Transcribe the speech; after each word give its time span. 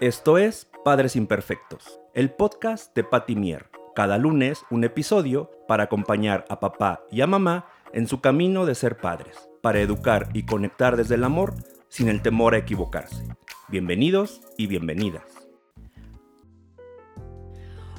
Esto 0.00 0.38
es 0.38 0.68
Padres 0.84 1.14
Imperfectos, 1.14 2.00
el 2.14 2.32
podcast 2.32 2.92
de 2.96 3.04
Patty 3.04 3.36
Mier. 3.36 3.70
Cada 3.94 4.18
lunes 4.18 4.64
un 4.68 4.82
episodio 4.82 5.52
para 5.68 5.84
acompañar 5.84 6.44
a 6.48 6.58
papá 6.58 7.04
y 7.12 7.20
a 7.20 7.28
mamá 7.28 7.68
en 7.92 8.08
su 8.08 8.20
camino 8.20 8.66
de 8.66 8.74
ser 8.74 8.96
padres, 8.96 9.48
para 9.62 9.80
educar 9.80 10.30
y 10.34 10.46
conectar 10.46 10.96
desde 10.96 11.14
el 11.14 11.22
amor 11.22 11.54
sin 11.88 12.08
el 12.08 12.22
temor 12.22 12.54
a 12.54 12.58
equivocarse. 12.58 13.22
Bienvenidos 13.68 14.40
y 14.58 14.66
bienvenidas. 14.66 15.44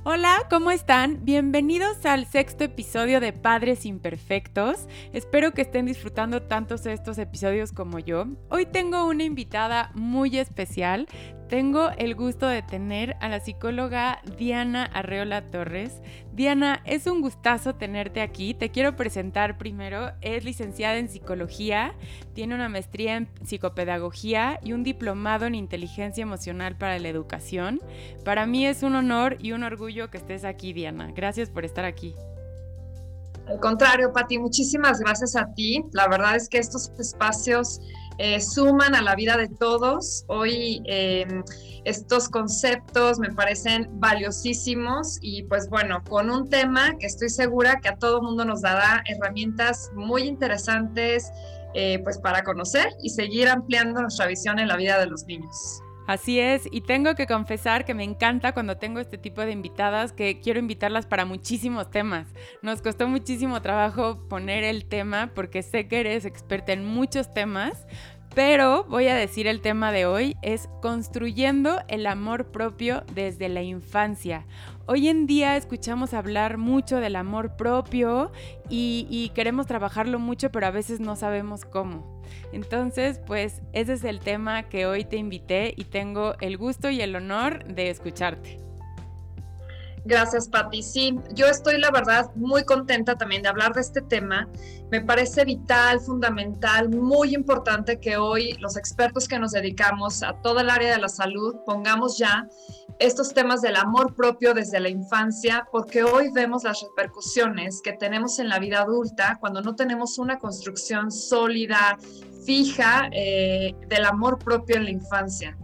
Hola, 0.08 0.46
¿cómo 0.52 0.70
están? 0.70 1.26
Bienvenidos 1.26 2.06
al 2.06 2.28
sexto 2.28 2.64
episodio 2.64 3.20
de 3.20 3.34
Padres 3.34 3.88
Imperfectos. 3.88 4.88
Espero 5.14 5.54
que 5.54 5.64
estén 5.64 5.88
disfrutando 5.88 6.44
tantos 6.44 6.86
estos 6.86 7.18
episodios 7.18 7.72
como 7.72 7.98
yo. 7.98 8.28
Hoy 8.52 8.68
tengo 8.68 9.08
una 9.08 9.24
invitada 9.24 9.90
muy 9.96 10.38
especial. 10.38 11.08
Tengo 11.50 11.92
el 11.98 12.16
gusto 12.16 12.48
de 12.48 12.64
tener 12.64 13.16
a 13.20 13.30
la 13.30 13.40
psicóloga 13.40 14.20
Diana 14.38 14.86
Arreola 14.86 15.44
Torres. 15.52 16.02
Diana, 16.34 16.82
es 16.86 17.06
un 17.06 17.22
gustazo 17.22 17.76
tenerte 17.76 18.22
aquí. 18.22 18.56
Te 18.56 18.72
quiero 18.72 18.96
presentar 18.96 19.58
primero. 19.58 20.12
Es 20.22 20.44
licenciada 20.44 20.98
en 20.98 21.08
psicología, 21.08 21.94
tiene 22.34 22.56
una 22.56 22.68
maestría 22.68 23.18
en 23.18 23.30
psicopedagogía 23.44 24.60
y 24.64 24.74
un 24.74 24.84
diplomado 24.84 25.46
en 25.46 25.54
inteligencia 25.54 26.24
emocional 26.24 26.78
para 26.78 26.98
la 26.98 27.10
educación. 27.10 27.80
Para 28.24 28.48
mí 28.48 28.66
es 28.66 28.82
un 28.82 28.96
honor 28.96 29.38
y 29.40 29.52
un 29.52 29.64
orgullo 29.64 30.10
que 30.10 30.18
estés 30.18 30.46
aquí, 30.46 30.74
Diana. 30.74 31.12
Gracias 31.16 31.52
por 31.52 31.64
estar 31.64 31.86
aquí. 31.86 32.16
Al 33.48 33.60
contrario, 33.60 34.12
Pati, 34.12 34.40
muchísimas 34.40 35.00
gracias 35.00 35.36
a 35.36 35.46
ti. 35.54 35.84
La 35.92 36.08
verdad 36.08 36.36
es 36.36 36.50
que 36.50 36.58
estos 36.58 36.92
espacios 36.98 37.80
eh, 38.18 38.40
suman 38.42 38.96
a 38.96 39.02
la 39.02 39.16
vida 39.16 39.38
de 39.38 39.48
todos. 39.48 40.26
Hoy 40.28 40.82
em, 40.86 41.44
estos 41.84 42.30
conceptos 42.30 43.20
me 43.20 43.30
parecen 43.32 43.88
valiosísimos 44.00 45.20
y 45.22 45.44
pues 45.44 45.70
bueno, 45.70 46.04
con 46.04 46.30
un 46.30 46.50
tema 46.50 46.96
que 46.98 47.06
estoy 47.08 47.30
segura 47.30 47.80
que 47.82 47.90
a 47.90 47.98
todo 47.98 48.22
mundo 48.22 48.46
nos 48.46 48.62
dará 48.62 49.04
herramientas 49.08 49.92
muy 49.96 50.24
interesantes 50.24 51.32
eh, 51.74 52.00
pues 52.04 52.18
para 52.18 52.44
conocer 52.44 52.88
y 53.04 53.10
seguir 53.10 53.50
ampliando 53.50 54.02
nuestra 54.02 54.28
visión 54.28 54.60
en 54.60 54.70
la 54.70 54.78
vida 54.78 54.98
de 54.98 55.08
los 55.08 55.26
niños. 55.26 55.82
Así 56.08 56.40
es, 56.40 56.68
y 56.72 56.82
tengo 56.82 57.16
que 57.16 57.26
confesar 57.26 57.84
que 57.84 57.96
me 57.96 58.04
encanta 58.04 58.54
cuando 58.54 58.78
tengo 58.78 59.00
este 59.00 59.18
tipo 59.18 59.42
de 59.42 59.52
invitadas, 59.52 60.12
que 60.12 60.40
quiero 60.40 60.60
invitarlas 60.60 61.08
para 61.08 61.26
muchísimos 61.26 61.90
temas. 61.90 62.28
Nos 62.62 62.82
costó 62.84 63.08
muchísimo 63.08 63.62
trabajo 63.62 64.28
poner 64.30 64.64
el 64.64 64.86
tema 64.86 65.32
porque 65.34 65.64
sé 65.64 65.88
que 65.88 66.02
eres 66.02 66.26
experta 66.26 66.74
en 66.74 66.86
muchos 66.86 67.34
temas, 67.34 67.88
pero 68.36 68.84
voy 68.84 69.08
a 69.08 69.16
decir 69.16 69.48
el 69.48 69.62
tema 69.62 69.92
de 69.92 70.06
hoy 70.06 70.36
es 70.42 70.70
construyendo 70.82 71.82
el 71.88 72.06
amor 72.06 72.52
propio 72.52 73.04
desde 73.14 73.50
la 73.50 73.64
infancia. 73.64 74.46
Hoy 74.86 75.08
en 75.08 75.26
día 75.26 75.56
escuchamos 75.58 76.14
hablar 76.14 76.58
mucho 76.58 76.98
del 76.98 77.16
amor 77.16 77.56
propio 77.56 78.32
y, 78.70 79.08
y, 79.10 79.30
queremos 79.30 79.66
trabajarlo 79.66 80.20
mucho, 80.20 80.52
pero 80.52 80.68
a 80.68 80.72
veces 80.72 81.00
no 81.00 81.16
sabemos 81.16 81.66
cómo. 81.66 82.15
Entonces, 82.52 83.20
pues 83.26 83.62
ese 83.74 83.94
es 83.94 84.04
el 84.04 84.20
tema 84.20 84.64
que 84.64 84.86
hoy 84.86 85.06
te 85.06 85.18
invité 85.18 85.74
y 85.76 85.86
tengo 85.86 86.36
el 86.42 86.58
gusto 86.58 86.90
y 86.90 87.02
el 87.02 87.16
honor 87.16 87.66
de 87.66 87.90
escucharte. 87.90 88.66
Gracias, 90.06 90.48
Patti. 90.48 90.84
Sí, 90.84 91.20
yo 91.34 91.48
estoy, 91.48 91.80
la 91.80 91.90
verdad, 91.90 92.30
muy 92.36 92.64
contenta 92.64 93.18
también 93.18 93.42
de 93.42 93.50
hablar 93.50 93.74
de 93.74 93.82
este 93.82 94.04
tema. 94.04 94.48
Me 94.92 95.02
parece 95.02 95.44
vital, 95.46 96.00
fundamental, 96.00 96.90
muy 96.90 97.34
importante 97.34 98.00
que 98.00 98.16
hoy 98.16 98.54
los 98.60 98.78
expertos 98.78 99.28
que 99.28 99.40
nos 99.40 99.52
dedicamos 99.52 100.22
a 100.22 100.34
toda 100.44 100.62
el 100.62 100.70
área 100.70 100.94
de 100.94 101.02
la 101.02 101.10
salud 101.10 101.56
pongamos 101.66 102.20
ya 102.20 102.48
estos 103.00 103.34
temas 103.34 103.62
del 103.62 103.76
amor 103.76 104.16
propio 104.16 104.54
desde 104.54 104.80
la 104.80 104.90
infancia, 104.90 105.68
porque 105.72 106.04
hoy 106.04 106.30
vemos 106.34 106.64
las 106.64 106.82
repercusiones 106.82 107.82
que 107.84 107.94
tenemos 107.94 108.40
en 108.40 108.50
la 108.50 108.60
vida 108.60 108.82
adulta 108.82 109.38
cuando 109.40 109.62
no 109.62 109.76
tenemos 109.76 110.18
una 110.18 110.40
construcción 110.40 111.12
sólida, 111.12 111.98
fija 112.46 113.10
eh, 113.12 113.74
del 113.88 114.06
amor 114.06 114.40
propio 114.40 114.78
en 114.78 114.86
la 114.86 114.92
infancia. 114.92 115.58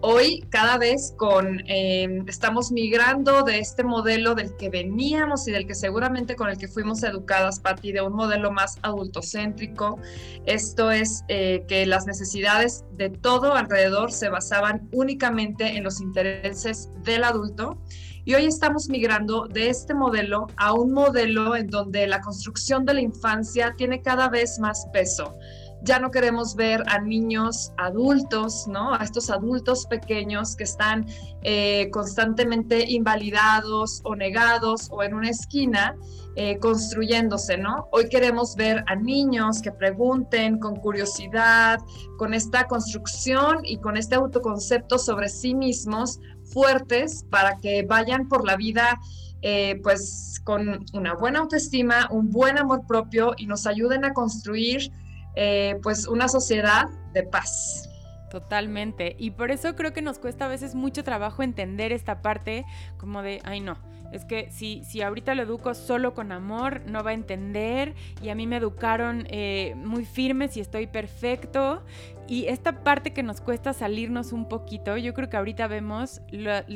Hoy 0.00 0.46
cada 0.50 0.78
vez 0.78 1.12
con 1.16 1.60
em, 1.66 2.24
estamos 2.28 2.70
migrando 2.70 3.42
de 3.42 3.58
este 3.58 3.82
modelo 3.82 4.36
del 4.36 4.54
que 4.56 4.70
veníamos 4.70 5.48
y 5.48 5.50
del 5.50 5.66
que 5.66 5.74
seguramente 5.74 6.36
con 6.36 6.48
el 6.48 6.56
que 6.56 6.68
fuimos 6.68 7.02
educadas, 7.02 7.58
Patti, 7.58 7.90
de 7.90 8.00
un 8.00 8.12
modelo 8.12 8.52
más 8.52 8.78
adultocéntrico. 8.82 9.98
Esto 10.46 10.92
es 10.92 11.24
eh, 11.26 11.64
que 11.66 11.84
las 11.84 12.06
necesidades 12.06 12.84
de 12.92 13.10
todo 13.10 13.54
alrededor 13.54 14.12
se 14.12 14.28
basaban 14.28 14.88
únicamente 14.92 15.76
en 15.76 15.82
los 15.82 16.00
intereses 16.00 16.90
del 17.02 17.24
adulto. 17.24 17.76
Y 18.24 18.34
hoy 18.34 18.46
estamos 18.46 18.88
migrando 18.88 19.48
de 19.48 19.68
este 19.68 19.94
modelo 19.94 20.46
a 20.58 20.74
un 20.74 20.92
modelo 20.92 21.56
en 21.56 21.66
donde 21.66 22.06
la 22.06 22.20
construcción 22.20 22.84
de 22.84 22.94
la 22.94 23.00
infancia 23.00 23.74
tiene 23.76 24.00
cada 24.00 24.28
vez 24.28 24.60
más 24.60 24.86
peso 24.92 25.34
ya 25.82 25.98
no 25.98 26.10
queremos 26.10 26.54
ver 26.56 26.82
a 26.86 26.98
niños 27.00 27.72
adultos, 27.76 28.66
¿no? 28.66 28.94
A 28.94 29.04
estos 29.04 29.30
adultos 29.30 29.86
pequeños 29.86 30.56
que 30.56 30.64
están 30.64 31.06
eh, 31.42 31.88
constantemente 31.92 32.90
invalidados 32.90 34.00
o 34.04 34.16
negados 34.16 34.88
o 34.90 35.02
en 35.02 35.14
una 35.14 35.30
esquina 35.30 35.94
eh, 36.36 36.58
construyéndose, 36.58 37.58
¿no? 37.58 37.88
Hoy 37.92 38.08
queremos 38.08 38.54
ver 38.56 38.84
a 38.86 38.96
niños 38.96 39.62
que 39.62 39.72
pregunten 39.72 40.58
con 40.58 40.76
curiosidad, 40.76 41.80
con 42.16 42.34
esta 42.34 42.66
construcción 42.66 43.60
y 43.64 43.78
con 43.78 43.96
este 43.96 44.14
autoconcepto 44.14 44.98
sobre 44.98 45.28
sí 45.28 45.54
mismos 45.54 46.20
fuertes 46.44 47.24
para 47.30 47.58
que 47.58 47.82
vayan 47.82 48.28
por 48.28 48.44
la 48.46 48.56
vida 48.56 48.98
eh, 49.42 49.78
pues 49.82 50.40
con 50.42 50.84
una 50.92 51.14
buena 51.14 51.40
autoestima, 51.40 52.08
un 52.10 52.30
buen 52.30 52.58
amor 52.58 52.86
propio 52.86 53.34
y 53.36 53.46
nos 53.46 53.66
ayuden 53.66 54.04
a 54.04 54.12
construir 54.12 54.90
eh, 55.34 55.76
pues 55.82 56.06
una 56.06 56.28
sociedad 56.28 56.88
de 57.12 57.22
paz. 57.22 57.88
Totalmente. 58.30 59.16
Y 59.18 59.30
por 59.30 59.50
eso 59.50 59.74
creo 59.74 59.92
que 59.92 60.02
nos 60.02 60.18
cuesta 60.18 60.44
a 60.44 60.48
veces 60.48 60.74
mucho 60.74 61.02
trabajo 61.02 61.42
entender 61.42 61.92
esta 61.92 62.20
parte 62.20 62.66
como 62.98 63.22
de, 63.22 63.40
ay 63.44 63.60
no, 63.60 63.78
es 64.12 64.24
que 64.24 64.50
si, 64.50 64.82
si 64.84 65.02
ahorita 65.02 65.34
lo 65.34 65.42
educo 65.42 65.74
solo 65.74 66.14
con 66.14 66.32
amor, 66.32 66.82
no 66.86 67.02
va 67.02 67.10
a 67.10 67.14
entender. 67.14 67.94
Y 68.22 68.30
a 68.30 68.34
mí 68.34 68.46
me 68.46 68.56
educaron 68.56 69.26
eh, 69.30 69.74
muy 69.76 70.04
firmes 70.04 70.56
y 70.56 70.60
estoy 70.60 70.86
perfecto. 70.86 71.82
Y 72.28 72.46
esta 72.48 72.84
parte 72.84 73.14
que 73.14 73.22
nos 73.22 73.40
cuesta 73.40 73.72
salirnos 73.72 74.32
un 74.34 74.50
poquito, 74.50 74.98
yo 74.98 75.14
creo 75.14 75.30
que 75.30 75.38
ahorita 75.38 75.66
vemos, 75.66 76.20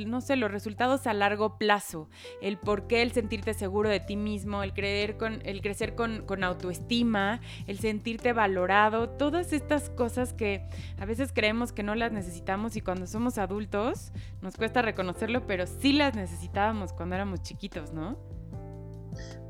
no 0.07 0.21
sé, 0.23 0.37
los 0.37 0.51
resultados 0.51 1.07
a 1.07 1.13
largo 1.13 1.59
plazo. 1.59 2.09
El 2.41 2.57
por 2.57 2.87
qué 2.87 3.03
el 3.03 3.13
sentirte 3.13 3.53
seguro 3.53 3.91
de 3.91 4.01
ti 4.01 4.17
mismo, 4.17 4.63
el, 4.63 4.73
creer 4.73 5.19
con, 5.19 5.43
el 5.45 5.61
crecer 5.61 5.95
con, 5.95 6.23
con 6.23 6.43
autoestima, 6.43 7.43
el 7.67 7.79
sentirte 7.79 8.33
valorado, 8.33 9.11
todas 9.11 9.53
estas 9.53 9.91
cosas 9.91 10.33
que 10.33 10.67
a 10.99 11.05
veces 11.05 11.33
creemos 11.35 11.71
que 11.73 11.83
no 11.83 11.95
las 11.95 12.13
necesitamos 12.13 12.75
y 12.77 12.81
cuando 12.81 13.07
somos 13.07 13.37
adultos 13.37 14.11
nos 14.41 14.57
cuesta 14.57 14.81
reconocerlo, 14.81 15.47
pero 15.47 15.67
sí 15.67 15.93
las 15.93 16.15
necesitábamos 16.15 16.95
cuando 16.95 17.15
éramos 17.15 17.43
chiquitos, 17.43 17.93
¿no? 17.93 18.17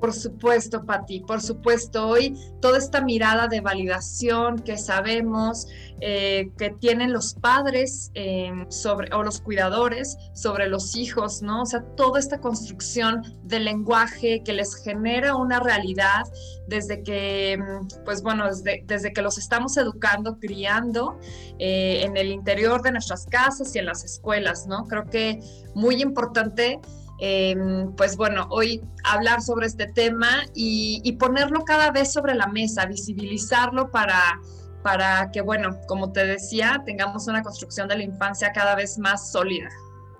Por 0.01 0.13
supuesto, 0.13 0.85
Pati, 0.85 1.21
por 1.21 1.41
supuesto. 1.41 2.09
Hoy 2.09 2.37
toda 2.61 2.79
esta 2.79 3.03
mirada 3.03 3.47
de 3.47 3.61
validación 3.61 4.59
que 4.59 4.77
sabemos 4.77 5.69
eh, 6.01 6.51
que 6.59 6.71
tienen 6.71 7.13
los 7.13 7.35
padres 7.35 8.11
em, 8.15 8.69
sobre, 8.69 9.15
o 9.15 9.23
los 9.23 9.41
cuidadores 9.41 10.17
sobre 10.35 10.67
los 10.67 10.97
hijos, 10.97 11.43
¿no? 11.43 11.63
O 11.63 11.67
sea, 11.67 11.85
toda 11.97 12.19
esta 12.19 12.41
construcción 12.41 13.23
del 13.45 13.67
lenguaje 13.67 14.43
que 14.45 14.53
les 14.53 14.75
genera 14.83 15.37
una 15.37 15.61
realidad 15.61 16.25
desde 16.67 17.05
que, 17.05 17.53
em, 17.53 17.87
pues 18.05 18.23
bueno, 18.23 18.49
desde, 18.49 18.83
desde 18.85 19.13
que 19.13 19.23
los 19.23 19.39
estamos 19.39 19.77
educando, 19.77 20.41
criando 20.41 21.17
eh, 21.61 22.03
en 22.03 22.17
el 22.17 22.33
interior 22.33 22.83
de 22.83 22.91
nuestras 22.91 23.27
casas 23.27 23.73
y 23.77 23.79
en 23.79 23.87
las 23.87 24.03
escuelas, 24.03 24.67
¿no? 24.67 24.87
Creo 24.87 25.05
que 25.07 25.39
muy 25.77 26.03
importante 26.03 26.81
Em, 27.25 27.95
pues 27.95 28.17
bueno, 28.17 28.49
hoy 28.51 28.83
hablar 29.05 29.43
sobre 29.43 29.69
este 29.69 29.87
tema 29.87 30.43
y, 30.57 31.13
ponerlo 31.21 31.65
cada 31.65 31.93
vez 31.93 32.13
sobre 32.13 32.35
la 32.35 32.49
mesa, 32.49 32.85
visibilizarlo 32.87 33.93
para, 33.93 34.41
para 34.83 35.31
que, 35.31 35.41
bueno, 35.41 35.79
como 35.87 36.11
te 36.11 36.27
decía, 36.27 36.83
tengamos 36.85 37.29
una 37.29 37.43
construcción 37.45 37.87
de 37.87 37.99
la 37.99 38.03
infancia 38.03 38.51
cada 38.53 38.75
vez 38.75 38.99
más 38.99 39.31
sólida. 39.31 39.69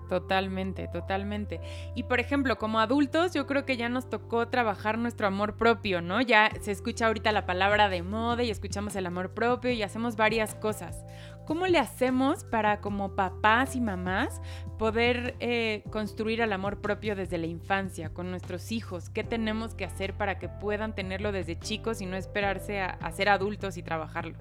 Totalmente, 0.07 0.87
totalmente. 0.87 1.59
Y 1.93 2.03
por 2.03 2.21
ejemplo, 2.21 2.57
como 2.57 2.79
adultos, 2.79 3.33
yo 3.33 3.47
creo 3.47 3.65
que 3.65 3.75
ya 3.75 3.89
nos 3.89 4.09
tocó 4.09 4.47
trabajar 4.47 4.97
nuestro 4.97 5.27
amor 5.27 5.57
propio, 5.57 6.01
¿no? 6.01 6.21
Ya 6.21 6.51
se 6.61 6.71
escucha 6.71 7.07
ahorita 7.07 7.33
la 7.33 7.45
palabra 7.45 7.89
de 7.89 8.01
moda 8.01 8.43
y 8.43 8.49
escuchamos 8.49 8.95
el 8.95 9.07
amor 9.07 9.33
propio 9.33 9.71
y 9.71 9.83
hacemos 9.83 10.15
varias 10.15 10.55
cosas. 10.55 11.03
¿Cómo 11.45 11.67
le 11.67 11.79
hacemos 11.79 12.43
para 12.43 12.79
como 12.81 13.15
papás 13.15 13.75
y 13.75 13.81
mamás 13.81 14.41
poder 14.77 15.35
eh, 15.39 15.83
construir 15.91 16.41
el 16.41 16.53
amor 16.53 16.81
propio 16.81 17.15
desde 17.15 17.37
la 17.37 17.47
infancia 17.47 18.09
con 18.09 18.31
nuestros 18.31 18.71
hijos? 18.71 19.09
¿Qué 19.09 19.23
tenemos 19.23 19.75
que 19.75 19.85
hacer 19.85 20.13
para 20.13 20.39
que 20.39 20.49
puedan 20.49 20.95
tenerlo 20.95 21.31
desde 21.31 21.59
chicos 21.59 22.01
y 22.01 22.05
no 22.05 22.15
esperarse 22.15 22.81
a 22.81 23.11
ser 23.11 23.29
adultos 23.29 23.77
y 23.77 23.83
trabajarlo? 23.83 24.37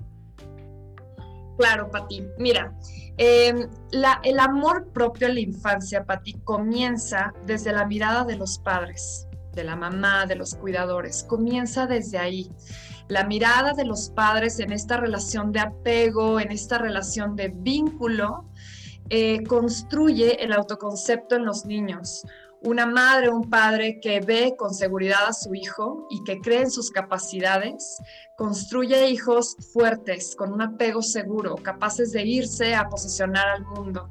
claro, 1.62 1.90
Pati. 1.90 2.26
Mira, 2.38 2.74
em, 3.16 3.68
el 4.24 4.38
amor 4.40 4.88
propio 4.92 5.28
en 5.28 5.34
la 5.34 5.40
infancia, 5.40 6.04
Pati, 6.04 6.34
comienza 6.44 7.32
desde 7.46 7.72
la 7.72 7.86
mirada 7.86 8.24
de 8.24 8.36
los 8.36 8.58
padres, 8.58 9.28
de 9.52 9.62
la 9.62 9.76
mamá, 9.76 10.26
de 10.26 10.34
los 10.34 10.56
cuidadores. 10.56 11.22
Comienza 11.22 11.86
desde 11.86 12.18
ahí. 12.18 12.50
La 13.12 13.24
mirada 13.24 13.74
de 13.74 13.84
los 13.84 14.08
padres 14.08 14.58
en 14.58 14.72
esta 14.72 14.96
relación 14.96 15.52
de 15.52 15.60
apego, 15.60 16.40
en 16.40 16.50
esta 16.50 16.78
relación 16.78 17.36
de 17.36 17.52
vínculo, 17.54 18.46
eh, 19.10 19.44
construye 19.44 20.42
el 20.42 20.54
autoconcepto 20.54 21.36
en 21.36 21.44
los 21.44 21.66
niños 21.66 22.24
una 22.64 22.86
madre 22.86 23.28
un 23.28 23.50
padre 23.50 23.98
que 24.00 24.20
ve 24.20 24.54
con 24.56 24.72
seguridad 24.72 25.26
a 25.26 25.32
su 25.32 25.54
hijo 25.54 26.06
y 26.10 26.22
que 26.24 26.40
cree 26.40 26.62
en 26.62 26.70
sus 26.70 26.90
capacidades, 26.90 27.98
construye 28.36 29.10
hijos 29.10 29.56
fuertes, 29.72 30.36
con 30.36 30.52
un 30.52 30.62
apego 30.62 31.02
seguro, 31.02 31.56
capaces 31.56 32.12
de 32.12 32.24
irse 32.24 32.74
a 32.74 32.88
posicionar 32.88 33.48
al 33.48 33.64
mundo. 33.64 34.10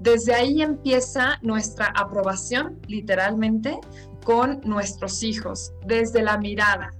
Desde 0.00 0.34
ahí 0.34 0.62
empieza 0.62 1.38
nuestra 1.42 1.92
aprobación, 1.94 2.80
literalmente, 2.88 3.78
con 4.24 4.60
nuestros 4.64 5.22
hijos, 5.22 5.72
desde 5.84 6.22
la 6.22 6.38
mirada. 6.38 6.90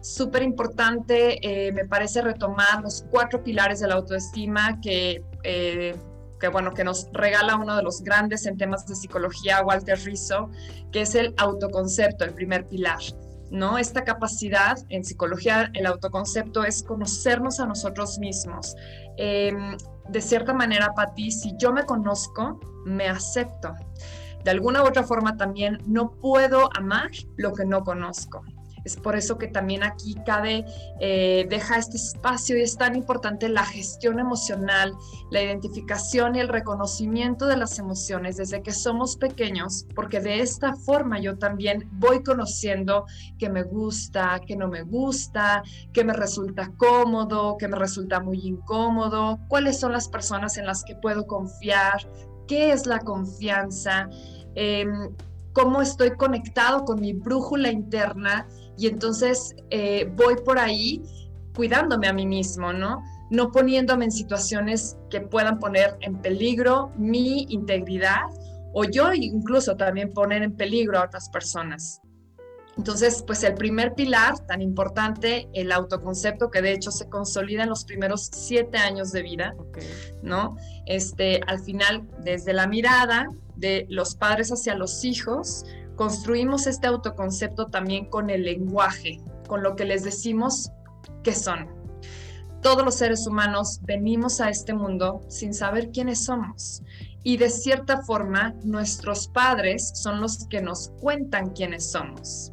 Súper 0.00 0.42
importante, 0.42 1.38
eh, 1.42 1.72
me 1.72 1.84
parece 1.86 2.22
retomar 2.22 2.82
los 2.82 3.04
cuatro 3.10 3.42
pilares 3.42 3.80
de 3.80 3.88
la 3.88 3.94
autoestima 3.94 4.80
que 4.80 5.22
eh, 5.42 5.94
que 6.38 6.48
bueno, 6.48 6.72
que 6.72 6.84
nos 6.84 7.08
regala 7.12 7.56
uno 7.56 7.76
de 7.76 7.82
los 7.82 8.02
grandes 8.02 8.46
en 8.46 8.56
temas 8.56 8.86
de 8.86 8.94
psicología, 8.94 9.62
Walter 9.64 9.98
Rizzo, 9.98 10.50
que 10.92 11.02
es 11.02 11.14
el 11.14 11.34
autoconcepto, 11.36 12.24
el 12.24 12.34
primer 12.34 12.66
pilar. 12.68 13.00
¿no? 13.50 13.78
Esta 13.78 14.04
capacidad 14.04 14.76
en 14.90 15.04
psicología, 15.04 15.70
el 15.74 15.86
autoconcepto 15.86 16.64
es 16.64 16.82
conocernos 16.82 17.60
a 17.60 17.66
nosotros 17.66 18.18
mismos. 18.18 18.74
Em, 19.16 19.76
de 20.08 20.20
cierta 20.20 20.52
manera, 20.52 20.92
Pati, 20.94 21.30
si 21.30 21.54
yo 21.58 21.72
me 21.72 21.84
conozco, 21.84 22.60
me 22.84 23.08
acepto. 23.08 23.74
De 24.44 24.50
alguna 24.50 24.82
u 24.82 24.86
otra 24.86 25.02
forma 25.02 25.36
también 25.36 25.78
no 25.86 26.12
puedo 26.12 26.70
amar 26.76 27.10
lo 27.36 27.52
que 27.52 27.64
no 27.64 27.82
conozco. 27.82 28.44
Es 28.88 28.96
por 28.96 29.16
eso 29.16 29.36
que 29.36 29.48
también 29.48 29.82
aquí 29.82 30.14
cabe, 30.24 30.64
eh, 30.98 31.46
deja 31.50 31.76
este 31.76 31.98
espacio 31.98 32.56
y 32.56 32.62
es 32.62 32.78
tan 32.78 32.96
importante 32.96 33.50
la 33.50 33.62
gestión 33.62 34.18
emocional, 34.18 34.94
la 35.30 35.42
identificación 35.42 36.36
y 36.36 36.40
el 36.40 36.48
reconocimiento 36.48 37.44
de 37.44 37.58
las 37.58 37.78
emociones 37.78 38.38
desde 38.38 38.62
que 38.62 38.72
somos 38.72 39.18
pequeños, 39.18 39.84
porque 39.94 40.20
de 40.20 40.40
esta 40.40 40.74
forma 40.74 41.20
yo 41.20 41.36
también 41.36 41.86
voy 41.92 42.22
conociendo 42.22 43.04
que 43.38 43.50
me 43.50 43.62
gusta, 43.62 44.40
que 44.46 44.56
no 44.56 44.68
me 44.68 44.84
gusta, 44.84 45.62
que 45.92 46.02
me 46.02 46.14
resulta 46.14 46.72
cómodo, 46.78 47.58
que 47.58 47.68
me 47.68 47.76
resulta 47.76 48.20
muy 48.20 48.40
incómodo, 48.40 49.38
cuáles 49.48 49.78
son 49.78 49.92
las 49.92 50.08
personas 50.08 50.56
en 50.56 50.64
las 50.64 50.82
que 50.82 50.96
puedo 50.96 51.26
confiar, 51.26 52.10
qué 52.46 52.72
es 52.72 52.86
la 52.86 53.00
confianza. 53.00 54.08
Em, 54.54 55.10
cómo 55.58 55.82
estoy 55.82 56.12
conectado 56.12 56.84
con 56.84 57.00
mi 57.00 57.12
brújula 57.12 57.72
interna 57.72 58.46
y 58.78 58.86
entonces 58.86 59.56
eh, 59.70 60.10
voy 60.14 60.36
por 60.44 60.58
ahí 60.58 61.02
cuidándome 61.54 62.06
a 62.06 62.12
mí 62.12 62.26
mismo, 62.26 62.72
¿no? 62.72 63.02
No 63.30 63.50
poniéndome 63.50 64.04
en 64.04 64.12
situaciones 64.12 64.96
que 65.10 65.20
puedan 65.20 65.58
poner 65.58 65.96
en 66.00 66.22
peligro 66.22 66.92
mi 66.96 67.46
integridad 67.48 68.22
o 68.72 68.84
yo 68.84 69.12
incluso 69.12 69.76
también 69.76 70.12
poner 70.12 70.42
en 70.42 70.56
peligro 70.56 70.98
a 70.98 71.04
otras 71.04 71.28
personas. 71.30 72.00
Entonces, 72.76 73.24
pues 73.26 73.42
el 73.42 73.54
primer 73.54 73.94
pilar 73.94 74.38
tan 74.46 74.62
importante, 74.62 75.48
el 75.52 75.72
autoconcepto, 75.72 76.48
que 76.48 76.62
de 76.62 76.72
hecho 76.72 76.92
se 76.92 77.08
consolida 77.08 77.64
en 77.64 77.70
los 77.70 77.84
primeros 77.84 78.30
siete 78.32 78.78
años 78.78 79.10
de 79.10 79.22
vida, 79.22 79.56
¿no? 80.22 80.56
Este, 80.86 81.40
al 81.48 81.58
final, 81.58 82.06
desde 82.22 82.52
la 82.52 82.68
mirada 82.68 83.26
de 83.56 83.84
los 83.88 84.14
padres 84.14 84.52
hacia 84.52 84.76
los 84.76 85.04
hijos, 85.04 85.64
construimos 85.98 86.68
este 86.68 86.86
autoconcepto 86.86 87.66
también 87.66 88.06
con 88.06 88.30
el 88.30 88.44
lenguaje, 88.44 89.20
con 89.48 89.64
lo 89.64 89.74
que 89.74 89.84
les 89.84 90.04
decimos 90.04 90.70
que 91.24 91.34
son. 91.34 91.66
Todos 92.62 92.84
los 92.84 92.94
seres 92.94 93.26
humanos 93.26 93.80
venimos 93.82 94.40
a 94.40 94.48
este 94.48 94.74
mundo 94.74 95.20
sin 95.28 95.52
saber 95.52 95.90
quiénes 95.90 96.24
somos 96.24 96.84
y 97.24 97.36
de 97.36 97.50
cierta 97.50 98.02
forma 98.02 98.54
nuestros 98.62 99.26
padres 99.26 99.90
son 99.94 100.20
los 100.20 100.46
que 100.46 100.62
nos 100.62 100.90
cuentan 101.00 101.50
quiénes 101.50 101.90
somos, 101.90 102.52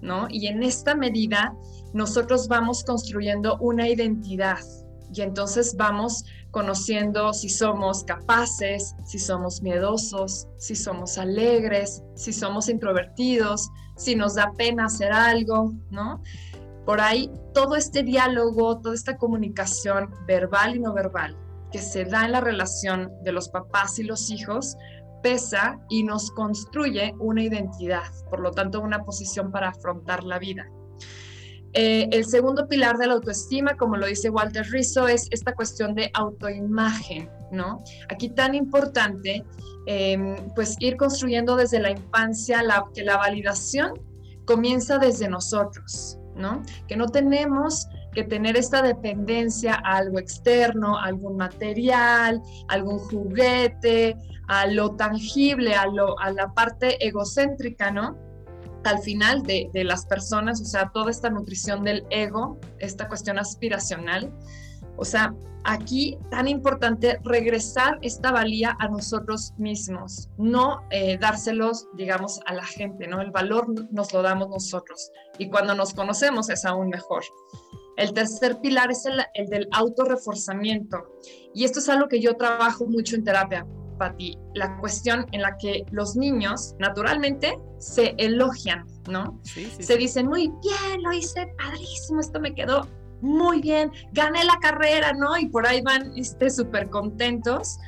¿no? 0.00 0.28
Y 0.30 0.46
en 0.46 0.62
esta 0.62 0.94
medida 0.94 1.56
nosotros 1.92 2.46
vamos 2.46 2.84
construyendo 2.84 3.58
una 3.58 3.88
identidad 3.88 4.60
y 5.12 5.22
entonces 5.22 5.74
vamos 5.76 6.24
conociendo 6.56 7.34
si 7.34 7.50
somos 7.50 8.02
capaces, 8.04 8.96
si 9.04 9.18
somos 9.18 9.60
miedosos, 9.60 10.48
si 10.56 10.74
somos 10.74 11.18
alegres, 11.18 12.02
si 12.14 12.32
somos 12.32 12.70
introvertidos, 12.70 13.68
si 13.94 14.16
nos 14.16 14.36
da 14.36 14.54
pena 14.56 14.86
hacer 14.86 15.12
algo, 15.12 15.74
¿no? 15.90 16.22
Por 16.86 17.02
ahí 17.02 17.30
todo 17.52 17.76
este 17.76 18.02
diálogo, 18.02 18.80
toda 18.80 18.94
esta 18.94 19.18
comunicación 19.18 20.10
verbal 20.26 20.76
y 20.76 20.78
no 20.78 20.94
verbal 20.94 21.36
que 21.70 21.78
se 21.78 22.06
da 22.06 22.24
en 22.24 22.32
la 22.32 22.40
relación 22.40 23.12
de 23.22 23.32
los 23.32 23.50
papás 23.50 23.98
y 23.98 24.04
los 24.04 24.30
hijos 24.30 24.78
pesa 25.22 25.78
y 25.90 26.04
nos 26.04 26.30
construye 26.30 27.14
una 27.18 27.42
identidad, 27.42 28.10
por 28.30 28.40
lo 28.40 28.50
tanto 28.52 28.80
una 28.80 29.04
posición 29.04 29.52
para 29.52 29.68
afrontar 29.68 30.24
la 30.24 30.38
vida. 30.38 30.64
Eh, 31.78 32.08
el 32.10 32.24
segundo 32.24 32.66
pilar 32.66 32.96
de 32.96 33.06
la 33.06 33.12
autoestima, 33.12 33.76
como 33.76 33.98
lo 33.98 34.06
dice 34.06 34.30
Walter 34.30 34.64
Rizzo, 34.70 35.08
es 35.08 35.28
esta 35.30 35.54
cuestión 35.54 35.94
de 35.94 36.10
autoimagen, 36.14 37.28
¿no? 37.52 37.84
Aquí 38.08 38.30
tan 38.30 38.54
importante, 38.54 39.44
em, 39.84 40.36
pues 40.54 40.76
ir 40.80 40.96
construyendo 40.96 41.54
desde 41.54 41.78
la 41.78 41.90
infancia 41.90 42.62
la, 42.62 42.86
que 42.94 43.04
la 43.04 43.18
validación 43.18 44.00
comienza 44.46 44.96
desde 44.96 45.28
nosotros, 45.28 46.16
¿no? 46.34 46.62
Que 46.88 46.96
no 46.96 47.08
tenemos 47.08 47.86
que 48.14 48.24
tener 48.24 48.56
esta 48.56 48.80
dependencia 48.80 49.74
a 49.74 49.98
algo 49.98 50.18
externo, 50.18 50.96
a 50.96 51.04
algún 51.04 51.36
material, 51.36 52.40
algún 52.68 52.98
juguete, 53.00 54.16
a 54.48 54.66
lo 54.66 54.96
tangible, 54.96 55.74
a, 55.74 55.86
lo, 55.88 56.18
a 56.20 56.30
la 56.30 56.54
parte 56.54 57.06
egocéntrica, 57.06 57.90
¿no? 57.90 58.25
Al 58.86 59.00
final 59.00 59.42
de, 59.42 59.70
las 59.84 60.06
personas, 60.06 60.60
o 60.60 60.64
sea, 60.64 60.90
toda 60.92 61.10
esta 61.10 61.30
nutrición 61.30 61.84
del 61.84 62.04
ego, 62.10 62.58
esta 62.78 63.08
cuestión 63.08 63.38
aspiracional. 63.38 64.32
O 64.96 65.04
sea, 65.04 65.34
aquí 65.64 66.18
tan 66.30 66.48
importante 66.48 67.18
regresar 67.22 67.98
esta 68.02 68.32
valía 68.32 68.76
a 68.78 68.88
nosotros 68.88 69.52
mismos, 69.58 70.30
no 70.38 70.82
eh, 70.90 71.18
dárselos, 71.18 71.86
digamos, 71.94 72.40
a 72.46 72.54
la 72.54 72.64
gente, 72.64 73.06
¿no? 73.06 73.20
El 73.20 73.30
valor 73.30 73.66
nos 73.92 74.12
lo 74.12 74.22
damos 74.22 74.48
nosotros 74.48 75.10
y 75.38 75.50
cuando 75.50 75.74
nos 75.74 75.92
conocemos 75.92 76.48
es 76.48 76.64
aún 76.64 76.88
mejor. 76.88 77.24
El 77.96 78.12
tercer 78.12 78.60
pilar 78.60 78.90
es 78.90 79.04
el, 79.06 79.22
el 79.34 79.46
del 79.48 79.68
autorreforzamiento 79.72 80.98
y 81.54 81.64
esto 81.64 81.80
es 81.80 81.88
algo 81.88 82.08
que 82.08 82.20
yo 82.20 82.36
trabajo 82.36 82.86
mucho 82.86 83.16
en 83.16 83.24
terapia 83.24 83.66
Pati, 83.96 84.38
la 84.54 84.76
cuestión 84.78 85.26
en 85.32 85.42
la 85.42 85.56
que 85.56 85.84
los 85.90 86.16
niños 86.16 86.74
naturalmente 86.78 87.58
se 87.78 88.14
elogian, 88.18 88.86
¿no? 89.08 89.40
se 89.44 89.96
dicen, 89.96 90.26
muy 90.26 90.52
bien, 90.62 91.02
lo 91.02 91.12
hice 91.12 91.46
padrísimo, 91.58 92.20
esto 92.20 92.40
me 92.40 92.54
quedó 92.54 92.86
muy 93.20 93.60
bien, 93.60 93.90
gané 94.12 94.44
la 94.44 94.58
carrera, 94.60 95.12
¿no? 95.12 95.36
Y 95.38 95.48
por 95.48 95.66
ahí 95.66 95.80
van 95.82 96.12
súper 96.22 96.82
este, 96.82 96.90
contentos. 96.90 97.78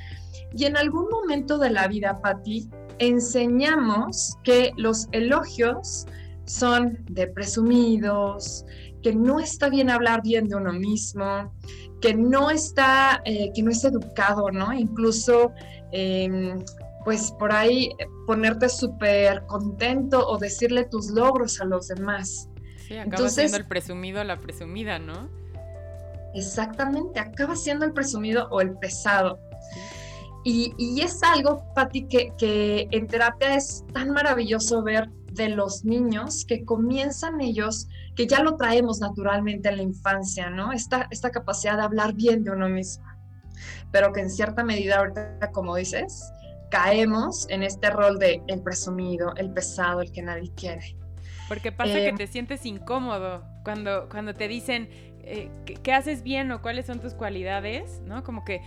Y 0.54 0.64
en 0.64 0.76
algún 0.76 1.08
momento 1.10 1.58
de 1.58 1.70
la 1.70 1.88
vida, 1.88 2.20
Pati, 2.20 2.68
enseñamos 2.98 4.36
que 4.42 4.72
los 4.76 5.08
elogios 5.12 6.06
son 6.46 6.98
de 7.10 7.26
presumidos, 7.26 8.64
que 9.02 9.14
no 9.14 9.38
está 9.38 9.68
bien 9.68 9.90
hablar 9.90 10.22
bien 10.22 10.48
de 10.48 10.56
uno 10.56 10.72
mismo, 10.72 11.52
que 12.00 12.14
no 12.14 12.50
está, 12.50 13.20
eh, 13.24 13.50
que 13.54 13.62
no 13.62 13.70
es 13.70 13.84
educado, 13.84 14.50
¿no? 14.50 14.72
Incluso 14.72 15.52
Em, 15.92 16.62
pues 17.04 17.32
por 17.32 17.52
ahí 17.52 17.90
ponerte 18.26 18.68
súper 18.68 19.46
contento 19.46 20.28
o 20.28 20.36
decirle 20.36 20.84
tus 20.84 21.10
logros 21.10 21.60
a 21.60 21.64
los 21.64 21.88
demás. 21.88 22.48
Sí, 22.86 22.98
acaba 22.98 23.28
siendo 23.30 23.56
el 23.56 23.66
presumido 23.66 24.22
la 24.24 24.36
presumida, 24.36 24.98
¿no? 24.98 25.30
Exactamente, 26.34 27.18
acaba 27.18 27.56
siendo 27.56 27.86
el 27.86 27.92
presumido 27.92 28.48
o 28.50 28.60
el 28.60 28.76
pesado. 28.78 29.38
Y, 30.44 30.74
y, 30.78 31.00
es 31.00 31.22
algo, 31.22 31.64
Pati, 31.74 32.06
que, 32.06 32.32
que 32.38 32.88
en 32.90 33.06
terapia 33.06 33.56
es 33.56 33.84
tan 33.92 34.10
maravilloso 34.10 34.82
ver 34.82 35.08
de 35.32 35.48
los 35.48 35.84
niños 35.84 36.44
que 36.44 36.64
comienzan 36.64 37.40
ellos, 37.40 37.88
que 38.14 38.26
ya 38.26 38.42
lo 38.42 38.56
traemos 38.56 39.00
naturalmente 39.00 39.68
en 39.68 39.78
la 39.78 39.82
infancia, 39.82 40.48
¿no? 40.48 40.72
Esta, 40.72 41.06
esta 41.10 41.30
capacidad 41.30 41.76
de 41.76 41.82
hablar 41.82 42.14
bien 42.14 42.44
de 42.44 42.50
uno 42.50 42.68
mismo 42.68 43.07
pero 43.90 44.12
que 44.12 44.20
en 44.20 44.30
cierta 44.30 44.64
medida 44.64 44.98
ahorita, 44.98 45.50
como 45.52 45.76
dices, 45.76 46.32
caemos 46.70 47.48
en 47.50 47.62
este 47.62 47.90
rol 47.90 48.18
de 48.18 48.42
el 48.46 48.62
presumido, 48.62 49.32
el 49.36 49.50
pesado, 49.52 50.00
el 50.00 50.12
que 50.12 50.22
nadie 50.22 50.52
quiere. 50.54 50.96
Porque 51.48 51.72
pasa 51.72 51.94
que 51.94 52.08
eh, 52.08 52.14
te 52.16 52.26
sientes 52.26 52.66
incómodo 52.66 53.42
cuando, 53.64 54.08
cuando 54.10 54.34
te 54.34 54.48
dicen 54.48 54.90
eh, 55.30 55.50
¿qué, 55.82 55.92
haces 55.92 56.22
bien 56.22 56.50
o 56.52 56.62
cuáles 56.62 56.86
son 56.86 57.00
tus 57.00 57.12
cualidades, 57.12 58.00
¿no? 58.06 58.24
Como 58.24 58.46
que 58.46 58.62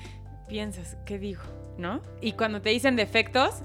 piensas, 0.47 0.95
¿qué 1.05 1.17
digo? 1.17 1.41
¿No? 1.77 2.01
Y 2.21 2.33
cuando 2.33 2.61
te 2.61 2.69
dicen 2.69 2.95
defectos, 2.95 3.63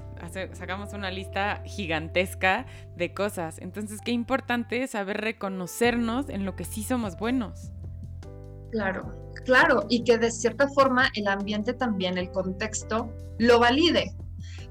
sacamos 0.53 0.93
una 0.93 1.11
lista 1.11 1.61
gigantesca 1.65 2.65
de 2.95 3.13
cosas. 3.13 3.59
Entonces, 3.59 4.01
qué 4.01 4.11
importante 4.11 4.81
es 4.81 4.91
saber 4.91 5.21
reconocernos 5.21 6.29
en 6.29 6.43
lo 6.43 6.55
que 6.55 6.63
sí 6.63 6.81
somos 6.81 7.17
buenos. 7.17 7.71
Claro, 8.71 9.26
claro, 9.47 9.85
y 9.87 10.03
que 10.03 10.17
de 10.17 10.29
cierta 10.29 10.67
forma 10.67 11.09
el 11.15 11.25
ambiente 11.29 11.73
también, 11.73 12.17
el 12.17 12.29
contexto, 12.31 13.09
lo 13.39 13.59
valide, 13.59 14.13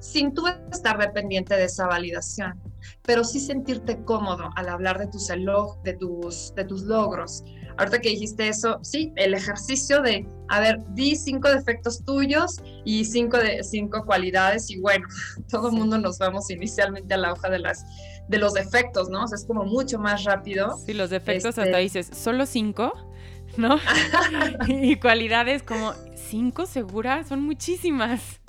sin 0.01 0.35
tú 0.35 0.47
estar 0.71 0.99
dependiente 0.99 1.57
de 1.57 1.65
esa 1.65 1.87
validación, 1.87 2.61
pero 3.03 3.25
sí 3.25 3.41
sentirte 3.41 4.05
cómodo 4.05 4.51
al 4.55 4.69
hablar 4.69 4.99
de 4.99 5.07
tus, 5.07 5.29
de 5.29 5.95
tus, 5.95 6.55
de 6.55 6.65
tus 6.67 6.83
logros. 6.83 7.43
Ahorita 7.79 8.01
que 8.01 8.11
dijiste 8.11 8.49
eso, 8.49 8.79
sí, 8.83 9.15
el 9.17 9.33
ejercicio 9.33 10.03
de, 10.03 10.29
a 10.49 10.61
ver, 10.61 10.79
di 10.91 11.17
cinco 11.17 11.49
defectos 11.49 12.05
tuyos 12.05 12.63
y 12.85 13.07
cinco, 13.07 13.39
de, 13.39 13.65
cinco 13.65 14.05
cualidades 14.05 14.71
y 14.71 14.79
bueno, 14.79 15.07
todo 15.51 15.71
el 15.71 15.75
mundo 15.75 15.97
nos 15.97 16.19
vamos 16.19 16.51
inicialmente 16.51 17.15
a 17.15 17.17
la 17.17 17.33
hoja 17.33 17.49
de, 17.49 17.61
las, 17.61 17.83
de 18.29 18.37
los 18.37 18.53
defectos, 18.53 19.09
¿no? 19.09 19.25
O 19.25 19.27
sea, 19.27 19.37
es 19.37 19.47
como 19.47 19.65
mucho 19.65 19.99
más 19.99 20.25
rápido. 20.25 20.77
Sí, 20.85 20.93
los 20.93 21.09
defectos 21.09 21.59
hasta 21.59 21.65
este 21.65 21.79
dices, 21.79 22.11
¿solo 22.13 22.45
cinco? 22.45 22.93
¿No? 23.57 23.79
y 24.69 24.97
cualidades 24.97 25.63
como 25.63 25.93
cinco 26.15 26.67
segura, 26.67 27.25
son 27.25 27.43
muchísimas. 27.43 28.41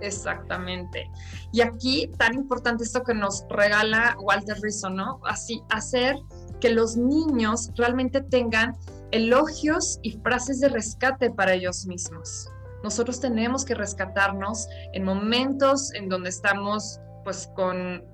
Exactamente. 0.00 1.08
Y 1.52 1.60
aquí 1.60 2.10
tan 2.18 2.34
importante 2.34 2.84
esto 2.84 3.02
que 3.04 3.14
nos 3.14 3.44
regala 3.48 4.16
Walter 4.20 4.58
Rizzo, 4.60 4.90
¿no? 4.90 5.20
Así, 5.24 5.62
hacer 5.70 6.16
que 6.60 6.70
los 6.70 6.96
niños 6.96 7.70
realmente 7.76 8.20
tengan 8.20 8.76
elogios 9.12 10.00
y 10.02 10.12
frases 10.18 10.60
de 10.60 10.68
rescate 10.68 11.30
para 11.30 11.54
ellos 11.54 11.86
mismos. 11.86 12.48
Nosotros 12.82 13.20
tenemos 13.20 13.64
que 13.64 13.74
rescatarnos 13.74 14.66
en 14.92 15.04
momentos 15.04 15.92
en 15.94 16.08
donde 16.08 16.30
estamos 16.30 16.98
pues 17.24 17.48
con, 17.54 18.04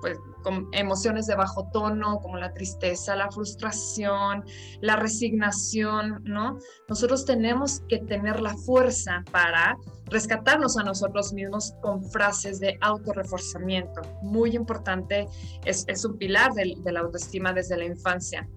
pues, 0.00 0.16
con, 0.44 0.68
emociones 0.72 1.26
de 1.26 1.34
bajo 1.34 1.68
tono, 1.72 2.20
como 2.20 2.36
la 2.36 2.52
tristeza, 2.52 3.16
la 3.16 3.30
frustración, 3.30 4.44
la 4.80 4.94
resignación, 4.94 6.22
¿no? 6.22 6.58
Nosotros 6.88 7.24
tenemos 7.24 7.82
que 7.88 7.98
tener 7.98 8.40
la 8.40 8.56
fuerza 8.56 9.24
para 9.32 9.76
rescatarnos 10.06 10.76
a 10.76 10.84
nosotros 10.84 11.32
mismos 11.32 11.74
con 11.82 12.04
frases 12.10 12.60
de 12.60 12.78
autorreforzamiento. 12.80 14.02
Muy 14.22 14.54
importante, 14.54 15.26
es, 15.64 15.84
es 15.88 16.04
un 16.04 16.16
pilar 16.18 16.52
de, 16.52 16.74
de 16.78 16.92
la 16.92 17.00
autoestima 17.00 17.52
desde 17.52 17.76
la 17.76 17.86
infancia. 17.86 18.48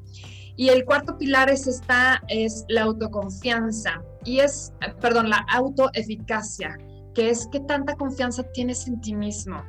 Y 0.55 0.69
el 0.69 0.85
cuarto 0.85 1.17
pilar 1.17 1.49
es 1.49 1.67
esta, 1.67 2.21
es 2.27 2.65
la 2.67 2.83
autoconfianza 2.83 4.03
y 4.25 4.39
es, 4.39 4.73
perdón, 4.99 5.29
la 5.29 5.45
autoeficacia 5.49 6.77
que 7.17 7.31
es 7.31 7.47
qué 7.51 7.59
tanta 7.61 7.95
confianza 7.95 8.43
tienes 8.53 8.87
en 8.87 9.01
ti 9.01 9.15
mismo 9.15 9.63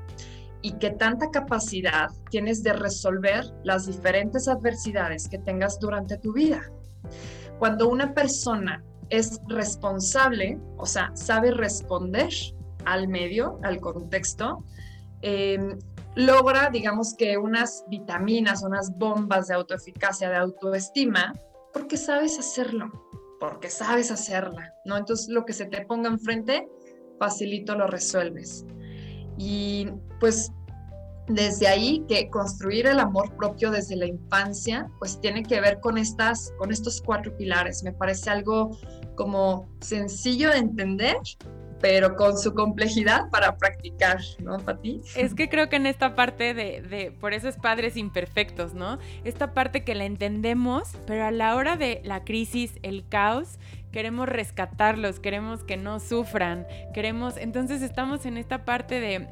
y 0.62 0.73
qué 0.73 0.91
tanta 0.91 1.31
capacidad 1.31 2.09
tienes 2.31 2.62
de 2.62 2.73
resolver 2.73 3.45
las 3.65 3.87
diferentes 3.87 4.49
adversidades 4.49 5.29
que 5.29 5.38
tengas 5.38 5.79
durante 5.79 6.19
tu 6.19 6.33
vida. 6.33 6.62
Cuando 7.59 7.88
una 7.88 8.15
persona 8.15 8.85
es 9.11 9.41
responsable, 9.49 10.59
o 10.77 10.87
sea, 10.87 11.11
sabe 11.15 11.50
responder 11.50 12.31
al 12.85 13.09
medio, 13.09 13.59
al 13.62 13.81
contexto, 13.81 14.65
em, 15.23 15.79
logra, 16.15 16.71
digamos 16.71 17.15
que 17.15 17.37
unas 17.38 17.85
vitaminas, 17.88 18.62
unas 18.62 18.97
bombas 18.97 19.49
de 19.49 19.55
autoeficacia, 19.55 20.29
de 20.29 20.37
autoestima, 20.37 21.33
porque 21.73 21.97
sabes 21.97 22.38
hacerlo, 22.38 22.91
porque 23.41 23.71
sabes 23.71 24.11
hacerla, 24.11 24.73
¿no? 24.85 24.97
Entonces, 24.97 25.29
lo 25.29 25.45
que 25.45 25.53
se 25.53 25.67
te 25.67 25.85
ponga 25.87 26.09
enfrente, 26.09 26.69
facilito 27.19 27.75
lo 27.75 27.87
resuelves. 27.87 28.65
Y 29.38 29.88
pues 30.21 30.52
desde 31.28 31.68
ahí 31.68 32.04
que 32.09 32.28
construir 32.30 32.87
el 32.87 32.99
amor 33.00 33.35
propio 33.37 33.71
desde 33.71 33.97
la 33.97 34.07
infancia, 34.07 34.90
pues 34.99 35.21
tiene 35.21 35.42
que 35.42 35.61
ver 35.61 35.80
con 35.80 35.99
estas, 35.99 36.52
con 36.59 36.73
estos 36.73 37.00
cuatro 37.02 37.37
pilares. 37.37 37.83
Me 37.83 37.92
parece 37.92 38.30
algo 38.30 38.76
como 39.14 39.68
sencillo 39.80 40.50
de 40.50 40.59
entender, 40.59 41.16
pero 41.80 42.16
con 42.16 42.37
su 42.38 42.54
complejidad 42.54 43.30
para 43.30 43.57
practicar, 43.57 44.18
¿no, 44.40 44.59
Pati? 44.59 45.00
Es 45.16 45.35
que 45.35 45.49
creo 45.49 45.68
que 45.68 45.76
en 45.76 45.87
esta 45.87 46.14
parte 46.14 46.54
de, 46.54 46.83
de, 46.83 47.12
por 47.12 47.35
eso 47.35 47.49
es 47.49 47.57
padres 47.57 47.97
imperfectos, 47.97 48.75
¿no? 48.75 48.99
Esta 49.25 49.54
parte 49.54 49.85
que 49.85 49.95
la 49.95 50.04
entendemos, 50.04 50.92
pero 51.07 51.25
a 51.25 51.30
la 51.30 51.54
hora 51.54 51.76
de 51.76 52.00
la 52.04 52.25
crisis, 52.25 52.73
el 52.83 53.07
caos, 53.09 53.59
queremos 53.92 54.28
rescatarlos, 54.28 55.21
queremos 55.21 55.64
que 55.64 55.76
no 55.76 56.00
sufran, 56.00 56.66
queremos, 56.92 57.37
entonces 57.37 57.83
estamos 57.83 58.26
en 58.26 58.37
esta 58.37 58.64
parte 58.64 59.00
de 59.00 59.26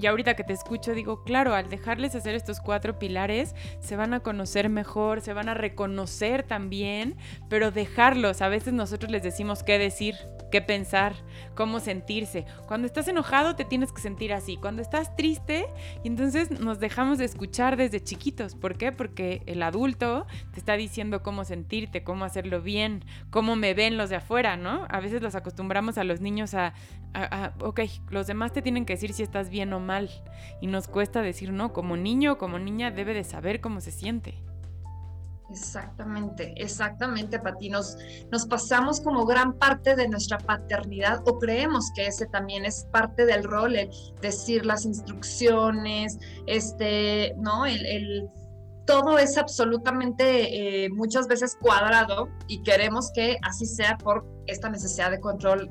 y 0.00 0.06
ahorita 0.06 0.34
que 0.34 0.44
te 0.44 0.52
escucho 0.52 0.94
digo, 0.94 1.22
claro, 1.22 1.54
al 1.54 1.68
dejarles 1.68 2.14
hacer 2.14 2.34
estos 2.34 2.60
cuatro 2.60 2.98
pilares, 2.98 3.54
se 3.80 3.96
van 3.96 4.14
a 4.14 4.20
conocer 4.20 4.68
mejor, 4.68 5.20
se 5.20 5.32
van 5.32 5.48
a 5.48 5.54
reconocer 5.54 6.42
también, 6.42 7.16
pero 7.48 7.70
dejarlos, 7.70 8.42
a 8.42 8.48
veces 8.48 8.72
nosotros 8.72 9.10
les 9.10 9.22
decimos 9.22 9.62
qué 9.62 9.78
decir, 9.78 10.16
qué 10.50 10.60
pensar, 10.60 11.14
cómo 11.54 11.80
sentirse. 11.80 12.46
Cuando 12.66 12.86
estás 12.86 13.08
enojado 13.08 13.56
te 13.56 13.64
tienes 13.64 13.92
que 13.92 14.00
sentir 14.00 14.32
así, 14.32 14.56
cuando 14.56 14.82
estás 14.82 15.14
triste, 15.16 15.66
y 16.04 16.08
entonces 16.08 16.50
nos 16.50 16.78
dejamos 16.78 17.18
de 17.18 17.24
escuchar 17.24 17.76
desde 17.76 18.02
chiquitos. 18.02 18.54
¿Por 18.54 18.76
qué? 18.76 18.92
Porque 18.92 19.42
el 19.46 19.62
adulto 19.62 20.26
te 20.52 20.58
está 20.58 20.76
diciendo 20.76 21.22
cómo 21.22 21.44
sentirte, 21.44 22.04
cómo 22.04 22.24
hacerlo 22.24 22.62
bien, 22.62 23.04
cómo 23.30 23.56
me 23.56 23.74
ven 23.74 23.96
los 23.96 24.10
de 24.10 24.16
afuera, 24.16 24.56
¿no? 24.56 24.86
A 24.88 25.00
veces 25.00 25.22
los 25.22 25.34
acostumbramos 25.34 25.98
a 25.98 26.04
los 26.04 26.20
niños 26.20 26.54
a, 26.54 26.74
a, 27.14 27.52
ok, 27.60 27.80
los 28.10 28.26
demás 28.26 28.52
te 28.52 28.62
tienen 28.62 28.84
que 28.84 28.94
decir 28.94 29.12
si 29.12 29.22
estás 29.22 29.50
bien 29.50 29.72
o 29.72 29.80
mal, 29.80 30.10
y 30.60 30.66
nos 30.66 30.88
cuesta 30.88 31.22
decir 31.22 31.52
no, 31.52 31.72
como 31.72 31.96
niño 31.96 32.32
o 32.32 32.38
como 32.38 32.58
niña 32.58 32.90
debe 32.90 33.14
de 33.14 33.24
saber 33.24 33.60
cómo 33.60 33.80
se 33.80 33.90
siente. 33.90 34.34
Exactamente, 35.48 36.54
exactamente, 36.56 37.38
Pati. 37.38 37.70
Nos, 37.70 37.96
nos 38.32 38.46
pasamos 38.46 39.00
como 39.00 39.24
gran 39.24 39.52
parte 39.54 39.94
de 39.94 40.08
nuestra 40.08 40.38
paternidad 40.38 41.22
o 41.26 41.38
creemos 41.38 41.92
que 41.94 42.06
ese 42.06 42.26
también 42.26 42.64
es 42.64 42.86
parte 42.90 43.26
del 43.26 43.44
rol, 43.44 43.76
el 43.76 43.90
decir 44.20 44.66
las 44.66 44.84
instrucciones, 44.84 46.18
este, 46.46 47.34
¿no? 47.38 47.64
El, 47.64 48.28
todo 48.86 49.18
es 49.18 49.36
absolutamente 49.36 50.84
eh, 50.84 50.88
muchas 50.90 51.26
veces 51.26 51.56
cuadrado 51.60 52.28
y 52.46 52.62
queremos 52.62 53.10
que 53.12 53.36
así 53.42 53.66
sea 53.66 53.98
por 53.98 54.24
esta 54.46 54.68
necesidad 54.68 55.10
de 55.10 55.18
control 55.18 55.70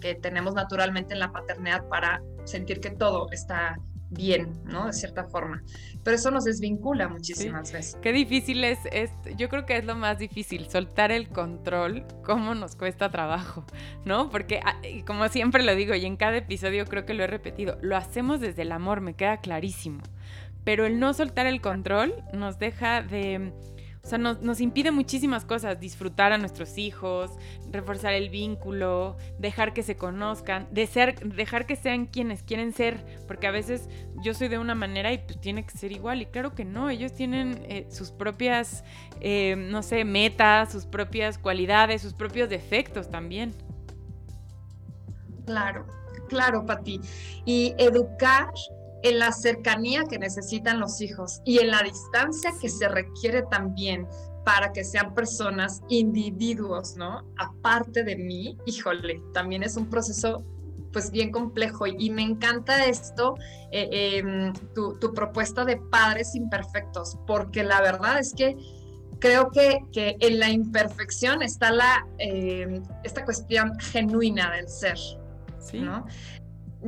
que 0.00 0.16
tenemos 0.16 0.54
naturalmente 0.54 1.14
en 1.14 1.20
la 1.20 1.30
paternidad 1.30 1.86
para 1.88 2.20
sentir 2.44 2.80
que 2.80 2.90
todo 2.90 3.28
está 3.30 3.76
bien, 4.10 4.62
¿no? 4.64 4.86
De 4.86 4.92
cierta 4.92 5.24
forma. 5.24 5.62
Pero 6.02 6.16
eso 6.16 6.30
nos 6.30 6.44
desvincula 6.44 7.08
muchísimas 7.08 7.72
veces. 7.72 7.98
Qué 8.02 8.12
difícil 8.12 8.62
es, 8.64 8.78
es, 8.92 9.10
yo 9.36 9.48
creo 9.48 9.66
que 9.66 9.76
es 9.76 9.84
lo 9.84 9.96
más 9.96 10.18
difícil, 10.18 10.68
soltar 10.68 11.10
el 11.12 11.28
control, 11.28 12.04
cómo 12.24 12.54
nos 12.54 12.76
cuesta 12.76 13.10
trabajo, 13.10 13.64
¿no? 14.04 14.30
Porque 14.30 14.60
ah, 14.64 14.80
como 15.06 15.28
siempre 15.28 15.62
lo 15.62 15.74
digo 15.74 15.94
y 15.94 16.06
en 16.06 16.16
cada 16.16 16.36
episodio 16.36 16.84
creo 16.86 17.06
que 17.06 17.14
lo 17.14 17.24
he 17.24 17.28
repetido, 17.28 17.78
lo 17.82 17.96
hacemos 17.96 18.40
desde 18.40 18.62
el 18.62 18.72
amor, 18.72 19.00
me 19.00 19.14
queda 19.14 19.38
clarísimo. 19.38 20.00
Pero 20.64 20.84
el 20.84 20.98
no 20.98 21.14
soltar 21.14 21.46
el 21.46 21.60
control 21.60 22.14
nos 22.32 22.58
deja 22.58 23.02
de 23.02 23.52
o 24.06 24.08
sea, 24.08 24.18
nos, 24.18 24.60
impide 24.60 24.92
muchísimas 24.92 25.44
cosas, 25.44 25.80
disfrutar 25.80 26.30
a 26.30 26.38
nuestros 26.38 26.78
hijos, 26.78 27.32
reforzar 27.72 28.12
el 28.12 28.30
vínculo, 28.30 29.16
dejar 29.40 29.74
que 29.74 29.82
se 29.82 29.96
conozcan, 29.96 30.68
dejar 30.70 31.66
que 31.66 31.74
sean 31.74 32.06
quienes 32.06 32.44
quieren 32.44 32.72
ser, 32.72 33.04
porque 33.26 33.48
a 33.48 33.50
veces 33.50 33.88
yo 34.22 34.32
soy 34.32 34.46
de 34.46 34.60
una 34.60 34.76
manera 34.76 35.12
y 35.12 35.18
pues 35.18 35.40
tiene 35.40 35.66
que 35.66 35.76
ser 35.76 35.90
igual, 35.90 36.22
y 36.22 36.26
claro 36.26 36.54
que 36.54 36.64
no, 36.64 36.88
ellos 36.88 37.14
tienen 37.14 37.58
eh, 37.68 37.88
sus 37.90 38.12
propias, 38.12 38.84
eh, 39.20 39.56
no 39.58 39.82
sé, 39.82 40.04
metas, 40.04 40.70
sus 40.70 40.86
propias 40.86 41.36
cualidades, 41.36 42.00
sus 42.00 42.14
propios 42.14 42.48
defectos 42.48 43.10
también. 43.10 43.54
Claro, 45.46 45.84
claro, 46.28 46.64
Pati. 46.64 47.00
Y 47.44 47.74
educar 47.76 48.52
en 49.08 49.18
la 49.18 49.30
cercanía 49.32 50.04
que 50.04 50.18
necesitan 50.18 50.80
los 50.80 51.00
hijos 51.00 51.40
y 51.44 51.58
en 51.58 51.70
la 51.70 51.82
distancia 51.82 52.52
que 52.60 52.68
se 52.68 52.88
requiere 52.88 53.42
también 53.42 54.06
para 54.44 54.72
que 54.72 54.84
sean 54.84 55.14
personas, 55.14 55.82
individuos, 55.88 56.96
¿no? 56.96 57.24
Aparte 57.36 58.04
de 58.04 58.16
mí, 58.16 58.56
híjole, 58.66 59.20
también 59.32 59.62
es 59.62 59.76
un 59.76 59.86
proceso 59.86 60.44
pues 60.92 61.10
bien 61.10 61.30
complejo 61.30 61.86
y, 61.86 62.10
me 62.10 62.22
encanta 62.22 62.86
esto, 62.86 63.34
eh, 63.70 64.18
em, 64.18 64.52
tu, 64.74 65.12
propuesta 65.14 65.64
de 65.64 65.76
padres 65.76 66.34
imperfectos, 66.34 67.18
porque 67.26 67.64
la 67.64 67.80
verdad 67.80 68.18
es 68.18 68.32
que 68.32 68.56
creo 69.18 69.50
que, 69.50 69.80
que 69.92 70.16
en 70.20 70.38
la 70.38 70.48
imperfección 70.48 71.42
está 71.42 71.70
la, 71.70 72.06
em, 72.18 72.82
esta 73.04 73.24
cuestión 73.24 73.78
genuina 73.78 74.50
del 74.52 74.68
ser, 74.68 74.98
¿Sí? 75.58 75.80
¿no? 75.80 76.06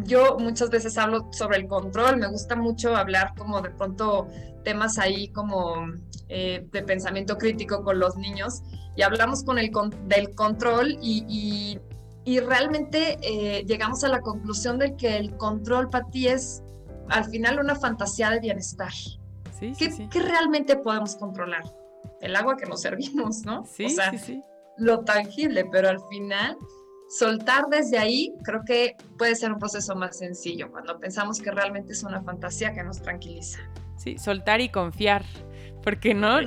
Yo 0.05 0.39
muchas 0.39 0.71
veces 0.71 0.97
hablo 0.99 1.29
sobre 1.33 1.59
el 1.59 1.69
control, 1.69 2.17
me 2.17 2.29
gusta 2.29 2.57
mucho 2.57 2.97
hablar 2.97 3.35
como 3.37 3.61
de 3.61 3.71
pronto 3.71 4.29
temas 4.65 4.99
ahí 4.99 5.29
como 5.29 5.87
eh, 6.29 6.67
de 6.71 6.83
pensamiento 6.83 7.39
crítico 7.39 7.83
con 7.83 7.99
los 7.99 8.17
niños 8.17 8.63
y 8.97 9.03
hablamos 9.03 9.45
con 9.45 9.59
el 9.59 9.71
del 10.07 10.35
control 10.35 10.99
y, 11.01 11.79
y, 12.25 12.41
realmente 12.41 13.19
eh, 13.23 13.65
llegamos 13.65 14.05
a 14.05 14.09
la 14.09 14.21
conclusión 14.21 14.79
de 14.79 14.95
que 14.97 15.17
el 15.17 15.35
control 15.39 15.89
para 15.89 16.05
ti 16.11 16.29
es 16.29 16.63
al 17.09 17.25
final 17.25 17.59
una 17.59 17.75
fantasía 17.75 18.29
de 18.31 18.41
bienestar. 18.41 18.93
Sí, 19.59 19.73
¿Qué, 19.79 19.91
sí, 19.91 20.09
¿Qué, 20.11 20.21
realmente 20.21 20.77
podemos 20.77 21.17
controlar? 21.17 21.65
El 22.21 22.37
agua 22.37 22.57
que 22.57 22.67
nos 22.67 22.83
servimos, 22.83 23.47
¿no? 23.47 23.65
Sí, 23.65 23.87
o 23.87 23.89
sea, 23.89 24.17
sí, 24.19 24.43
lo 24.77 25.01
tangible, 25.05 25.65
pero 25.65 25.89
al 25.89 26.01
final 26.11 26.57
soltar 27.09 27.67
desde 27.71 27.99
ahí 27.99 28.35
creo 28.45 28.63
que 28.65 28.97
puede 29.17 29.35
ser 29.35 29.53
un 29.53 29.59
proceso 29.59 29.97
más 29.97 30.19
sencillo 30.19 30.71
cuando 30.71 30.99
pensamos 30.99 31.41
que 31.41 31.51
realmente 31.51 31.93
es 31.93 32.03
una 32.03 32.23
fantasía 32.23 32.73
que 32.75 32.83
nos 32.85 33.01
tranquiliza. 33.03 33.59
Sí, 33.97 34.19
soltar 34.19 34.61
y 34.61 34.69
confiar. 34.69 35.25
Porque 35.83 36.13
no, 36.13 36.39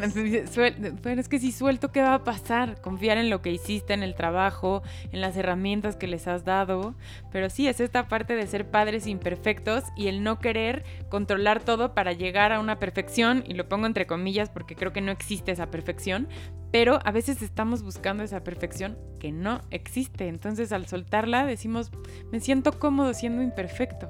pero 1.02 1.22
es 1.22 1.30
que 1.30 1.40
si 1.40 1.52
suelto, 1.52 1.92
¿qué 1.92 2.02
va 2.02 2.16
a 2.16 2.24
pasar? 2.24 2.80
Confiar 2.82 3.18
en 3.18 3.30
lo 3.30 3.42
que 3.42 3.52
hiciste, 3.52 3.94
en 3.94 4.04
el 4.04 4.14
trabajo, 4.14 4.84
en 5.12 5.22
las 5.22 5.36
herramientas 5.36 5.96
que 5.96 6.08
les 6.08 6.28
has 6.28 6.44
dado. 6.46 6.96
Pero 7.32 7.50
sí, 7.50 7.68
es 7.68 7.80
esta 7.80 8.08
parte 8.08 8.36
de 8.36 8.46
ser 8.46 8.70
padres 8.70 9.08
imperfectos 9.08 9.86
y 9.96 10.08
el 10.08 10.24
no 10.24 10.40
querer 10.40 10.84
controlar 11.10 11.64
todo 11.64 11.94
para 11.94 12.14
llegar 12.14 12.52
a 12.52 12.60
una 12.60 12.78
perfección, 12.78 13.44
y 13.48 13.54
lo 13.54 13.68
pongo 13.68 13.88
entre 13.88 14.06
comillas 14.06 14.50
porque 14.50 14.76
creo 14.76 14.94
que 14.94 15.02
no 15.02 15.12
existe 15.12 15.52
esa 15.52 15.72
perfección, 15.72 16.28
pero 16.72 17.00
a 17.04 17.12
veces 17.12 17.42
estamos 17.42 17.84
buscando 17.84 18.24
esa 18.24 18.44
perfección 18.44 18.98
que 19.20 19.32
no 19.32 19.62
existe. 19.72 20.28
Entonces 20.28 20.72
al 20.72 20.88
soltarla 20.88 21.46
decimos, 21.46 21.92
me 22.32 22.40
siento 22.40 22.78
cómodo 22.78 23.14
siendo 23.14 23.42
imperfecto. 23.42 24.10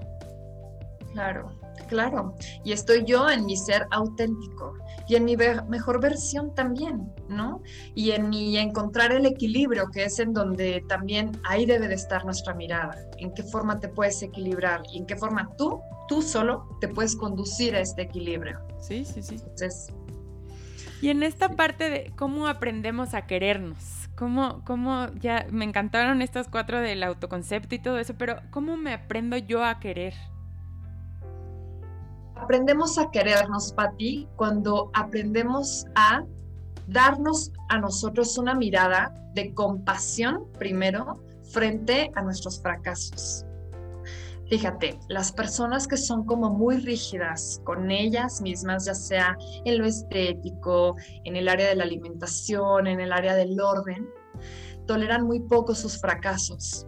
Claro, 1.13 1.60
claro. 1.91 2.33
Y 2.63 2.71
estoy 2.71 3.03
yo 3.03 3.29
en 3.29 3.45
mi 3.45 3.57
ser 3.57 3.85
auténtico 3.91 4.73
y 5.09 5.17
en 5.17 5.25
mi 5.25 5.35
mejor 5.35 6.01
versión 6.01 6.55
también, 6.55 7.13
¿no? 7.27 7.61
Y 7.95 8.11
en 8.11 8.29
mi 8.29 8.57
encontrar 8.57 9.11
el 9.11 9.25
equilibrio, 9.25 9.91
que 9.91 10.05
es 10.05 10.17
en 10.19 10.31
donde 10.31 10.83
también 10.87 11.31
ahí 11.43 11.65
debe 11.65 11.89
de 11.89 11.95
estar 11.95 12.23
nuestra 12.23 12.53
mirada. 12.53 12.95
En 13.17 13.33
qué 13.33 13.43
forma 13.43 13.77
te 13.77 13.89
puedes 13.89 14.23
equilibrar 14.23 14.81
y 14.93 14.99
en 14.99 15.05
qué 15.05 15.17
forma 15.17 15.49
tú, 15.57 15.81
tú 16.07 16.21
solo, 16.21 16.77
te 16.79 16.87
puedes 16.87 17.13
conducir 17.17 17.75
a 17.75 17.81
este 17.81 18.03
equilibrio. 18.03 18.59
Sí, 18.79 19.03
sí, 19.03 19.21
sí. 19.21 19.35
Entonces. 19.35 19.87
Y 21.01 21.09
en 21.09 21.23
esta 21.23 21.49
parte 21.49 21.89
de 21.89 22.13
cómo 22.15 22.47
aprendemos 22.47 23.13
a 23.13 23.27
querernos. 23.27 24.07
¿Cómo, 24.15 24.63
¿Cómo, 24.65 25.07
ya 25.19 25.45
me 25.51 25.65
encantaron 25.65 26.21
estas 26.21 26.47
cuatro 26.47 26.79
del 26.79 27.03
autoconcepto 27.03 27.75
y 27.75 27.79
todo 27.79 27.97
eso, 27.97 28.13
pero 28.17 28.37
¿cómo 28.51 28.77
me 28.77 28.93
aprendo 28.93 29.35
yo 29.35 29.65
a 29.65 29.79
querer? 29.79 30.13
Aprendemos 32.41 32.97
a 32.97 33.11
querernos, 33.11 33.71
Pati, 33.73 34.27
cuando 34.35 34.89
aprendemos 34.93 35.85
a 35.95 36.23
darnos 36.87 37.51
a 37.69 37.77
nosotros 37.77 38.37
una 38.37 38.55
mirada 38.55 39.13
de 39.35 39.53
compasión 39.53 40.47
primero 40.57 41.23
frente 41.43 42.11
a 42.15 42.21
nuestros 42.21 42.61
fracasos. 42.61 43.45
Fíjate, 44.49 44.99
las 45.07 45.31
personas 45.31 45.87
que 45.87 45.95
son 45.95 46.25
como 46.25 46.49
muy 46.49 46.77
rígidas 46.77 47.61
con 47.63 47.89
ellas 47.89 48.41
mismas, 48.41 48.85
ya 48.85 48.95
sea 48.95 49.37
en 49.63 49.77
lo 49.77 49.85
estético, 49.85 50.97
en 51.23 51.37
el 51.37 51.47
área 51.47 51.69
de 51.69 51.75
la 51.75 51.83
alimentación, 51.83 52.87
en 52.87 52.99
el 52.99 53.13
área 53.13 53.35
del 53.35 53.61
orden, 53.61 54.09
toleran 54.87 55.25
muy 55.25 55.39
poco 55.39 55.73
sus 55.73 56.01
fracasos. 56.01 56.85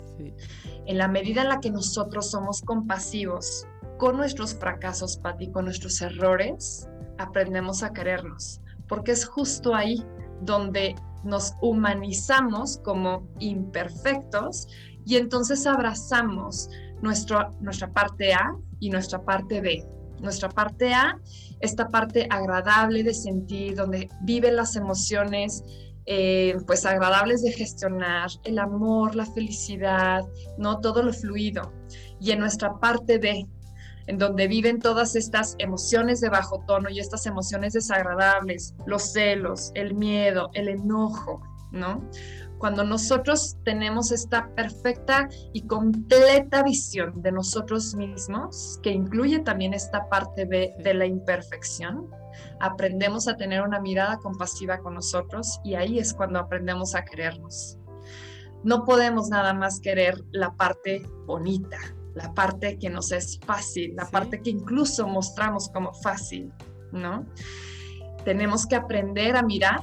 En 0.86 0.98
la 0.98 1.08
medida 1.08 1.44
en 1.44 1.50
la 1.50 1.62
que 1.62 1.72
nosotros 1.72 2.32
somos 2.32 2.62
compasivos 2.62 3.66
con 3.98 4.18
nuestros 4.18 4.56
fracasos, 4.56 5.18
Pati, 5.18 5.52
con 5.52 5.66
nuestros 5.66 6.02
errores, 6.02 6.88
aprendemos 7.18 7.84
a 7.84 7.94
querernos, 7.94 8.62
porque 8.88 9.12
es 9.12 9.26
justo 9.26 9.76
ahí 9.76 10.04
donde 10.42 10.96
nos 11.24 11.54
humanizamos 11.62 12.80
como 12.84 13.28
imperfectos 13.40 14.68
y 15.06 15.18
entonces 15.18 15.66
abrazamos 15.66 16.70
nuestro, 17.02 17.52
nuestra 17.60 17.92
parte 17.92 18.34
A 18.34 18.56
y 18.80 18.90
nuestra 18.90 19.24
parte 19.24 19.62
B. 19.62 19.86
Nuestra 20.20 20.48
parte 20.48 20.94
A, 20.94 21.20
esta 21.60 21.90
parte 21.90 22.28
agradable 22.30 23.04
de 23.04 23.14
sentir, 23.14 23.76
donde 23.76 24.10
viven 24.22 24.56
las 24.56 24.76
emociones 24.78 25.64
eh, 26.06 26.58
pues 26.68 26.86
agradables 26.86 27.44
de 27.44 27.52
gestionar, 27.52 28.30
el 28.44 28.60
amor, 28.60 29.16
la 29.16 29.26
felicidad, 29.26 30.24
no 30.58 30.80
todo 30.80 31.04
lo 31.04 31.14
fluido. 31.14 31.74
Y 32.20 32.32
en 32.32 32.40
nuestra 32.40 32.80
parte 32.80 33.18
B, 33.18 33.46
en 34.08 34.18
donde 34.18 34.48
viven 34.48 34.80
todas 34.80 35.16
estas 35.16 35.56
emociones 35.60 36.22
de 36.22 36.30
bajo 36.30 36.64
tono 36.68 36.90
y 36.90 37.00
estas 37.00 37.26
emociones 37.26 37.74
desagradables, 37.74 38.76
los 38.86 39.14
celos, 39.14 39.72
el 39.76 39.96
miedo, 39.96 40.50
el 40.54 40.70
enojo, 40.70 41.42
¿no? 41.72 42.10
Cuando 42.58 42.86
nosotros 42.86 43.58
tenemos 43.66 44.12
esta 44.12 44.48
perfecta 44.56 45.28
y 45.52 45.68
completa 45.68 46.64
visión 46.64 47.22
de 47.22 47.32
nosotros 47.32 47.94
mismos, 47.96 48.80
que 48.82 48.92
incluye 48.92 49.40
también 49.40 49.74
esta 49.74 50.08
parte 50.08 50.46
de, 50.46 50.74
de 50.80 50.94
la 50.94 51.06
imperfección, 51.06 52.10
aprendemos 52.62 53.28
a 53.28 53.36
tener 53.36 53.62
una 53.64 53.82
mirada 53.82 54.18
compasiva 54.18 54.78
con 54.78 54.94
nosotros 54.94 55.60
y 55.64 55.76
ahí 55.76 56.00
es 56.00 56.14
cuando 56.14 56.40
aprendemos 56.40 56.96
a 56.96 57.04
querernos. 57.04 57.78
No 58.64 58.86
podemos 58.86 59.28
nada 59.28 59.54
más 59.54 59.82
querer 59.82 60.24
la 60.32 60.56
parte 60.56 61.04
bonita, 61.26 61.78
la 62.16 62.34
parte 62.34 62.78
que 62.78 62.90
nos 62.90 63.12
es 63.12 63.40
fácil, 63.46 63.96
la 63.96 64.06
parte 64.06 64.42
que 64.42 64.50
incluso 64.50 65.08
mostramos 65.08 65.70
como 65.70 65.94
fácil, 65.94 66.52
¿no? 66.92 67.26
Tenemos 68.24 68.66
que 68.66 68.76
aprender 68.76 69.36
a 69.36 69.44
mirar 69.44 69.82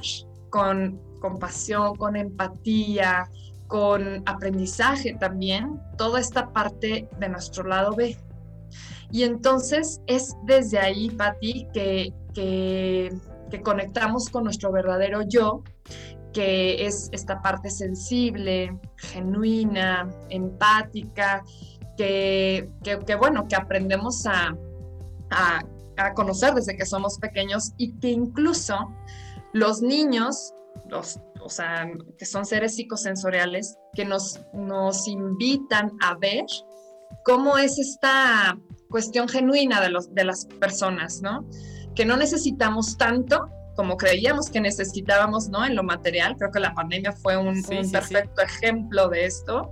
con 0.49 0.99
compasión, 1.19 1.95
con 1.95 2.15
empatía, 2.15 3.29
con 3.67 4.23
aprendizaje 4.25 5.15
también, 5.19 5.79
toda 5.97 6.19
esta 6.19 6.51
parte 6.51 7.07
de 7.19 7.29
nuestro 7.29 7.63
lado 7.63 7.95
B. 7.95 8.17
Y 9.11 9.23
entonces 9.23 10.01
es 10.07 10.35
desde 10.45 10.79
ahí, 10.79 11.09
Patti, 11.09 11.67
que, 11.73 12.13
que, 12.33 13.13
que 13.49 13.61
conectamos 13.61 14.29
con 14.29 14.45
nuestro 14.45 14.71
verdadero 14.71 15.21
yo, 15.21 15.63
que 16.33 16.85
es 16.85 17.09
esta 17.11 17.41
parte 17.41 17.69
sensible, 17.69 18.77
genuina, 18.97 20.09
empática, 20.29 21.43
que, 22.01 23.15
bueno, 23.15 23.47
que 23.47 23.55
aprendemos 23.55 24.25
a, 24.25 24.55
a, 25.29 26.13
conocer 26.15 26.53
desde 26.55 26.75
que 26.75 26.85
somos 26.85 27.19
pequeños 27.19 27.73
y 27.77 27.93
que 27.99 28.09
incluso 28.09 28.75
los 29.53 29.81
niños, 29.81 30.53
los, 30.89 31.19
o 31.41 31.49
sea, 31.49 31.91
que 32.17 32.25
son 32.25 32.45
seres 32.45 32.75
psicosensoriales, 32.75 33.77
que 33.93 34.05
nos, 34.05 34.41
nos 34.53 35.07
invitan 35.07 35.91
a 36.01 36.15
ver 36.15 36.45
cómo 37.23 37.57
es 37.59 37.77
esta 37.77 38.57
cuestión 38.89 39.27
genuina 39.27 39.79
de, 39.79 39.89
los, 39.89 40.13
de 40.13 40.23
las 40.23 40.45
personas, 40.45 41.21
¿no? 41.21 41.45
Que 41.93 42.05
no 42.05 42.17
necesitamos 42.17 42.97
tanto 42.97 43.47
como 43.75 43.95
creíamos 43.95 44.49
que 44.49 44.59
necesitábamos, 44.59 45.49
¿no? 45.49 45.63
En 45.65 45.75
lo 45.75 45.83
material, 45.83 46.35
creo 46.37 46.51
que 46.51 46.59
la 46.59 46.73
pandemia 46.73 47.11
fue 47.13 47.37
un, 47.37 47.63
perfecto 47.91 48.41
ejemplo 48.41 49.07
de 49.07 49.25
esto 49.25 49.71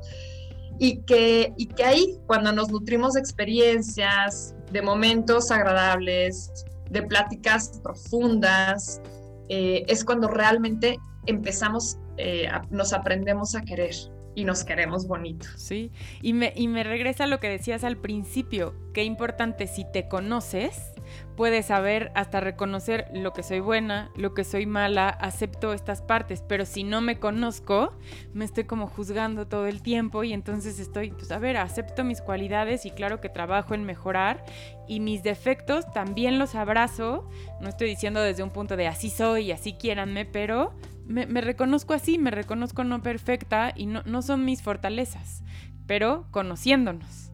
y 0.79 1.01
que, 1.01 1.53
y 1.57 1.67
que 1.67 1.83
ahí, 1.83 2.17
cuando 2.25 2.51
nos 2.53 2.69
nutrimos 2.71 3.13
de 3.13 3.19
experiencias, 3.19 4.55
de 4.71 4.81
momentos 4.81 5.51
agradables, 5.51 6.65
de 6.89 7.03
pláticas 7.03 7.79
profundas, 7.83 9.01
eh, 9.49 9.83
es 9.87 10.05
cuando 10.05 10.29
realmente 10.29 10.97
empezamos, 11.25 11.97
eh, 12.17 12.47
nos 12.69 12.93
aprendemos 12.93 13.55
a 13.55 13.61
querer 13.61 13.93
y 14.35 14.45
nos 14.45 14.63
queremos 14.63 15.05
bonito. 15.05 15.47
Sí, 15.57 15.91
y 16.21 16.33
me, 16.33 16.53
y 16.55 16.69
me 16.69 16.83
regresa 16.83 17.25
a 17.25 17.27
lo 17.27 17.41
que 17.41 17.49
decías 17.49 17.83
al 17.83 17.97
principio, 17.97 18.73
qué 18.93 19.03
importante 19.03 19.67
si 19.67 19.85
te 19.91 20.07
conoces, 20.07 20.93
puedes 21.35 21.67
saber 21.67 22.11
hasta 22.15 22.39
reconocer 22.39 23.09
lo 23.13 23.33
que 23.33 23.43
soy 23.43 23.59
buena, 23.59 24.11
lo 24.15 24.33
que 24.33 24.43
soy 24.43 24.65
mala, 24.65 25.09
acepto 25.09 25.73
estas 25.73 26.01
partes, 26.01 26.43
pero 26.47 26.65
si 26.65 26.83
no 26.83 27.01
me 27.01 27.19
conozco, 27.19 27.97
me 28.33 28.45
estoy 28.45 28.65
como 28.65 28.87
juzgando 28.87 29.47
todo 29.47 29.67
el 29.67 29.81
tiempo 29.81 30.23
y 30.23 30.33
entonces 30.33 30.79
estoy, 30.79 31.11
pues 31.11 31.31
a 31.31 31.39
ver, 31.39 31.57
acepto 31.57 32.03
mis 32.03 32.21
cualidades 32.21 32.85
y 32.85 32.91
claro 32.91 33.21
que 33.21 33.29
trabajo 33.29 33.73
en 33.73 33.83
mejorar 33.83 34.43
y 34.87 34.99
mis 34.99 35.23
defectos 35.23 35.91
también 35.93 36.39
los 36.39 36.55
abrazo, 36.55 37.29
no 37.61 37.69
estoy 37.69 37.89
diciendo 37.89 38.21
desde 38.21 38.43
un 38.43 38.51
punto 38.51 38.75
de 38.75 38.87
así 38.87 39.09
soy, 39.09 39.51
así 39.51 39.73
quiéranme, 39.73 40.25
pero 40.25 40.73
me, 41.05 41.25
reconozco 41.41 41.93
así, 41.93 42.17
me 42.17 42.31
reconozco 42.31 42.83
no 42.83 43.01
perfecta 43.01 43.73
y 43.75 43.87
no 43.87 44.21
son 44.21 44.45
mis 44.45 44.61
fortalezas, 44.61 45.43
pero 45.87 46.27
conociéndonos. 46.31 47.29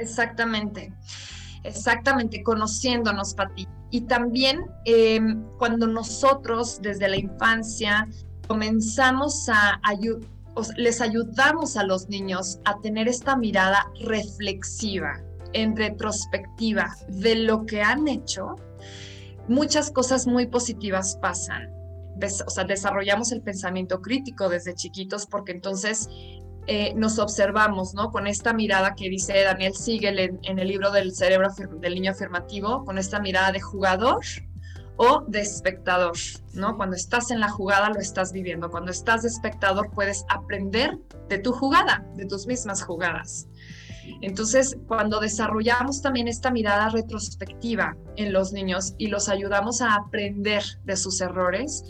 Exactamente. 0.00 0.94
Exactamente, 1.64 2.42
conociéndonos, 2.42 3.34
Pati. 3.34 3.68
Y 3.90 4.02
también 4.02 4.66
em, 4.84 5.42
cuando 5.58 5.86
nosotros 5.86 6.80
desde 6.80 7.08
la 7.08 7.16
infancia 7.16 8.08
comenzamos 8.46 9.48
a 9.48 9.80
les 10.76 11.00
ayudamos 11.00 11.76
a 11.76 11.84
los 11.84 12.08
niños 12.08 12.58
a 12.64 12.80
tener 12.80 13.08
esta 13.08 13.36
mirada 13.36 13.86
reflexiva, 14.00 15.20
en 15.52 15.76
retrospectiva 15.76 16.96
de 17.08 17.36
lo 17.36 17.66
que 17.66 17.82
han 17.82 18.08
hecho, 18.08 18.56
muchas 19.48 19.90
cosas 19.90 20.26
muy 20.26 20.46
positivas 20.46 21.18
pasan. 21.20 21.70
O 22.46 22.50
sea, 22.50 22.64
desarrollamos 22.64 23.32
el 23.32 23.40
pensamiento 23.40 24.00
crítico 24.02 24.48
desde 24.48 24.74
chiquitos 24.74 25.26
porque 25.26 25.52
entonces 25.52 26.08
eh, 26.66 26.94
nos 26.94 27.18
observamos, 27.18 27.94
¿no? 27.94 28.10
Con 28.10 28.26
esta 28.26 28.52
mirada 28.52 28.94
que 28.94 29.08
dice 29.08 29.42
Daniel 29.42 29.74
Siegel 29.74 30.18
en, 30.18 30.58
el 30.58 30.68
libro 30.68 30.90
del 30.90 31.14
cerebro 31.14 31.48
del 31.80 31.94
niño 31.94 32.12
afirmativo, 32.12 32.84
con 32.84 32.98
esta 32.98 33.20
mirada 33.20 33.52
de 33.52 33.60
jugador 33.60 34.20
o 34.96 35.24
de 35.26 35.40
espectador, 35.40 36.16
¿no? 36.52 36.76
Cuando 36.76 36.94
estás 36.94 37.30
en 37.30 37.40
la 37.40 37.48
jugada 37.48 37.88
lo 37.88 38.00
estás 38.00 38.32
viviendo, 38.32 38.70
cuando 38.70 38.90
estás 38.90 39.22
de 39.22 39.28
espectador 39.28 39.90
puedes 39.90 40.24
aprender 40.28 40.98
de 41.28 41.38
tu 41.38 41.52
jugada, 41.52 42.04
de 42.16 42.26
tus 42.26 42.46
mismas 42.46 42.82
jugadas. 42.82 43.48
Entonces, 44.20 44.76
cuando 44.86 45.20
desarrollamos 45.20 46.02
también 46.02 46.28
esta 46.28 46.50
mirada 46.50 46.88
retrospectiva 46.90 47.96
en 48.16 48.32
los 48.32 48.52
niños 48.52 48.94
y 48.98 49.06
los 49.06 49.28
ayudamos 49.28 49.80
a 49.80 49.94
aprender 49.94 50.62
de 50.84 50.96
sus 50.96 51.20
errores, 51.20 51.84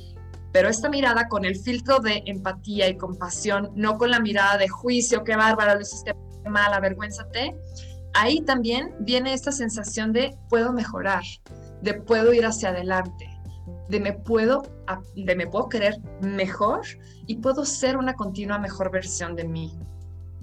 pero 0.52 0.68
esta 0.68 0.88
mirada 0.88 1.28
con 1.28 1.44
el 1.44 1.56
filtro 1.56 2.00
de 2.00 2.22
empatía 2.26 2.88
y 2.88 2.96
compasión, 2.96 3.70
no 3.74 3.98
con 3.98 4.10
la 4.10 4.20
mirada 4.20 4.58
de 4.58 4.68
juicio, 4.68 5.24
qué 5.24 5.36
bárbaro, 5.36 5.74
lo 5.74 5.80
hiciste 5.80 6.14
mal, 6.48 6.72
avergüénzate, 6.72 7.56
ahí 8.14 8.40
también 8.42 8.94
viene 9.00 9.32
esta 9.32 9.52
sensación 9.52 10.12
de 10.12 10.36
puedo 10.48 10.72
mejorar, 10.72 11.22
de 11.82 11.94
puedo 11.94 12.32
ir 12.32 12.44
hacia 12.44 12.70
adelante, 12.70 13.28
de 13.88 14.00
me 14.00 14.12
puedo, 14.12 14.62
de 15.14 15.36
me 15.36 15.46
puedo 15.46 15.68
querer 15.68 15.98
mejor 16.20 16.80
y 17.26 17.36
puedo 17.36 17.64
ser 17.64 17.96
una 17.96 18.14
continua 18.14 18.58
mejor 18.58 18.90
versión 18.90 19.36
de 19.36 19.44
mí. 19.44 19.78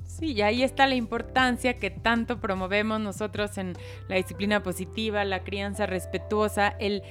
Sí, 0.06 0.34
y 0.34 0.42
ahí 0.42 0.64
está 0.64 0.88
la 0.88 0.96
importancia 0.96 1.78
que 1.78 1.92
tanto 1.92 2.40
promovemos 2.40 3.00
nosotros 3.00 3.58
en 3.58 3.74
la 4.08 4.16
disciplina 4.16 4.64
positiva, 4.64 5.24
la 5.26 5.44
crianza 5.44 5.86
respetuosa, 5.86 6.70
el 6.80 7.04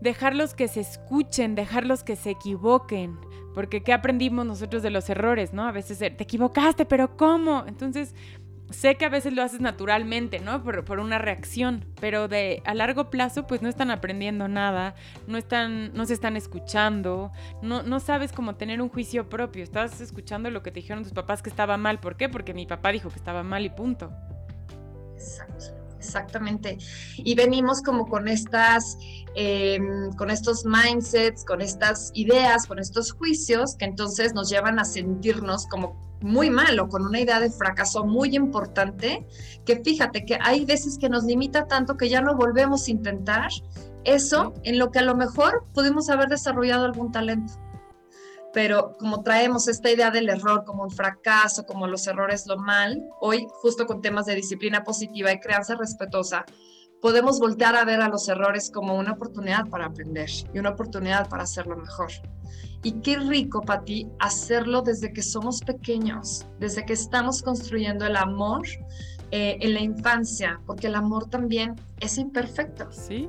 dejarlos 0.00 0.54
que 0.54 0.68
se 0.68 0.80
escuchen, 0.80 1.54
dejarlos 1.54 2.04
que 2.04 2.16
se 2.16 2.30
equivoquen. 2.30 3.18
Porque 3.54 3.82
¿qué 3.82 3.92
aprendimos 3.92 4.46
nosotros 4.46 4.82
de 4.82 4.90
los 4.90 5.10
errores, 5.10 5.52
no? 5.52 5.66
A 5.66 5.72
veces 5.72 5.98
te 5.98 6.22
equivocaste, 6.22 6.84
pero 6.84 7.16
¿cómo? 7.16 7.64
Entonces, 7.66 8.14
sé 8.70 8.94
que 8.94 9.04
a 9.04 9.08
veces 9.08 9.32
lo 9.32 9.42
haces 9.42 9.60
naturalmente, 9.60 10.38
¿no? 10.38 10.62
Por, 10.62 10.84
por, 10.84 11.00
una 11.00 11.18
reacción, 11.18 11.84
pero 12.00 12.28
de 12.28 12.62
a 12.64 12.74
largo 12.74 13.10
plazo, 13.10 13.46
pues 13.46 13.60
no 13.60 13.68
están 13.68 13.90
aprendiendo 13.90 14.46
nada, 14.46 14.94
no 15.26 15.36
están, 15.36 15.92
no 15.94 16.06
se 16.06 16.14
están 16.14 16.36
escuchando, 16.36 17.32
no, 17.60 17.82
no 17.82 17.98
sabes 17.98 18.32
cómo 18.32 18.54
tener 18.54 18.80
un 18.80 18.88
juicio 18.88 19.28
propio. 19.28 19.64
Estás 19.64 20.00
escuchando 20.00 20.50
lo 20.50 20.62
que 20.62 20.70
te 20.70 20.80
dijeron 20.80 21.02
tus 21.02 21.12
papás 21.12 21.42
que 21.42 21.50
estaba 21.50 21.76
mal. 21.76 21.98
¿Por 21.98 22.16
qué? 22.16 22.28
Porque 22.28 22.54
mi 22.54 22.66
papá 22.66 22.92
dijo 22.92 23.10
que 23.10 23.16
estaba 23.16 23.42
mal 23.42 23.64
y 23.64 23.70
punto. 23.70 24.12
Exacto 25.14 25.79
exactamente. 26.00 26.78
Y 27.16 27.34
venimos 27.34 27.82
como 27.82 28.06
con 28.06 28.26
estas, 28.26 28.96
em, 29.34 30.10
con 30.14 30.30
estos 30.30 30.64
mindsets, 30.64 31.44
con 31.44 31.60
estas 31.60 32.10
ideas, 32.14 32.66
con 32.66 32.78
estos 32.78 33.12
juicios 33.12 33.76
que 33.76 33.84
entonces 33.84 34.34
nos 34.34 34.48
llevan 34.50 34.78
a 34.78 34.84
sentirnos 34.84 35.66
como 35.66 35.96
muy 36.20 36.50
mal 36.50 36.78
o 36.80 36.88
con 36.88 37.06
una 37.06 37.20
idea 37.20 37.40
de 37.40 37.50
fracaso 37.50 38.04
muy 38.04 38.34
importante, 38.34 39.26
que 39.64 39.76
fíjate 39.76 40.24
que 40.24 40.38
hay 40.40 40.64
veces 40.64 40.98
que 40.98 41.08
nos 41.08 41.24
limita 41.24 41.66
tanto 41.66 41.96
que 41.96 42.08
ya 42.08 42.20
no 42.20 42.34
volvemos 42.36 42.88
a 42.88 42.90
intentar 42.90 43.50
eso 44.04 44.54
en 44.64 44.78
lo 44.78 44.90
que 44.90 44.98
a 44.98 45.02
lo 45.02 45.14
mejor 45.14 45.64
pudimos 45.74 46.08
haber 46.08 46.28
desarrollado 46.28 46.84
algún 46.84 47.12
talento 47.12 47.54
pero 48.52 48.96
como 48.98 49.22
traemos 49.22 49.68
esta 49.68 49.90
idea 49.90 50.10
del 50.10 50.28
error 50.28 50.64
como 50.64 50.84
un 50.84 50.90
fracaso, 50.90 51.64
como 51.64 51.86
los 51.86 52.06
errores 52.06 52.46
lo 52.46 52.56
mal, 52.56 53.02
hoy 53.20 53.46
justo 53.62 53.86
con 53.86 54.02
temas 54.02 54.26
de 54.26 54.34
disciplina 54.34 54.82
positiva 54.82 55.32
y 55.32 55.40
crianza 55.40 55.76
respetuosa, 55.76 56.44
podemos 57.00 57.38
voltear 57.38 57.76
a 57.76 57.84
ver 57.84 58.00
a 58.00 58.08
los 58.08 58.28
errores 58.28 58.70
como 58.70 58.96
una 58.96 59.12
oportunidad 59.12 59.68
para 59.68 59.86
aprender 59.86 60.28
y 60.52 60.58
una 60.58 60.70
oportunidad 60.70 61.28
para 61.28 61.44
hacerlo 61.44 61.76
mejor. 61.76 62.10
Y 62.82 63.00
qué 63.00 63.18
rico, 63.18 63.60
Pati, 63.60 64.08
hacerlo 64.18 64.82
desde 64.82 65.12
que 65.12 65.22
somos 65.22 65.60
pequeños, 65.60 66.46
desde 66.58 66.84
que 66.84 66.94
estamos 66.94 67.42
construyendo 67.42 68.06
el 68.06 68.16
amor 68.16 68.62
eh, 69.30 69.58
en 69.60 69.74
la 69.74 69.80
infancia, 69.80 70.60
porque 70.66 70.86
el 70.86 70.94
amor 70.94 71.28
también 71.28 71.76
es 72.00 72.16
imperfecto. 72.18 72.90
Sí, 72.90 73.28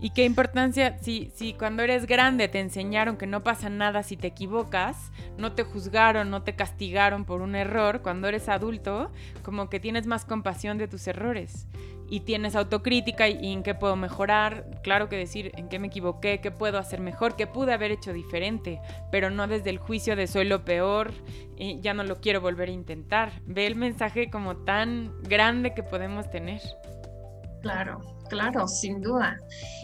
y 0.00 0.10
qué 0.10 0.24
importancia, 0.24 0.98
si, 1.00 1.30
si 1.34 1.54
cuando 1.54 1.82
eres 1.82 2.06
grande 2.06 2.48
te 2.48 2.60
enseñaron 2.60 3.16
que 3.16 3.26
no 3.26 3.42
pasa 3.42 3.70
nada 3.70 4.02
si 4.02 4.16
te 4.16 4.26
equivocas, 4.26 5.10
no 5.38 5.52
te 5.52 5.64
juzgaron, 5.64 6.30
no 6.30 6.42
te 6.42 6.54
castigaron 6.54 7.24
por 7.24 7.40
un 7.40 7.54
error, 7.54 8.02
cuando 8.02 8.28
eres 8.28 8.48
adulto, 8.48 9.10
como 9.42 9.70
que 9.70 9.80
tienes 9.80 10.06
más 10.06 10.24
compasión 10.24 10.78
de 10.78 10.88
tus 10.88 11.06
errores 11.06 11.68
y 12.08 12.20
tienes 12.20 12.54
autocrítica 12.54 13.28
y, 13.28 13.52
en 13.52 13.62
qué 13.62 13.74
puedo 13.74 13.96
mejorar, 13.96 14.66
claro 14.82 15.08
que 15.08 15.16
decir 15.16 15.52
en 15.56 15.68
qué 15.68 15.78
me 15.78 15.88
equivoqué, 15.88 16.40
qué 16.40 16.50
puedo 16.50 16.78
hacer 16.78 17.00
mejor, 17.00 17.36
qué 17.36 17.46
pude 17.46 17.72
haber 17.72 17.90
hecho 17.90 18.12
diferente, 18.12 18.80
pero 19.10 19.30
no 19.30 19.48
desde 19.48 19.70
el 19.70 19.78
juicio 19.78 20.16
de 20.16 20.26
soy 20.26 20.44
lo 20.44 20.64
peor, 20.64 21.12
y 21.56 21.80
ya 21.80 21.94
no 21.94 22.04
lo 22.04 22.20
quiero 22.20 22.40
volver 22.40 22.68
a 22.68 22.72
intentar. 22.72 23.32
Ve 23.46 23.66
el 23.66 23.76
mensaje 23.76 24.30
como 24.30 24.56
tan 24.56 25.12
grande 25.22 25.74
que 25.74 25.82
podemos 25.82 26.30
tener. 26.30 26.60
Claro, 27.62 28.00
claro, 28.28 28.68
sin 28.68 29.00
duda. 29.00 29.40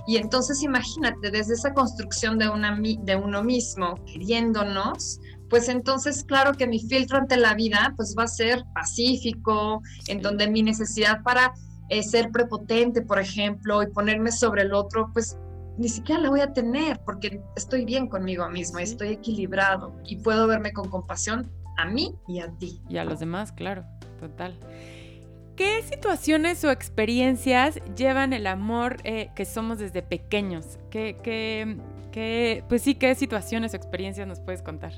Y 0.07 0.17
entonces 0.17 0.63
imagínate, 0.63 1.31
desde 1.31 1.55
esa 1.55 1.73
construcción 1.73 2.39
de, 2.39 2.49
una, 2.49 2.79
de 2.81 3.17
uno 3.17 3.43
mismo, 3.43 3.95
queriéndonos, 4.05 5.21
pues 5.49 5.69
entonces 5.69 6.25
claro 6.25 6.53
que 6.53 6.67
mi 6.67 6.81
filtro 6.81 7.19
ante 7.19 7.37
la 7.37 7.55
vida 7.55 7.93
pues 7.97 8.15
va 8.19 8.25
a 8.25 8.29
ser 8.29 8.65
pacífico, 8.75 9.83
en 10.09 10.23
donde 10.23 10.49
mi 10.49 10.63
necesidad 10.63 11.23
para 11.23 11.53
eh, 11.91 12.03
ser 12.03 12.31
prepotente, 12.31 13.03
por 13.03 13.19
ejemplo, 13.19 13.83
y 13.83 13.87
ponerme 13.89 14.33
sobre 14.33 14.63
el 14.63 14.73
otro, 14.73 15.11
pues 15.13 15.37
ni 15.77 15.89
siquiera 15.89 16.21
la 16.23 16.31
voy 16.31 16.41
a 16.41 16.53
tener 16.53 17.01
porque 17.05 17.43
estoy 17.57 17.85
bien 17.85 18.09
conmigo 18.09 18.49
mismo, 18.49 18.79
estoy 18.79 19.09
equilibrado 19.09 19.95
y 20.05 20.17
puedo 20.17 20.47
verme 20.47 20.73
con 20.73 20.89
compasión 20.89 21.51
a 21.77 21.87
mí 21.87 22.15
y 22.29 22.41
a 22.41 22.51
ti. 22.59 22.81
Y 22.89 22.99
a 22.99 23.05
los 23.05 23.21
demás, 23.21 23.53
claro, 23.53 23.85
total. 24.21 24.59
¿Qué 25.57 25.83
situaciones 25.83 26.65
o 26.65 26.71
experiencias 26.71 27.79
llevan 27.97 28.33
el 28.33 28.47
amor 28.47 28.97
eh, 29.05 29.31
que 29.35 29.45
somos 29.45 29.79
desde 29.79 30.03
pequeños? 30.03 30.79
¿Qué, 30.91 31.19
qué, 31.23 32.65
pues 32.69 32.83
sí, 32.83 32.95
¿qué 32.95 33.15
situaciones 33.15 33.75
o 33.75 33.77
experiencias 33.77 34.27
nos 34.27 34.41
puedes 34.41 34.62
contar? 34.62 34.93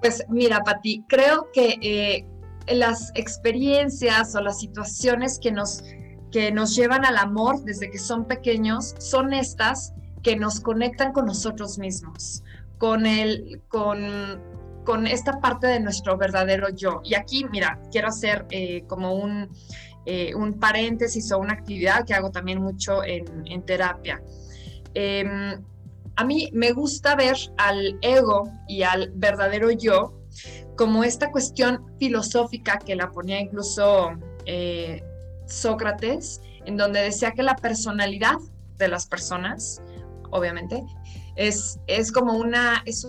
Pues 0.00 0.24
mira, 0.28 0.62
Pati, 0.62 1.04
creo 1.08 1.48
que 1.52 1.78
eh, 1.80 2.26
las 2.74 3.12
experiencias 3.14 4.34
o 4.34 4.40
las 4.42 4.60
situaciones 4.60 5.38
que 5.38 5.52
nos, 5.52 5.82
que 6.30 6.52
nos 6.52 6.74
llevan 6.74 7.04
al 7.04 7.16
amor 7.16 7.62
desde 7.62 7.90
que 7.90 7.98
son 7.98 8.26
pequeños 8.26 8.94
son 8.98 9.32
estas 9.32 9.94
que 10.22 10.36
nos 10.36 10.60
conectan 10.60 11.12
con 11.12 11.26
nosotros 11.26 11.78
mismos, 11.78 12.42
con 12.78 13.06
el, 13.06 13.62
con 13.68 14.40
con 14.84 15.06
esta 15.06 15.40
parte 15.40 15.66
de 15.66 15.80
nuestro 15.80 16.16
verdadero 16.16 16.68
yo. 16.70 17.00
Y 17.04 17.14
aquí, 17.14 17.44
mira, 17.50 17.80
quiero 17.90 18.08
hacer 18.08 18.46
eh, 18.50 18.84
como 18.86 19.14
un, 19.14 19.48
eh, 20.06 20.34
un, 20.34 20.58
paréntesis 20.58 21.30
o 21.32 21.38
una 21.38 21.54
actividad 21.54 22.04
que 22.04 22.14
hago 22.14 22.30
también 22.30 22.60
mucho 22.60 23.02
en, 23.04 23.62
terapia. 23.62 24.22
Em, 24.94 25.62
a 26.16 26.24
mí 26.24 26.50
me 26.52 26.72
gusta 26.72 27.14
ver 27.14 27.36
al 27.56 27.98
ego 28.02 28.50
y 28.68 28.82
al 28.82 29.10
verdadero 29.14 29.70
yo 29.70 30.18
como 30.76 31.04
esta 31.04 31.30
cuestión 31.30 31.84
filosófica 31.98 32.78
que 32.78 32.96
la 32.96 33.10
ponía 33.10 33.40
incluso 33.40 34.12
eh, 34.46 35.02
Sócrates, 35.46 36.40
en 36.64 36.76
donde 36.76 37.02
decía 37.02 37.32
que 37.32 37.42
la 37.42 37.56
personalidad 37.56 38.36
de 38.78 38.88
las 38.88 39.06
personas, 39.06 39.82
obviamente, 40.30 40.82
es, 41.36 41.78
es 41.86 42.12
como 42.12 42.34
una, 42.34 42.82
es, 42.84 43.06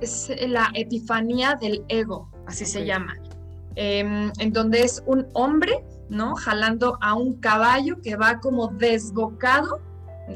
es, 0.00 0.30
la 0.48 0.70
epifanía 0.74 1.56
del 1.60 1.84
ego, 1.88 2.30
así 2.46 2.64
se 2.64 2.84
llama, 2.84 3.16
em, 3.74 4.32
en 4.38 4.52
donde 4.52 4.82
es 4.82 5.02
un 5.06 5.26
hombre, 5.34 5.84
¿no? 6.08 6.34
Jalando 6.34 6.98
a 7.00 7.14
un 7.14 7.40
caballo 7.40 8.00
que 8.02 8.16
va 8.16 8.40
como 8.40 8.68
desbocado, 8.68 9.80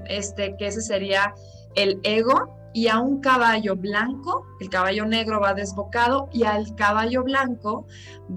este, 0.09 0.57
que 0.57 0.69
ese 0.69 0.81
sería 0.81 1.35
el 1.75 2.01
ego, 2.03 2.57
y 2.77 2.89
a 2.89 3.01
un 3.01 3.23
caballo 3.23 3.75
blanco, 3.75 4.45
el 4.61 4.69
caballo 4.69 5.07
negro 5.07 5.41
va 5.41 5.55
desbocado 5.55 6.29
y 6.31 6.43
al 6.43 6.75
caballo 6.75 7.25
blanco 7.25 7.87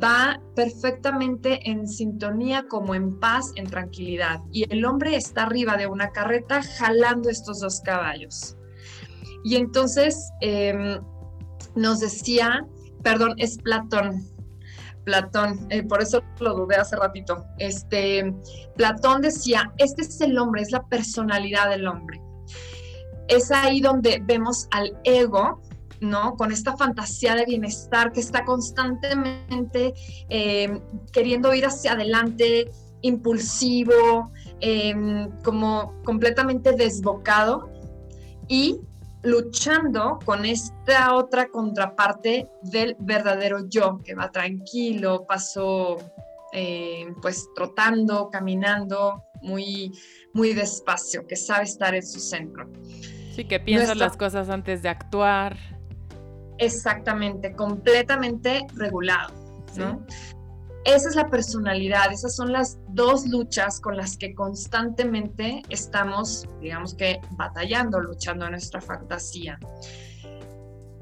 va 0.02 0.40
perfectamente 0.56 1.70
en 1.70 1.86
sintonía, 1.90 2.66
como 2.70 2.96
en 2.96 3.20
paz, 3.20 3.52
en 3.56 3.68
tranquilidad. 3.68 4.40
Y 4.54 4.64
el 4.74 4.86
hombre 4.86 5.18
está 5.18 5.44
arriba 5.44 5.76
de 5.76 5.88
una 5.88 6.12
carreta 6.12 6.62
jalando 6.64 7.30
estos 7.30 7.60
dos 7.60 7.82
caballos. 7.82 8.56
Y 9.44 9.56
entonces 9.56 10.32
em, 10.42 11.00
nos 11.76 12.00
decía, 12.00 12.66
perdón, 13.04 13.34
es 13.38 13.58
Platón, 13.58 14.26
Platón, 15.04 15.66
eh, 15.70 15.84
por 15.84 16.02
eso 16.02 16.22
lo 16.40 16.54
dudé 16.54 16.76
hace 16.76 16.96
ratito. 16.96 17.46
Este, 17.58 18.34
Platón 18.76 19.22
decía, 19.22 19.74
este 19.78 20.04
es 20.04 20.22
el 20.22 20.38
hombre, 20.38 20.62
es 20.62 20.72
la 20.72 20.86
personalidad 20.88 21.70
del 21.70 21.88
hombre. 21.88 22.22
Es 23.28 23.52
ahí 23.52 23.80
donde 23.82 24.22
vemos 24.24 24.68
al 24.72 24.98
ego, 25.04 25.62
¿no? 26.00 26.36
Con 26.36 26.52
esta 26.52 26.76
fantasía 26.78 27.36
de 27.36 27.46
bienestar 27.46 28.12
que 28.12 28.20
está 28.20 28.46
constantemente 28.46 29.94
em, 30.30 30.82
queriendo 31.12 31.54
ir 31.54 31.66
hacia 31.66 31.94
adelante, 31.94 32.70
impulsivo, 33.02 34.32
em, 34.60 35.30
como 35.44 35.94
completamente 36.04 36.74
desbocado 36.74 37.70
y 38.48 38.80
luchando 39.24 40.20
con 40.26 40.46
esta 40.46 41.16
otra 41.16 41.50
contraparte 41.50 42.50
del 42.64 42.96
verdadero 43.00 43.68
yo, 43.68 44.00
que 44.04 44.16
va 44.16 44.32
tranquilo, 44.32 45.26
pasó 45.28 45.98
eh, 46.54 47.14
pues 47.22 47.48
trotando, 47.56 48.30
caminando 48.30 49.24
muy, 49.42 49.92
muy 50.34 50.54
despacio, 50.54 51.28
que 51.28 51.36
sabe 51.36 51.66
estar 51.66 51.94
en 51.96 52.06
su 52.06 52.20
centro. 52.20 52.70
Sí, 53.36 53.46
que 53.46 53.60
piensa 53.60 53.96
las 53.96 54.18
cosas 54.18 54.50
antes 54.50 54.82
de 54.82 54.90
actuar. 54.90 55.58
Exactamente, 56.58 57.54
completamente 57.54 58.66
regulado. 58.76 59.34
Esa 60.90 61.10
es 61.10 61.16
la 61.16 61.30
personalidad, 61.30 62.12
esas 62.12 62.36
son 62.36 62.52
las 62.52 62.80
dos 62.88 63.28
luchas 63.28 63.80
con 63.80 63.96
las 63.96 64.18
que 64.18 64.34
constantemente 64.34 65.62
estamos, 65.70 66.48
digamos 66.60 66.96
que, 66.96 67.22
batallando, 67.38 68.00
luchando 68.00 68.46
en 68.46 68.52
nuestra 68.54 68.82
fantasía. 68.82 69.60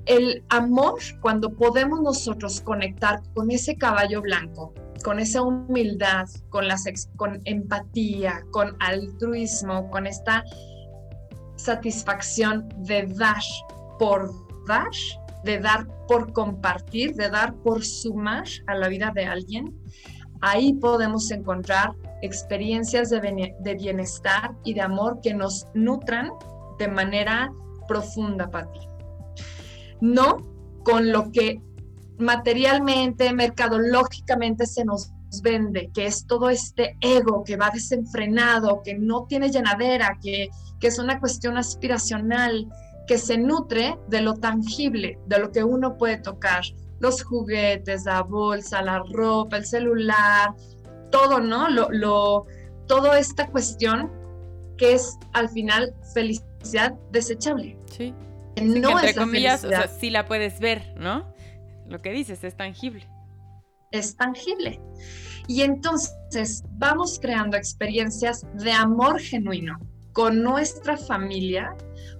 El 0.05 0.43
amor, 0.49 0.99
cuando 1.21 1.53
podemos 1.53 2.01
nosotros 2.01 2.59
conectar 2.59 3.21
con 3.33 3.49
ese 3.49 3.77
caballo 3.77 4.21
blanco, 4.21 4.73
con 5.05 5.21
esa 5.21 5.41
humildad, 5.41 6.27
con, 6.49 6.67
las, 6.67 6.83
con 7.15 7.39
empatía, 7.45 8.43
con 8.51 8.75
altruismo, 8.81 9.89
con 9.89 10.05
esta 10.05 10.43
satisfacción 11.55 12.67
de 12.79 13.07
dar 13.07 13.41
por 13.99 14.33
dar, 14.67 14.91
de 15.43 15.59
dar 15.59 15.87
por 16.07 16.33
compartir, 16.33 17.15
de 17.15 17.29
dar 17.29 17.53
por 17.55 17.83
sumar 17.85 18.45
a 18.67 18.75
la 18.75 18.87
vida 18.87 19.11
de 19.13 19.25
alguien, 19.25 19.73
ahí 20.41 20.73
podemos 20.73 21.31
encontrar 21.31 21.93
experiencias 22.21 23.09
de, 23.09 23.75
bienestar 23.79 24.51
y 24.63 24.73
de 24.73 24.81
amor 24.81 25.19
que 25.21 25.33
nos 25.33 25.67
nutran 25.73 26.31
de 26.79 26.87
manera 26.87 27.51
profunda 27.87 28.49
para 28.49 28.71
ti. 28.71 28.79
No 30.01 30.37
con 30.83 31.11
lo 31.11 31.31
que 31.31 31.61
materialmente, 32.17 33.33
mercadológicamente 33.33 34.65
se 34.65 34.85
nos 34.85 35.11
vende, 35.43 35.91
que 35.93 36.05
es 36.05 36.25
todo 36.25 36.49
este 36.49 36.97
ego 37.01 37.43
que 37.43 37.57
va 37.57 37.69
desenfrenado, 37.69 38.81
que 38.83 38.95
no 38.95 39.25
tiene 39.27 39.51
llenadera, 39.51 40.17
que, 40.21 40.49
que 40.79 40.87
es 40.87 40.97
una 40.99 41.19
cuestión 41.19 41.57
aspiracional, 41.57 42.67
que 43.07 43.17
se 43.17 43.37
nutre 43.37 43.97
de 44.07 44.21
lo 44.21 44.33
tangible, 44.35 45.17
de 45.27 45.39
lo 45.39 45.51
que 45.51 45.63
uno 45.63 45.97
puede 45.97 46.17
tocar, 46.17 46.63
los 46.99 47.23
juguetes, 47.23 48.05
la 48.05 48.21
bolsa, 48.23 48.81
la 48.81 49.03
ropa, 49.11 49.57
el 49.57 49.65
celular, 49.65 50.53
todo, 51.11 51.39
¿no? 51.39 51.69
Lo, 51.69 51.89
lo, 51.89 52.45
toda 52.87 53.17
esta 53.19 53.47
cuestión 53.47 54.11
que 54.77 54.93
es 54.93 55.17
al 55.33 55.49
final 55.49 55.93
felicidad 56.13 56.93
desechable. 57.11 57.77
Sí. 57.91 58.13
No 58.61 58.99
entre 58.99 59.13
comillas, 59.13 59.63
o 59.63 59.69
sea, 59.69 59.87
sí 59.87 60.09
la 60.09 60.25
puedes 60.25 60.59
ver, 60.59 60.93
¿no? 60.97 61.33
Lo 61.87 62.01
que 62.01 62.11
dices 62.11 62.43
es 62.43 62.55
tangible. 62.57 63.07
Es 63.91 64.15
tangible. 64.15 64.81
Y 65.47 65.61
entonces 65.61 66.63
vamos 66.71 67.19
creando 67.21 67.55
experiencias 67.55 68.45
de 68.55 68.71
amor 68.71 69.19
genuino 69.19 69.79
con 70.11 70.41
nuestra 70.41 70.97
familia 70.97 71.75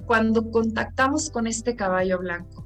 cuando 0.08 0.50
contactamos 0.50 1.30
con 1.30 1.46
este 1.46 1.76
caballo 1.76 2.18
blanco, 2.18 2.66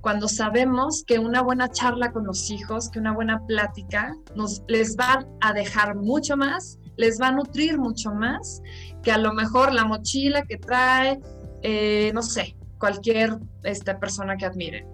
cuando 0.00 0.28
sabemos 0.28 1.04
que 1.06 1.18
una 1.18 1.42
buena 1.42 1.70
charla 1.70 2.10
con 2.10 2.24
los 2.24 2.50
hijos, 2.50 2.88
que 2.88 2.98
una 2.98 3.12
buena 3.12 3.46
plática 3.46 4.16
nos 4.34 4.62
les 4.66 4.96
va 4.96 5.26
a 5.42 5.52
dejar 5.52 5.94
mucho 5.94 6.38
más, 6.38 6.78
les 6.96 7.20
va 7.20 7.28
a 7.28 7.32
nutrir 7.32 7.78
mucho 7.78 8.12
más 8.12 8.62
que 9.02 9.12
a 9.12 9.18
lo 9.18 9.34
mejor 9.34 9.72
la 9.72 9.84
mochila 9.84 10.42
que 10.42 10.56
trae, 10.56 11.20
eh, 11.62 12.10
no 12.14 12.22
sé, 12.22 12.56
cualquier 12.78 13.38
esta 13.62 14.00
persona 14.00 14.36
que 14.38 14.46
admire. 14.46 14.86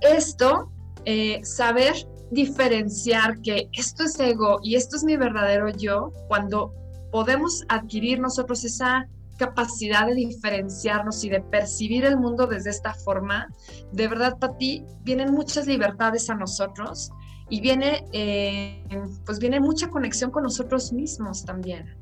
Esto, 0.00 0.70
eh, 1.04 1.40
saber 1.42 1.94
diferenciar 2.30 3.40
que 3.40 3.68
esto 3.72 4.04
es 4.04 4.18
ego 4.20 4.60
y 4.62 4.76
esto 4.76 4.96
es 4.96 5.02
mi 5.02 5.16
verdadero 5.16 5.70
yo, 5.70 6.12
cuando 6.28 6.72
podemos 7.10 7.64
adquirir 7.68 8.20
nosotros 8.20 8.64
esa 8.64 9.08
capacidad 9.38 10.06
de 10.06 10.14
diferenciarnos 10.14 11.24
y 11.24 11.30
de 11.30 11.40
percibir 11.40 12.04
el 12.04 12.18
mundo 12.18 12.46
desde 12.46 12.70
esta 12.70 12.92
forma, 12.92 13.48
de 13.92 14.08
verdad, 14.08 14.38
para 14.38 14.56
ti, 14.58 14.84
vienen 15.02 15.32
muchas 15.32 15.66
libertades 15.66 16.28
a 16.28 16.34
nosotros 16.34 17.10
y 17.48 17.60
viene, 17.60 18.04
eh, 18.12 18.84
pues 19.24 19.38
viene 19.38 19.60
mucha 19.60 19.88
conexión 19.88 20.30
con 20.30 20.42
nosotros 20.42 20.92
mismos 20.92 21.44
también. 21.44 21.96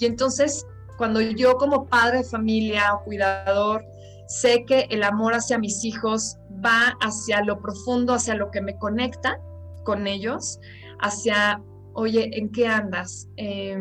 Y 0.00 0.06
entonces, 0.06 0.66
cuando 0.98 1.20
yo 1.20 1.54
como 1.54 1.86
padre 1.86 2.18
de 2.18 2.24
familia 2.24 2.94
o 2.94 3.04
cuidador, 3.04 3.84
sé 4.26 4.64
que 4.66 4.86
el 4.90 5.04
amor 5.04 5.34
hacia 5.34 5.58
mis 5.58 5.84
hijos 5.84 6.38
va 6.64 6.94
hacia 7.00 7.44
lo 7.44 7.60
profundo, 7.60 8.14
hacia 8.14 8.34
lo 8.34 8.50
que 8.50 8.62
me 8.62 8.76
conecta 8.78 9.38
con 9.84 10.06
ellos, 10.06 10.58
hacia, 11.00 11.62
oye, 11.92 12.30
¿en 12.32 12.50
qué 12.50 12.66
andas? 12.66 13.28
Eh, 13.36 13.78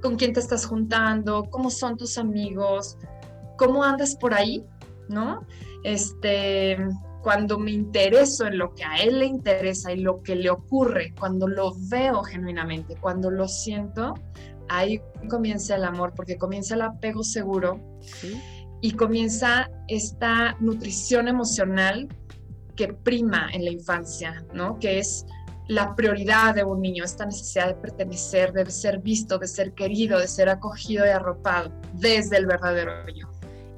con 0.00 0.16
quién 0.16 0.32
te 0.32 0.40
estás 0.40 0.66
juntando, 0.66 1.44
cómo 1.50 1.70
son 1.70 1.96
tus 1.96 2.18
amigos, 2.18 2.96
cómo 3.56 3.84
andas 3.84 4.16
por 4.16 4.34
ahí, 4.34 4.64
¿no? 5.08 5.46
Este, 5.84 6.76
cuando 7.22 7.58
me 7.58 7.70
intereso 7.70 8.46
en 8.46 8.58
lo 8.58 8.74
que 8.74 8.84
a 8.84 8.96
él 8.96 9.18
le 9.18 9.26
interesa 9.26 9.92
y 9.92 10.00
lo 10.00 10.22
que 10.22 10.36
le 10.36 10.50
ocurre, 10.50 11.14
cuando 11.18 11.46
lo 11.46 11.72
veo 11.88 12.22
genuinamente, 12.22 12.96
cuando 12.96 13.30
lo 13.30 13.46
siento, 13.48 14.14
ahí 14.68 15.02
comienza 15.28 15.76
el 15.76 15.84
amor, 15.84 16.12
porque 16.14 16.38
comienza 16.38 16.74
el 16.74 16.82
apego 16.82 17.22
seguro 17.22 17.80
y 18.80 18.92
comienza 18.92 19.70
esta 19.88 20.56
nutrición 20.60 21.28
emocional 21.28 22.08
que 22.76 22.88
prima 22.88 23.50
en 23.52 23.64
la 23.64 23.70
infancia, 23.70 24.46
¿no? 24.54 24.78
Que 24.78 25.00
es 25.00 25.26
la 25.70 25.94
prioridad 25.94 26.56
de 26.56 26.64
un 26.64 26.82
niño, 26.82 27.04
esta 27.04 27.24
necesidad 27.24 27.68
de 27.68 27.74
pertenecer, 27.74 28.52
de 28.52 28.68
ser 28.72 28.98
visto, 28.98 29.38
de 29.38 29.46
ser 29.46 29.72
querido, 29.72 30.18
de 30.18 30.26
ser 30.26 30.48
acogido 30.48 31.06
y 31.06 31.10
arropado 31.10 31.70
desde 31.92 32.38
el 32.38 32.46
verdadero 32.46 32.92
yo. 33.06 33.28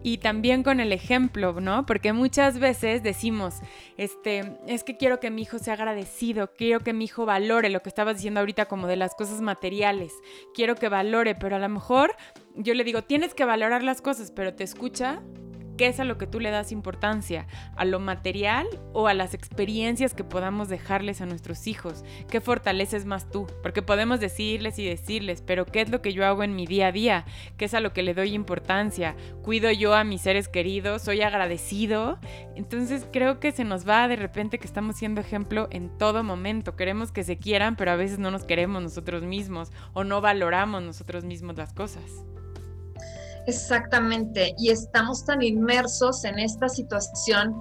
Y 0.03 0.17
también 0.17 0.63
con 0.63 0.81
el 0.81 0.91
ejemplo, 0.91 1.61
¿no? 1.61 1.85
Porque 1.85 2.15
muchas 2.15 2.59
veces 2.59 3.03
decimos, 3.03 3.57
este, 3.99 4.59
es 4.67 4.85
que 4.85 4.97
quiero 4.97 5.21
que 5.21 5.31
mi 5.31 5.43
hijo 5.43 5.59
sea 5.59 5.75
agradecido, 5.75 6.51
quiero 6.57 6.81
que 6.81 6.95
mi 6.95 7.05
hijo 7.05 7.27
valore 7.27 7.69
lo 7.69 7.83
que 7.83 7.91
estabas 7.91 8.17
diciendo 8.17 8.41
ahorita 8.41 8.65
como 8.65 8.87
de 8.87 8.97
las 8.97 9.15
cosas 9.15 9.43
materiales, 9.43 10.15
quiero 10.55 10.77
que 10.77 10.89
valore, 10.89 11.35
pero 11.35 11.57
a 11.57 11.59
lo 11.59 11.69
mejor 11.69 12.17
yo 12.57 12.73
le 12.73 12.85
digo, 12.85 13.03
tienes 13.03 13.35
que 13.35 13.45
valorar 13.45 13.83
las 13.83 14.01
cosas, 14.01 14.31
pero 14.31 14.55
te 14.55 14.65
escucha 14.65 15.21
¿Qué 15.83 15.89
es 15.89 15.99
a 15.99 16.05
lo 16.05 16.17
que 16.17 16.29
tú 16.29 16.39
le 16.39 16.53
das 16.53 16.71
importancia? 16.71 17.49
¿A 17.75 17.85
lo 17.85 17.99
material 17.99 18.69
o 18.93 19.09
a 19.09 19.15
las 19.15 19.35
experiencias 19.35 20.15
que 20.15 20.23
podamos 20.23 20.69
dejarles 20.69 21.21
a 21.21 21.27
nuestros 21.27 21.67
hijos? 21.67 22.05
¿Qué 22.31 22.41
fortaleces 22.41 23.05
más 23.05 23.29
tú? 23.29 23.49
Porque 23.65 23.83
podemos 23.83 24.21
decirles 24.21 24.79
y 24.79 24.85
decirles, 24.87 25.43
pero 25.45 25.67
¿qué 25.67 25.81
es 25.81 25.91
lo 25.91 26.01
que 26.01 26.13
yo 26.13 26.25
hago 26.25 26.45
en 26.45 26.55
mi 26.55 26.67
día 26.67 26.87
a 26.87 26.93
día? 26.93 27.25
¿Qué 27.57 27.65
es 27.65 27.75
a 27.75 27.81
lo 27.81 27.93
que 27.93 28.05
le 28.05 28.15
doy 28.15 28.33
importancia? 28.33 29.17
¿Cuido 29.43 29.73
yo 29.73 29.93
a 29.93 30.05
mis 30.05 30.21
seres 30.21 30.47
queridos? 30.47 31.03
¿Soy 31.03 31.21
agradecido? 31.23 32.21
Entonces 32.55 33.05
creo 33.13 33.41
que 33.41 33.51
se 33.51 33.65
nos 33.65 33.85
va 33.85 34.07
de 34.07 34.15
repente 34.15 34.61
que 34.61 34.69
estamos 34.69 34.95
siendo 34.95 35.21
ejemplo 35.21 35.67
en 35.73 35.99
todo 35.99 36.23
momento. 36.23 36.77
Queremos 36.77 37.11
que 37.11 37.25
se 37.25 37.39
quieran, 37.39 37.75
pero 37.75 37.91
a 37.91 37.97
veces 37.97 38.21
no 38.21 38.31
nos 38.31 38.45
queremos 38.45 38.85
nosotros 38.85 39.25
mismos 39.25 39.73
o 39.95 40.05
no 40.05 40.21
valoramos 40.21 40.81
nosotros 40.81 41.25
mismos 41.25 41.57
las 41.57 41.73
cosas. 41.73 42.05
Exactamente, 43.47 44.55
y 44.59 44.71
estamos 44.71 45.25
tan 45.25 45.43
inmersos 45.43 46.25
en 46.25 46.39
esta 46.39 46.69
situación 46.69 47.55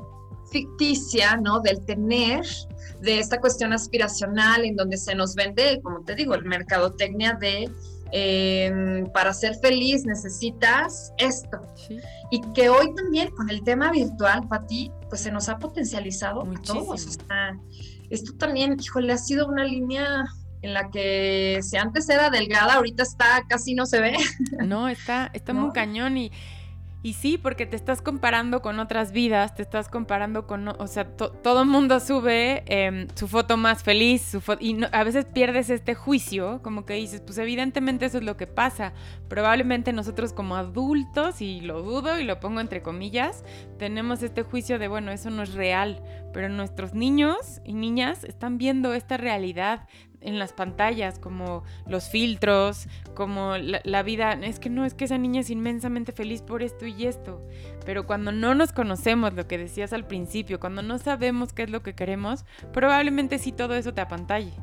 ficticia, 0.52 1.38
¿no? 1.38 1.60
Del 1.60 1.84
tener, 1.86 2.46
de 3.02 3.20
esta 3.20 3.39
cuestión 3.39 3.74
aspiracional 3.74 4.63
en 4.65 4.76
donde 4.76 4.98
se 4.98 5.15
nos 5.15 5.34
vende, 5.34 5.80
como 5.82 6.04
te 6.04 6.13
digo, 6.13 6.36
el 6.36 6.46
mercadotecnia 6.46 7.34
de 7.39 7.70
em, 8.12 9.10
para 9.12 9.34
ser 9.34 9.56
feliz 9.56 10.06
necesitas 10.06 11.13
esto. 11.17 11.62
Y 12.30 12.41
que 12.54 12.70
hoy 12.70 12.94
también 12.94 13.32
con 13.32 13.50
el 13.50 13.63
tema 13.63 13.91
virtual, 13.91 14.48
Pati, 14.48 14.91
pues 15.10 15.22
se 15.22 15.32
nos 15.32 15.50
ha 15.50 15.58
potencializado 15.58 16.46
Muchísimo. 16.46 16.82
a 16.82 16.86
todos. 16.86 17.17
esto 18.10 18.34
también, 18.38 18.78
híjole, 18.80 19.13
ha 19.13 19.17
sido 19.17 19.48
una 19.48 19.63
línea 19.63 20.26
en 20.62 20.74
la 20.74 20.89
que 20.89 21.60
si 21.62 21.78
antes 21.78 22.08
era 22.10 22.30
delgada, 22.30 22.76
ahorita 22.76 23.04
está 23.04 23.43
casi 23.47 23.74
no 23.74 23.86
se 23.86 24.00
ve. 24.02 24.17
No, 24.65 24.88
está, 24.88 25.30
está 25.34 25.54
muy 25.54 25.71
cañón 25.71 26.17
y, 26.17 26.32
y 27.04 27.13
sí, 27.13 27.39
porque 27.39 27.65
te 27.65 27.76
estás 27.76 28.00
comparando 28.02 28.62
con 28.62 28.80
otras 28.80 29.12
vidas, 29.12 29.56
te 29.56 29.63
estás 29.63 29.89
comparando 29.89 30.45
con, 30.45 30.67
o 30.67 30.88
sea, 30.88 31.06
todo 31.15 31.63
el 31.63 31.67
mundo 31.67 32.00
sube 32.00 32.63
em, 32.67 33.08
su 33.15 33.28
foto 33.28 33.58
más 33.58 33.82
feliz, 33.82 34.21
su 34.21 34.41
y 34.60 34.78
a 34.91 35.04
veces 35.04 35.26
pierdes 35.26 35.71
este 35.71 35.95
juicio, 35.95 36.62
como 36.62 36.86
que 36.86 36.93
dices, 36.93 37.21
pues 37.21 37.39
evidentemente 37.39 38.06
eso 38.06 38.19
es 38.19 38.24
lo 38.24 38.38
que 38.38 38.45
pasa. 38.45 38.93
Probablemente 39.28 39.93
nosotros 39.93 40.32
como 40.32 40.56
adultos, 40.56 41.41
y 41.41 41.62
lo 41.62 41.82
dudo 41.82 42.19
y 42.19 42.24
lo 42.24 42.39
pongo 42.39 42.60
entre 42.60 42.84
comillas, 42.84 43.43
tenemos 43.80 44.21
este 44.21 44.43
juicio 44.43 44.78
de, 44.78 44.88
bueno, 44.88 45.12
eso 45.12 45.32
no 45.32 45.41
es 45.41 45.56
real, 45.56 46.04
pero 46.34 46.50
nuestros 46.50 46.93
niños 46.93 47.62
y 47.65 47.74
niñas 47.74 48.24
están 48.24 48.60
viendo 48.60 48.93
esta 48.93 49.17
realidad 49.17 49.88
en 50.22 50.40
las 50.40 50.54
pantallas, 50.54 51.20
como 51.20 51.64
los 51.88 52.10
filtros, 52.10 52.88
como 53.16 53.58
la, 53.58 54.04
vida, 54.04 54.34
es 54.34 54.60
que 54.60 54.70
no, 54.70 54.86
es 54.86 54.94
que 54.94 55.06
esa 55.06 55.18
niña 55.18 55.42
es 55.42 55.50
inmensamente 55.50 56.12
feliz 56.12 56.42
por 56.42 56.64
esto 56.64 56.86
y 56.86 57.06
esto, 57.06 57.46
pero 57.86 58.06
cuando 58.06 58.32
no 58.32 58.56
nos 58.56 58.72
conocemos, 58.72 59.34
lo 59.34 59.48
que 59.48 59.58
decías 59.58 59.94
al 59.94 60.06
principio, 60.06 60.60
cuando 60.60 60.82
no 60.82 60.98
sabemos 60.98 61.54
qué 61.54 61.64
es 61.64 61.70
lo 61.70 61.82
que 61.82 61.94
queremos, 61.94 62.46
probablemente 62.72 63.40
sí 63.40 63.52
todo 63.52 63.76
eso 63.76 63.94
te 63.94 64.02
apantalle. 64.02 64.54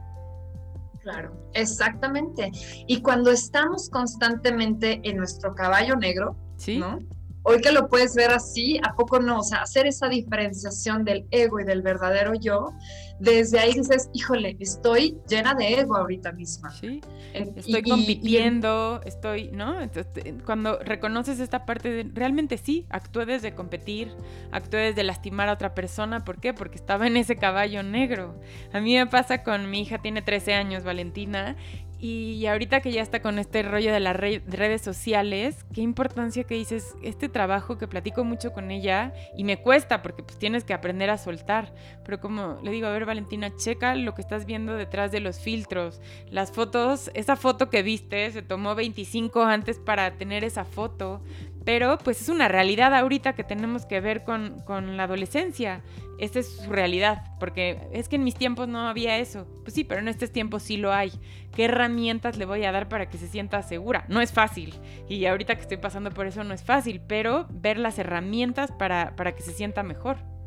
Claro, 1.01 1.33
exactamente. 1.55 2.51
Y 2.87 3.01
cuando 3.01 3.31
estamos 3.31 3.89
constantemente 3.89 5.01
en 5.05 5.17
nuestro 5.17 5.55
caballo 5.55 5.97
negro, 5.97 6.37
¿Sí? 6.57 6.79
¿no? 6.79 6.99
Hoy 7.49 7.63
que 7.63 7.73
lo 7.73 7.89
puedes 7.89 8.15
ver 8.15 8.31
así, 8.31 8.79
¿a 8.83 8.95
poco 8.95 9.21
no? 9.21 9.39
O 9.39 9.43
sea, 9.43 9.63
hacer 9.63 9.87
esa 9.87 10.07
diferenciación 10.07 11.03
del 11.03 11.27
ego 11.31 11.61
y 11.61 11.65
del 11.65 11.81
verdadero 11.81 12.35
yo, 12.35 12.75
desde 13.21 13.59
ahí 13.59 13.73
dices, 13.73 14.11
híjole, 14.13 14.59
estoy 14.61 15.17
llena 15.27 15.55
de 15.55 15.81
ego 15.81 15.97
ahorita 15.97 16.33
misma. 16.33 16.71
Sí, 16.73 17.01
estoy 17.33 17.83
compitiendo, 17.83 19.01
estoy, 19.07 19.51
¿no? 19.51 19.81
Entonces, 19.81 20.35
cuando 20.45 20.79
reconoces 20.81 21.41
esta 21.41 21.65
parte 21.65 21.91
de, 21.91 22.11
realmente 22.13 22.59
sí, 22.59 22.85
actué 22.91 23.25
desde 23.25 23.55
competir, 23.55 24.15
actué 24.53 24.81
desde 24.81 25.03
lastimar 25.03 25.49
a 25.49 25.55
otra 25.55 25.75
persona, 25.75 26.27
¿por 26.27 26.41
qué? 26.41 26.53
Porque 26.53 26.77
estaba 26.77 27.07
en 27.07 27.17
ese 27.17 27.37
caballo 27.37 27.83
negro. 27.83 28.39
A 28.75 28.81
mí 28.81 28.95
me 28.95 29.07
pasa 29.07 29.43
con 29.43 29.71
mi 29.71 29.81
hija, 29.81 30.03
tiene 30.03 30.21
13 30.21 30.53
años, 30.53 30.85
Valentina, 30.85 31.57
y 32.01 32.47
ahorita 32.47 32.81
que 32.81 32.93
ya 32.93 33.03
está 33.03 33.21
con 33.21 33.39
este 33.39 33.63
rollo 33.63 33.93
de 33.93 34.01
las 34.01 34.17
redes 34.17 34.83
sociales, 34.83 35.65
qué 35.75 35.81
importancia 35.81 36.45
que 36.45 36.55
dices, 36.55 36.95
este 37.03 37.29
trabajo 37.29 37.77
que 37.77 37.89
platico 37.89 38.25
mucho 38.25 38.53
con 38.53 38.71
ella 38.71 39.13
y 39.37 39.45
me 39.45 39.61
cuesta 39.61 40.01
porque 40.03 40.23
pues 40.23 40.39
tienes 40.39 40.65
que 40.65 40.75
aprender 40.75 41.11
a 41.11 41.19
soltar. 41.19 41.75
Pero 42.09 42.21
como 42.23 42.59
le 42.63 42.71
digo, 42.71 42.87
a 42.87 42.91
ver 42.91 43.05
Valentina, 43.05 43.55
checa 43.55 43.95
lo 43.95 44.15
que 44.15 44.23
estás 44.23 44.47
viendo 44.47 44.77
detrás 44.77 45.13
de 45.13 45.21
los 45.21 45.41
filtros. 45.41 46.01
Las 46.31 46.51
fotos, 46.51 47.11
esa 47.13 47.37
foto 47.37 47.69
que 47.69 47.83
viste 47.83 48.31
se 48.31 48.41
tomó 48.41 48.75
25 48.75 49.43
antes 49.43 49.79
para 49.79 50.13
tener 50.13 50.43
esa 50.43 50.65
foto. 50.65 51.21
Pero 51.67 51.99
pues 51.99 52.23
es 52.23 52.31
una 52.31 52.49
realidad 52.49 52.95
ahorita 52.95 53.35
que 53.35 53.45
tenemos 53.45 53.85
que 53.85 54.01
ver 54.01 54.25
con, 54.25 54.65
la 54.97 55.03
adolescencia. 55.03 55.83
Esta 56.19 56.39
es 56.39 56.49
su 56.49 56.73
realidad, 56.73 57.25
porque 57.39 57.79
es 57.93 58.09
que 58.09 58.17
en 58.17 58.25
mis 58.25 58.37
tiempos 58.37 58.69
no 58.69 58.89
había 58.89 59.19
eso. 59.19 59.47
Pues 59.65 59.75
sí, 59.75 59.85
pero 59.85 60.01
en 60.01 60.09
estos 60.09 60.33
tiempos 60.33 60.63
sí 60.63 60.79
lo 60.79 60.95
hay. 60.95 61.13
¿Qué 61.55 61.67
herramientas 61.67 62.39
le 62.39 62.47
voy 62.47 62.65
a 62.65 62.73
dar 62.73 62.89
para 62.89 63.11
que 63.11 63.19
se 63.19 63.29
sienta 63.29 63.63
segura? 63.63 64.07
No 64.09 64.23
es 64.23 64.33
fácil. 64.33 64.73
Y 65.11 65.27
ahorita 65.27 65.57
que 65.57 65.61
estoy 65.61 65.77
pasando 65.77 66.11
por 66.11 66.27
eso 66.27 66.43
no 66.43 66.55
es 66.55 66.65
fácil, 66.65 67.03
pero 67.07 67.47
ver 67.51 67.79
las 67.79 67.99
herramientas 67.99 68.73
para, 68.73 69.15
para 69.15 69.37
que 69.37 69.43
se 69.43 69.53
sienta 69.53 69.83
mejor. 69.83 70.38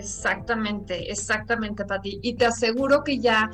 Exactamente, 0.00 1.10
exactamente, 1.10 1.84
Pati. 1.84 2.20
Y 2.22 2.34
te 2.34 2.46
aseguro 2.46 3.04
que 3.04 3.18
ya 3.18 3.50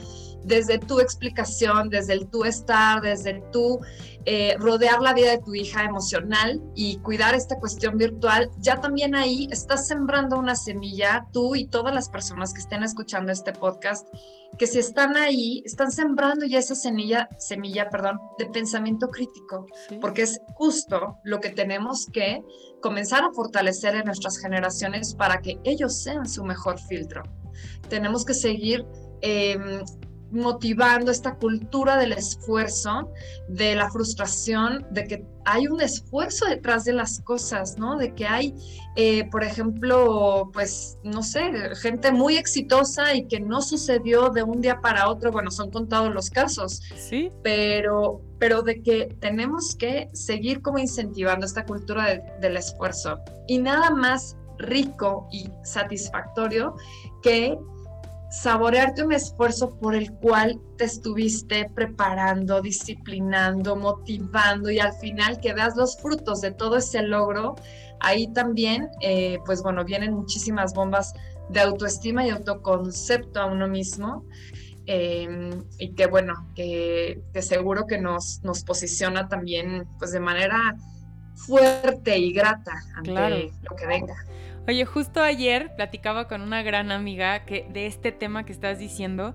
desde 0.47 0.79
tu 0.79 1.01
explicación, 1.01 1.91
desde 1.91 2.13
el 2.13 2.29
tu 2.29 2.45
estar, 2.45 3.03
desde 3.03 3.31
el 3.31 3.51
tu 3.51 3.81
eh, 4.25 4.57
rodear 4.59 5.01
la 5.03 5.13
vida 5.13 5.31
de 5.31 5.39
tu 5.39 5.55
hija 5.55 5.85
emocional 5.85 6.61
y 6.75 6.99
cuidar 6.99 7.35
esta 7.35 7.59
cuestión 7.59 7.97
virtual, 7.97 8.51
ya 8.59 8.81
también 8.81 9.15
ahí 9.15 9.49
estás 9.51 9.87
sembrando 9.87 10.39
una 10.39 10.55
semilla, 10.55 11.27
tú 11.33 11.55
y 11.55 11.67
todas 11.67 11.95
las 11.95 12.09
personas 12.09 12.53
que 12.53 12.61
estén 12.61 12.83
escuchando 12.83 13.31
este 13.31 13.53
podcast, 13.53 14.09
que 14.59 14.67
si 14.67 14.79
están 14.79 15.17
ahí, 15.17 15.63
están 15.65 15.91
sembrando 15.91 16.47
ya 16.47 16.59
esa 16.59 16.75
semilla, 16.75 17.29
semilla, 17.39 17.89
perdón, 17.89 18.21
de 18.39 18.47
pensamiento 18.47 19.09
crítico, 19.09 19.67
porque 20.01 20.23
es 20.23 20.41
justo 20.55 21.19
lo 21.25 21.41
que 21.41 21.51
tenemos 21.51 22.07
que 22.07 22.43
comenzar 22.81 23.25
a 23.25 23.33
fortalecer 23.33 23.97
en 23.97 24.05
nuestras 24.07 24.39
generaciones 24.39 25.15
para 25.15 25.41
que 25.41 25.59
ellos 25.65 26.03
sean 26.03 26.29
su 26.29 26.45
mejor 26.45 26.81
filtro. 26.81 27.23
Tenemos 27.89 28.25
que 28.25 28.35
seguir 28.35 28.85
eh, 29.23 29.83
motivando 30.31 31.11
esta 31.11 31.37
cultura 31.37 31.97
del 31.97 32.13
esfuerzo, 32.13 33.13
de 33.49 33.75
la 33.75 33.91
frustración, 33.91 34.87
de 34.91 35.05
que 35.05 35.27
hay 35.45 35.69
un 35.69 35.81
esfuerzo 35.81 36.47
detrás 36.47 36.85
de 36.85 36.93
las 36.93 37.21
cosas, 37.21 37.79
¿no? 37.79 37.97
De 37.97 38.15
que 38.15 38.27
hay, 38.27 38.55
eh, 38.97 39.29
por 39.31 39.45
ejemplo, 39.45 40.51
pues, 40.53 40.99
no 41.05 41.23
sé, 41.23 41.53
gente 41.81 42.11
muy 42.11 42.37
exitosa 42.37 43.15
y 43.15 43.27
que 43.29 43.39
no 43.39 43.63
sucedió 43.63 44.31
de 44.31 44.43
un 44.43 44.61
día 44.61 44.81
para 44.81 45.09
otro, 45.09 45.31
bueno, 45.31 45.51
son 45.51 45.71
contados 45.71 46.13
los 46.13 46.31
casos, 46.31 46.83
sí, 46.97 47.31
pero, 47.43 48.21
pero 48.39 48.63
de 48.63 48.83
que 48.83 49.17
tenemos 49.21 49.77
que 49.77 50.11
seguir 50.13 50.63
como 50.63 50.79
incentivando 50.79 51.47
esta 51.47 51.65
cultura 51.65 52.21
del 52.41 52.57
esfuerzo. 52.57 53.21
Y 53.47 53.59
nada 53.59 53.91
más 53.91 54.37
rico 54.59 55.29
y 55.31 55.49
satisfactorio 55.63 56.75
que 57.23 57.59
saborearte 58.31 59.05
un 59.05 59.13
esfuerzo 59.13 59.79
por 59.79 59.95
el 59.95 60.13
cual 60.13 60.61
te 60.77 60.85
estuviste 60.85 61.71
preparando, 61.75 62.61
disciplinando, 62.61 63.77
motivando 63.77 64.71
y 64.71 64.79
al 64.79 64.93
final 64.95 65.41
que 65.41 65.55
veas 65.55 65.77
los 65.77 65.97
frutos 65.99 66.41
de 66.41 66.51
todo 66.51 66.77
ese 66.77 67.03
logro, 67.03 67.55
ahí 68.01 68.33
también, 68.33 68.89
eh, 69.01 69.39
pues 69.47 69.63
bueno, 69.63 69.85
vienen 69.85 70.15
muchísimas 70.15 70.75
bombas 70.75 71.13
de 71.49 71.61
autoestima 71.61 72.27
y 72.27 72.31
autoconcepto 72.31 73.41
a 73.41 73.47
uno 73.47 73.69
mismo. 73.69 74.25
Em, 74.89 75.65
y 75.79 75.95
que 75.95 76.07
bueno, 76.07 76.53
que, 76.55 77.21
seguro 77.41 77.87
que 77.89 77.99
nos, 77.99 78.41
nos 78.45 78.63
posiciona 78.63 79.29
también 79.29 79.89
pues 79.99 80.13
de 80.13 80.21
manera 80.21 80.77
fuerte 81.35 82.17
y 82.17 82.33
grata 82.33 82.73
ante 82.95 83.53
lo 83.69 83.77
que 83.77 83.87
venga. 83.87 84.15
Oye, 84.69 84.85
justo 84.85 85.23
ayer 85.23 85.77
platicaba 85.77 86.27
con 86.27 86.43
una 86.43 86.63
gran 86.63 86.91
amiga 86.91 87.45
que 87.45 87.69
de 87.73 87.87
este 87.87 88.11
tema 88.11 88.45
que 88.45 88.53
estás 88.53 88.81
diciendo. 88.81 89.33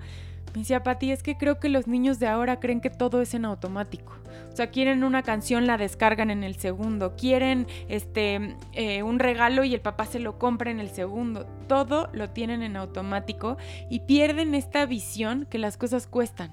Me 0.53 0.59
decía, 0.59 0.83
Pati, 0.83 1.11
es 1.11 1.23
que 1.23 1.37
creo 1.37 1.57
que 1.61 1.69
los 1.69 1.87
niños 1.87 2.19
de 2.19 2.27
ahora 2.27 2.59
creen 2.59 2.81
que 2.81 2.89
todo 2.89 3.21
es 3.21 3.33
en 3.33 3.45
automático. 3.45 4.13
O 4.51 4.55
sea, 4.55 4.67
quieren 4.67 5.05
una 5.05 5.23
canción, 5.23 5.65
la 5.65 5.77
descargan 5.77 6.29
en 6.29 6.43
el 6.43 6.55
segundo. 6.55 7.15
Quieren 7.15 7.65
este, 7.87 8.57
eh, 8.73 9.03
un 9.03 9.19
regalo 9.19 9.63
y 9.63 9.73
el 9.73 9.79
papá 9.79 10.05
se 10.05 10.19
lo 10.19 10.37
compra 10.37 10.69
en 10.69 10.81
el 10.81 10.89
segundo. 10.89 11.45
Todo 11.69 12.09
lo 12.11 12.31
tienen 12.31 12.61
en 12.61 12.75
automático 12.75 13.55
y 13.89 14.01
pierden 14.01 14.53
esta 14.53 14.85
visión 14.85 15.47
que 15.49 15.59
las 15.59 15.77
cosas 15.77 16.07
cuestan 16.07 16.51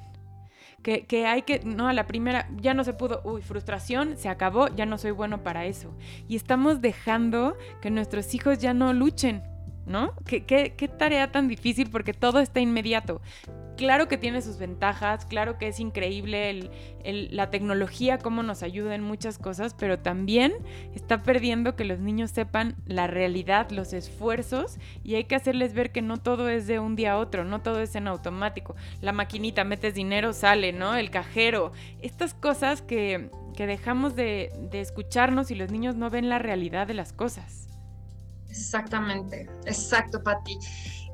que, 0.83 1.27
hay 1.27 1.43
que, 1.43 1.61
no, 1.65 1.89
a 1.89 1.93
la 1.93 2.07
primera 2.07 2.49
ya 2.57 2.73
no 2.73 2.85
se 2.85 2.95
pudo, 2.95 3.21
uy, 3.25 3.43
frustración, 3.43 4.17
se 4.17 4.29
acabó, 4.29 4.69
ya 4.69 4.87
no 4.87 4.97
soy 4.99 5.11
bueno 5.11 5.43
para 5.43 5.67
eso. 5.67 5.93
Y 6.29 6.37
estamos 6.37 6.81
dejando 6.81 7.57
que 7.83 7.91
nuestros 7.91 8.35
hijos 8.35 8.59
ya 8.59 8.75
no 8.75 8.93
luchen, 8.93 9.43
¿no? 9.89 10.15
¿Qué, 10.25 10.91
tarea 10.99 11.33
tan 11.33 11.49
difícil 11.49 11.91
porque 11.91 12.13
todo 12.13 12.41
está 12.41 12.61
inmediato 12.61 13.21
claro 13.79 14.09
que 14.09 14.19
tiene 14.19 14.43
sus 14.43 14.59
ventajas, 14.59 15.25
claro 15.25 15.57
que 15.57 15.69
es 15.69 15.81
increíble 15.81 16.69
la 17.05 17.49
tecnología, 17.51 18.19
cómo 18.19 18.43
nos 18.43 18.63
ayuda 18.63 18.95
en 18.95 19.03
muchas 19.03 19.39
cosas, 19.39 19.75
pero 19.79 20.01
también 20.01 20.53
está 20.95 21.23
perdiendo 21.23 21.77
que 21.77 21.85
los 21.85 22.01
niños 22.01 22.33
sepan 22.33 22.75
la 22.87 23.07
realidad, 23.07 23.71
los 23.71 23.93
esfuerzos, 23.93 24.79
y 25.05 25.15
hay 25.15 25.25
que 25.25 25.37
hacerles 25.37 25.73
ver 25.73 25.93
que 25.93 26.03
no 26.03 26.19
todo 26.19 26.51
es 26.51 26.67
de 26.67 26.81
un 26.81 26.97
día 26.97 27.13
a 27.13 27.19
otro, 27.19 27.45
no 27.45 27.63
todo 27.63 27.81
es 27.81 27.95
en 27.95 28.09
automático. 28.09 28.75
La 29.01 29.13
maquinita, 29.13 29.63
metes 29.63 29.95
dinero, 29.95 30.33
sale, 30.33 30.73
¿no? 30.73 30.97
El 30.97 31.11
cajero, 31.11 31.73
estas 32.03 32.35
cosas 32.35 32.83
que, 32.83 33.31
dejamos 33.57 34.15
de, 34.15 34.53
de 34.71 34.81
escucharnos 34.81 35.51
y 35.51 35.57
los 35.57 35.73
niños 35.73 35.97
no 35.97 36.11
ven 36.11 36.29
la 36.29 36.39
realidad 36.39 36.87
de 36.87 36.95
las 36.95 37.13
cosas. 37.13 37.68
Exactamente, 38.49 39.49
exacto, 39.67 40.23
Pati. 40.23 40.59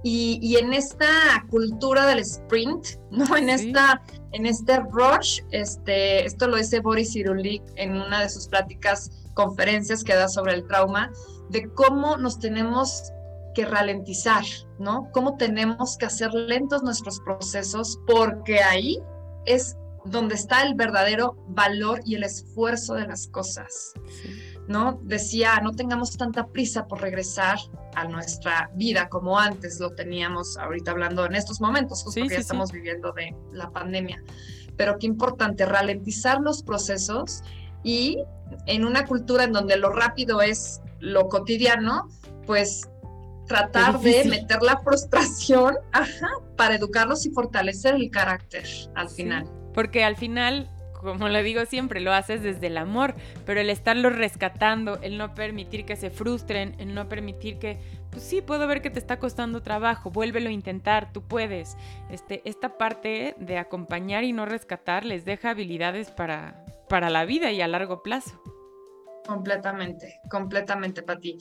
Y, 0.07 0.57
en 0.57 0.75
esta 0.75 1.09
cultura 1.49 2.07
del 2.07 2.19
sprint, 2.19 2.87
¿no? 3.11 3.37
En, 3.37 3.49
esta, 3.49 4.03
en 4.33 4.45
este 4.45 4.81
rush, 4.81 5.41
este, 5.51 6.27
esto 6.27 6.47
lo 6.47 6.59
dice 6.59 6.81
Boris 6.81 7.17
Irulik 7.17 7.63
en 7.77 7.97
una 7.97 8.21
de 8.21 8.29
sus 8.29 8.47
pláticas, 8.49 9.11
conferencias 9.33 10.05
que 10.05 10.15
da 10.15 10.29
sobre 10.29 10.55
el 10.55 10.67
trauma, 10.67 11.11
de 11.49 11.71
cómo 11.73 12.19
nos 12.19 12.39
tenemos 12.39 13.13
que 13.55 13.65
ralentizar, 13.65 14.45
¿no? 14.79 15.09
Cómo 15.13 15.37
tenemos 15.37 15.97
que 15.97 16.07
hacer 16.07 16.35
lentos 16.35 16.83
nuestros 16.83 17.21
procesos, 17.21 17.99
porque 18.07 18.61
ahí 18.61 19.01
es 19.47 19.77
donde 20.05 20.35
está 20.35 20.65
el 20.65 20.75
verdadero 20.75 21.37
valor 21.49 22.01
y 22.05 22.17
el 22.17 22.25
esfuerzo 22.25 22.95
de 22.95 23.07
las 23.07 23.27
cosas. 23.29 23.95
¿No? 24.69 25.01
Decía, 25.03 25.61
no 25.63 25.73
tengamos 25.73 26.17
tanta 26.17 26.47
prisa 26.47 26.87
por 26.87 27.01
regresar 27.01 27.59
a 27.95 28.07
nuestra 28.07 28.71
vida 28.75 29.09
como 29.09 29.39
antes 29.39 29.79
lo 29.81 29.91
teníamos 29.91 30.57
ahorita 30.57 30.91
hablando 30.91 31.27
en 31.27 31.35
estos 31.35 31.61
momentos, 31.61 32.03
justo 32.03 32.21
porque 32.21 32.35
ya 32.35 32.41
estamos 32.41 32.73
viviendo 32.73 33.13
de 33.13 33.35
la 33.53 33.71
pandemia. 33.71 34.23
Pero 34.77 34.99
qué 34.99 35.07
importante 35.07 35.65
ralentizar 35.67 36.41
los 36.41 36.63
procesos 36.63 37.43
y 37.83 38.19
en 38.67 38.85
una 38.85 39.07
cultura 39.07 39.45
en 39.45 39.53
donde 39.53 39.77
lo 39.77 39.91
rápido 39.91 40.43
es 40.43 40.81
lo 40.99 41.29
cotidiano, 41.29 42.09
pues 42.47 42.89
tratar 43.47 44.01
de 44.01 44.25
meter 44.25 44.63
la 44.63 44.79
frustración 44.79 45.77
para 46.57 46.77
educarlos 46.77 47.27
y 47.27 47.31
fortalecer 47.31 47.95
el 47.95 48.11
carácter 48.11 48.67
al 48.95 49.09
final. 49.11 49.51
Porque 49.75 50.03
al 50.05 50.17
final 50.17 50.71
como 51.13 51.29
le 51.29 51.43
digo 51.43 51.65
siempre, 51.67 52.01
lo 52.01 52.13
haces 52.13 52.43
desde 52.43 52.67
el 52.67 52.77
amor, 52.77 53.15
pero 53.47 53.61
el 53.61 53.71
estarlo 53.71 54.11
rescatando, 54.11 54.99
el 55.03 55.19
no 55.19 55.35
permitir 55.35 55.85
que 55.85 55.97
se 55.97 56.11
frustren, 56.11 56.75
el 56.79 56.95
no 56.95 57.09
permitir 57.09 57.59
que 57.59 57.79
pues 58.11 58.23
sí, 58.23 58.43
puedo 58.43 58.69
ver 58.69 58.81
que 58.81 58.91
te 58.91 59.01
está 59.01 59.19
costando 59.19 59.63
trabajo, 59.63 60.11
vuélvelo 60.11 60.49
a 60.49 60.53
intentar, 60.53 61.13
tú 61.13 61.23
puedes. 61.23 61.77
Este, 62.11 62.43
esta 62.45 62.79
parte 62.79 63.35
de 63.39 63.59
acompañar 63.59 64.23
y 64.23 64.33
no 64.33 64.47
rescatar 64.47 65.05
les 65.05 65.25
deja 65.25 65.51
habilidades 65.51 66.13
para, 66.13 66.65
para 66.89 67.11
la 67.11 67.25
vida 67.25 67.51
y 67.51 67.61
a 67.61 67.67
largo 67.69 68.03
plazo. 68.03 68.41
Completamente, 69.27 70.21
completamente, 70.29 71.03
Pati. 71.03 71.39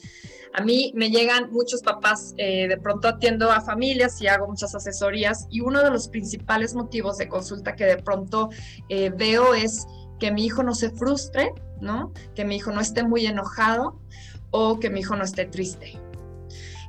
A 0.54 0.62
mí 0.62 0.92
me 0.94 1.10
llegan 1.10 1.52
muchos 1.52 1.82
papás, 1.82 2.32
eh, 2.38 2.66
de 2.66 2.78
pronto 2.78 3.08
atiendo 3.08 3.50
a 3.52 3.60
familias 3.60 4.22
y 4.22 4.26
hago 4.26 4.48
muchas 4.48 4.74
asesorías 4.74 5.46
y 5.50 5.60
uno 5.60 5.82
de 5.82 5.90
los 5.90 6.08
principales 6.08 6.74
motivos 6.74 7.18
de 7.18 7.28
consulta 7.28 7.76
que 7.76 7.84
de 7.84 7.98
pronto 7.98 8.48
eh, 8.88 9.10
veo 9.14 9.52
es 9.52 9.86
que 10.18 10.32
mi 10.32 10.46
hijo 10.46 10.62
no 10.62 10.74
se 10.74 10.90
frustre, 10.90 11.52
¿no? 11.80 12.12
Que 12.34 12.46
mi 12.46 12.56
hijo 12.56 12.72
no 12.72 12.80
esté 12.80 13.02
muy 13.02 13.26
enojado 13.26 14.00
o 14.50 14.80
que 14.80 14.88
mi 14.88 15.00
hijo 15.00 15.14
no 15.16 15.24
esté 15.24 15.44
triste. 15.44 15.98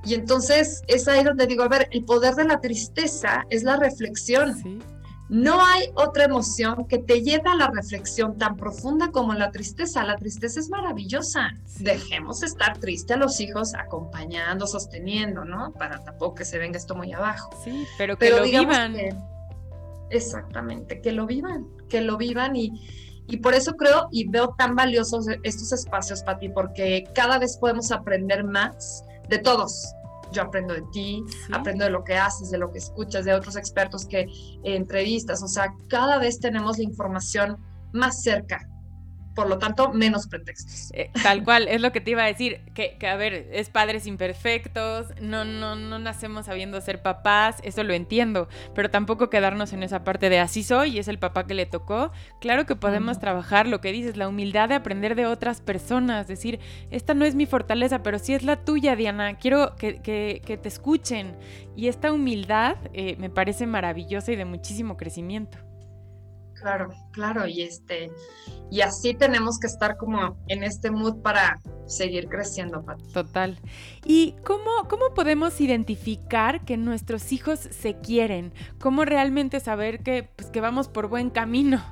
Y 0.05 0.13
entonces 0.13 0.81
es 0.87 1.07
ahí 1.09 1.23
donde 1.23 1.45
digo, 1.45 1.63
a 1.63 1.67
ver, 1.67 1.89
el 1.91 2.05
poder 2.05 2.35
de 2.35 2.45
la 2.45 2.61
tristeza 2.61 3.43
es 3.49 3.63
la 3.63 3.75
reflexión. 3.75 4.55
Sí. 4.55 4.79
No 5.27 5.65
hay 5.65 5.89
otra 5.95 6.25
emoción 6.25 6.87
que 6.87 6.99
te 6.99 7.23
lleve 7.23 7.49
a 7.49 7.55
la 7.55 7.67
reflexión 7.67 8.37
tan 8.37 8.55
profunda 8.55 9.09
como 9.11 9.33
la 9.33 9.51
tristeza. 9.51 10.03
La 10.03 10.17
tristeza 10.17 10.59
es 10.59 10.69
maravillosa. 10.69 11.57
Dejemos 11.79 12.43
estar 12.43 12.77
triste 12.77 13.13
a 13.13 13.17
los 13.17 13.39
hijos 13.39 13.73
acompañando, 13.73 14.67
sosteniendo, 14.67 15.43
¿no? 15.43 15.73
Para 15.73 16.03
tampoco 16.03 16.35
que 16.35 16.45
se 16.45 16.59
venga 16.59 16.77
esto 16.77 16.95
muy 16.95 17.11
abajo. 17.11 17.49
Sí, 17.63 17.87
pero 17.97 18.17
que 18.17 18.29
lo 18.29 18.43
vivan. 18.43 18.95
exactamente, 20.11 21.01
que 21.01 21.11
lo 21.11 21.25
vivan, 21.25 21.65
que 21.89 22.01
lo 22.01 22.17
vivan 22.17 22.55
y, 22.55 22.71
y 23.27 23.37
por 23.37 23.55
eso 23.55 23.73
creo 23.73 24.07
y 24.11 24.27
veo 24.29 24.53
tan 24.55 24.75
valiosos 24.75 25.25
estos 25.41 25.71
espacios, 25.71 26.21
Pati, 26.21 26.49
porque 26.49 27.05
cada 27.15 27.39
vez 27.39 27.57
podemos 27.57 27.91
aprender 27.91 28.43
más 28.43 29.03
de 29.27 29.39
todos, 29.39 29.87
yo 30.31 30.43
aprendo 30.43 30.73
de 30.73 30.83
ti, 30.91 31.23
aprendo 31.51 31.85
de 31.85 31.91
lo 31.91 32.03
que 32.03 32.15
haces, 32.15 32.49
de 32.51 32.57
lo 32.57 32.71
que 32.71 32.79
escuchas, 32.79 33.25
de 33.25 33.33
otros 33.33 33.55
expertos 33.55 34.05
que 34.05 34.27
entrevistas, 34.63 35.41
o 35.43 35.47
sea, 35.47 35.73
cada 35.87 36.17
vez 36.17 36.39
tenemos 36.39 36.77
la 36.77 36.83
información 36.83 37.57
más 37.93 38.21
cerca 38.21 38.67
por 39.35 39.49
lo 39.49 39.59
tanto, 39.59 39.91
menos 39.93 40.27
pretextos. 40.27 40.91
Eh, 40.93 41.11
tal 41.21 41.43
cual, 41.43 41.67
es 41.67 41.81
lo 41.81 41.91
que 41.91 42.01
te 42.01 42.11
iba 42.11 42.23
a 42.23 42.27
decir, 42.27 42.61
que, 42.73 42.97
a 43.05 43.15
ver, 43.15 43.49
es 43.51 43.69
padres 43.69 44.07
imperfectos, 44.07 45.07
no, 45.21 45.43
no, 45.43 45.75
no 45.75 45.99
nacemos 45.99 46.45
sabiendo 46.45 46.79
ser 46.81 47.01
papás, 47.01 47.57
eso 47.63 47.83
lo 47.83 47.93
entiendo, 47.93 48.47
pero 48.73 48.89
tampoco 48.89 49.29
quedarnos 49.29 49.73
en 49.73 49.83
esa 49.83 50.03
parte 50.03 50.29
de 50.29 50.39
así 50.39 50.63
soy 50.63 50.95
y 50.95 50.99
es 50.99 51.07
el 51.07 51.19
papá 51.19 51.45
que 51.45 51.53
le 51.53 51.65
tocó. 51.65 52.11
Claro 52.39 52.65
que 52.65 52.75
podemos 52.75 53.19
trabajar 53.19 53.67
lo 53.67 53.81
que 53.81 53.91
dices, 53.91 54.17
la 54.17 54.29
humildad 54.29 54.69
de 54.69 54.75
aprender 54.75 55.15
de 55.15 55.25
otras 55.25 55.61
personas, 55.61 56.27
decir, 56.27 56.59
esta 56.89 57.13
no 57.13 57.25
es 57.25 57.35
mi 57.35 57.45
fortaleza, 57.45 58.03
pero 58.03 58.19
sí 58.19 58.33
es 58.33 58.43
la 58.43 58.63
tuya, 58.63 58.95
Diana, 58.95 59.37
quiero 59.37 59.75
que, 59.75 59.93
te 60.01 60.67
escuchen. 60.67 61.35
Y 61.75 61.89
esta 61.89 62.11
humildad 62.11 62.77
eh, 62.93 63.17
me 63.19 63.29
parece 63.29 63.67
maravillosa 63.67 64.31
y 64.31 64.37
de 64.37 64.45
muchísimo 64.45 64.95
crecimiento. 64.95 65.64
Claro, 66.65 66.89
claro, 67.11 67.45
y 67.45 67.61
este, 67.61 68.11
y 68.71 68.81
así 68.81 69.13
tenemos 69.13 69.59
que 69.59 69.67
estar 69.67 69.97
como 69.97 70.35
en 70.47 70.63
este 70.63 70.89
mood 70.89 71.21
para 71.21 71.61
seguir 71.85 72.27
creciendo, 72.27 72.83
Pati. 72.83 73.03
Total. 73.13 73.59
¿Y 74.03 74.33
cómo, 74.43 74.87
cómo 74.89 75.13
podemos 75.13 75.61
identificar 75.61 76.65
que 76.65 76.75
nuestros 76.75 77.31
hijos 77.31 77.59
se 77.59 77.99
quieren? 77.99 78.51
¿Cómo 78.79 79.05
realmente 79.05 79.59
saber 79.59 80.01
que, 80.01 80.27
pues, 80.35 80.49
que 80.49 80.59
vamos 80.59 80.87
por 80.87 81.07
buen 81.07 81.29
camino? 81.29 81.83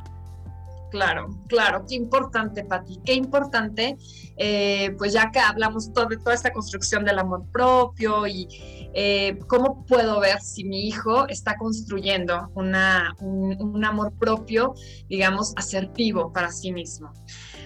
Claro, 0.93 1.39
claro, 1.47 1.85
qué 1.89 1.95
importante, 1.95 2.63
Pati, 2.65 2.99
qué 3.03 3.15
importante, 3.15 3.97
eh, 4.37 4.93
pues 4.95 5.11
ya 5.11 5.31
que 5.31 5.39
hablamos 5.39 5.91
de 5.91 6.17
toda 6.17 6.35
esta 6.35 6.53
construcción 6.53 7.03
del 7.03 7.17
amor 7.17 7.49
propio 7.51 8.27
y 8.27 8.47
eh, 8.93 9.39
cómo 9.47 9.87
puedo 9.87 10.19
ver 10.19 10.39
si 10.41 10.63
mi 10.63 10.87
hijo 10.87 11.27
está 11.29 11.57
construyendo 11.57 12.51
una, 12.53 13.15
un, 13.21 13.83
amor 13.83 14.13
propio, 14.19 14.75
digamos, 15.09 15.53
asertivo 15.55 16.31
para 16.31 16.51
sí 16.51 16.71
mismo. 16.71 17.11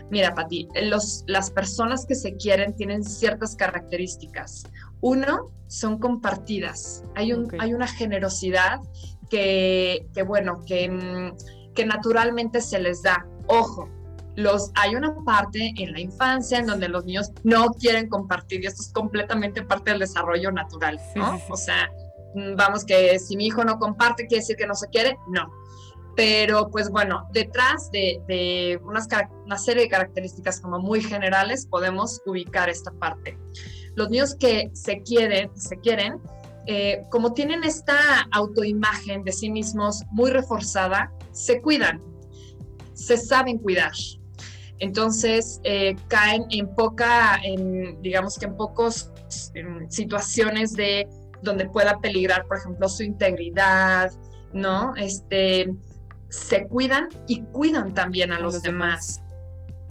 Mira, 0.09 0.33
Pati, 0.33 0.69
las 1.25 1.51
personas 1.51 2.05
que 2.05 2.15
se 2.15 2.37
quieren 2.37 2.77
tienen 2.77 3.03
ciertas 3.03 3.57
características. 3.57 4.63
Uno, 5.01 5.51
son 5.67 5.99
compartidas. 5.99 7.03
Hay, 7.13 7.33
un, 7.33 7.45
hay 7.59 7.73
una 7.73 7.87
generosidad 7.87 8.79
que, 9.29 10.07
que 10.13 10.23
bueno, 10.23 10.63
que 10.65 10.89
mm, 10.89 11.56
que 11.77 11.85
naturalmente 11.85 12.59
se 12.59 12.79
les 12.79 13.03
da. 13.03 13.23
Ojo, 13.45 13.87
los, 14.35 14.71
hay 14.73 14.95
una 14.95 15.15
parte 15.23 15.73
en 15.77 15.93
la 15.93 15.99
infancia 15.99 16.57
en 16.57 16.65
donde 16.65 16.89
los 16.89 17.05
niños 17.05 17.31
no 17.43 17.67
quieren 17.69 18.09
compartir 18.09 18.63
y 18.63 18.65
esto 18.65 18.81
es 18.81 18.91
completamente 18.91 19.61
parte 19.61 19.91
del 19.91 19.99
desarrollo 19.99 20.51
natural, 20.51 20.99
¿no? 21.15 21.39
O 21.49 21.55
sea, 21.55 21.91
mm, 22.33 22.55
vamos 22.55 22.83
que 22.83 23.19
si 23.19 23.37
mi 23.37 23.45
hijo 23.45 23.63
no 23.63 23.77
comparte, 23.77 24.25
quiere 24.25 24.41
decir 24.41 24.55
que 24.55 24.65
no 24.65 24.73
se 24.73 24.87
quiere, 24.87 25.17
no. 25.29 25.51
Pero 26.15 26.69
pues 26.71 26.89
bueno, 26.89 27.27
detrás 27.31 27.91
de, 27.91 28.79
unas, 28.83 29.07
una 29.45 29.59
serie 29.59 29.83
de 29.83 29.89
características 29.89 30.59
como 30.59 30.79
muy 30.79 31.01
generales 31.01 31.67
podemos 31.67 32.21
ubicar 32.25 32.69
esta 32.69 32.91
parte. 32.91 33.37
Los 33.95 34.09
niños 34.09 34.35
que 34.35 34.71
se 34.73 35.03
quieren, 35.03 35.55
se 35.55 35.77
quieren, 35.77 36.19
eh, 36.67 37.03
como 37.09 37.33
tienen 37.33 37.63
esta 37.63 38.27
autoimagen 38.31 39.23
de 39.23 39.31
sí 39.31 39.49
mismos 39.49 40.03
muy 40.11 40.31
reforzada, 40.31 41.11
se 41.31 41.61
cuidan, 41.61 42.01
se 42.93 43.17
saben 43.17 43.57
cuidar. 43.57 43.93
Entonces 44.79 45.61
eh, 45.63 45.95
caen 46.09 46.43
en 46.49 46.67
poca, 46.75 47.39
en, 47.43 48.01
digamos 48.01 48.37
que 48.37 48.45
en 48.45 48.57
pocos 48.57 49.11
situaciones 49.89 50.73
de 50.73 51.07
donde 51.41 51.69
pueda 51.69 51.99
peligrar, 51.99 52.45
por 52.47 52.57
ejemplo, 52.57 52.89
su 52.89 53.03
integridad, 53.03 54.11
¿no? 54.53 54.93
Este, 54.95 55.73
se 56.29 56.67
cuidan 56.67 57.07
y 57.27 57.43
cuidan 57.43 57.93
también 57.93 58.31
a, 58.31 58.39
los, 58.39 58.61
demás. 58.61 59.21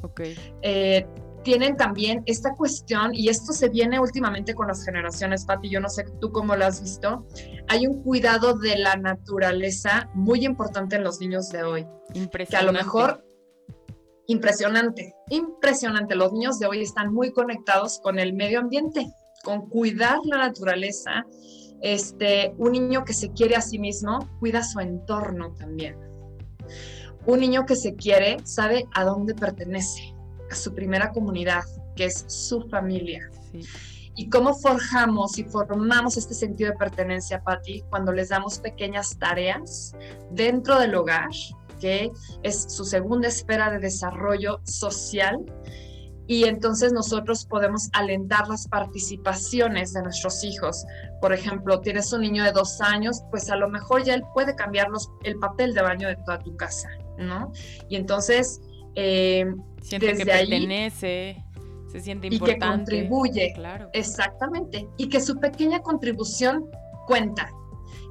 Ok. 0.02 0.20
Eh, 0.62 1.06
tienen 1.46 1.76
también 1.76 2.24
esta 2.26 2.54
cuestión, 2.54 3.14
y 3.14 3.28
esto 3.28 3.52
se 3.52 3.68
viene 3.68 4.00
últimamente 4.00 4.52
con 4.52 4.66
las 4.66 4.84
generaciones, 4.84 5.44
Pati, 5.44 5.70
yo 5.70 5.80
no 5.80 5.88
sé 5.88 6.04
tú 6.20 6.32
cómo 6.32 6.56
lo 6.56 6.66
has 6.66 6.82
visto, 6.82 7.24
hay 7.68 7.86
un 7.86 8.02
cuidado 8.02 8.58
de 8.58 8.76
la 8.76 8.96
naturaleza 8.96 10.10
muy 10.12 10.44
importante 10.44 10.96
en 10.96 11.04
los 11.04 11.20
niños 11.20 11.50
de 11.50 11.62
hoy. 11.62 11.86
Impresionante. 12.14 12.50
Que 12.50 12.56
a 12.56 12.62
lo 12.64 12.72
mejor, 12.72 13.24
impresionante, 14.26 15.14
impresionante, 15.30 16.16
los 16.16 16.32
niños 16.32 16.58
de 16.58 16.66
hoy 16.66 16.82
están 16.82 17.14
muy 17.14 17.30
conectados 17.30 18.00
con 18.02 18.18
el 18.18 18.32
medio 18.32 18.58
ambiente, 18.58 19.06
con 19.44 19.68
cuidar 19.68 20.18
la 20.24 20.38
naturaleza. 20.38 21.24
Este, 21.80 22.54
un 22.58 22.72
niño 22.72 23.04
que 23.04 23.12
se 23.12 23.30
quiere 23.30 23.54
a 23.54 23.60
sí 23.60 23.78
mismo 23.78 24.18
cuida 24.40 24.64
su 24.64 24.80
entorno 24.80 25.54
también. 25.54 25.96
Un 27.24 27.38
niño 27.38 27.66
que 27.66 27.76
se 27.76 27.94
quiere 27.94 28.38
sabe 28.42 28.88
a 28.94 29.04
dónde 29.04 29.36
pertenece 29.36 30.15
a 30.50 30.54
su 30.54 30.74
primera 30.74 31.12
comunidad, 31.12 31.64
que 31.94 32.06
es 32.06 32.24
su 32.28 32.62
familia. 32.68 33.30
Y 34.14 34.30
cómo 34.30 34.54
forjamos 34.54 35.38
y 35.38 35.44
formamos 35.44 36.16
este 36.16 36.34
sentido 36.34 36.70
de 36.70 36.78
pertenencia, 36.78 37.42
Patti, 37.42 37.82
cuando 37.90 38.12
les 38.12 38.30
damos 38.30 38.58
pequeñas 38.58 39.18
tareas 39.18 39.94
dentro 40.30 40.78
del 40.78 40.94
hogar, 40.94 41.28
que 41.80 42.10
es 42.42 42.66
su 42.68 42.84
segunda 42.84 43.28
esfera 43.28 43.70
de 43.70 43.78
desarrollo 43.78 44.60
social. 44.64 45.44
Y 46.28 46.44
entonces 46.44 46.92
nosotros 46.92 47.44
podemos 47.44 47.88
alentar 47.92 48.48
las 48.48 48.66
participaciones 48.66 49.92
de 49.92 50.02
nuestros 50.02 50.42
hijos. 50.42 50.84
Por 51.20 51.32
ejemplo, 51.32 51.80
tienes 51.80 52.12
un 52.12 52.22
niño 52.22 52.42
de 52.42 52.52
dos 52.52 52.80
años, 52.80 53.22
pues 53.30 53.50
a 53.50 53.56
lo 53.56 53.68
mejor 53.68 54.02
ya 54.02 54.14
él 54.14 54.24
puede 54.34 54.56
cambiar 54.56 54.88
el 55.22 55.38
papel 55.38 55.74
de 55.74 55.82
baño 55.82 56.08
de 56.08 56.16
toda 56.16 56.38
tu 56.40 56.56
casa, 56.56 56.88
¿no? 57.18 57.52
Y 57.88 57.96
entonces 57.96 58.60
eh, 58.96 59.44
siente 59.86 60.16
que 60.16 60.26
pertenece, 60.26 61.44
se 61.90 62.00
siente 62.00 62.26
importante. 62.26 62.56
Y 62.56 62.60
que 62.60 62.76
contribuye. 62.76 63.52
Claro. 63.54 63.88
Exactamente. 63.92 64.88
Y 64.96 65.08
que 65.08 65.20
su 65.20 65.38
pequeña 65.38 65.80
contribución 65.80 66.66
cuenta. 67.06 67.50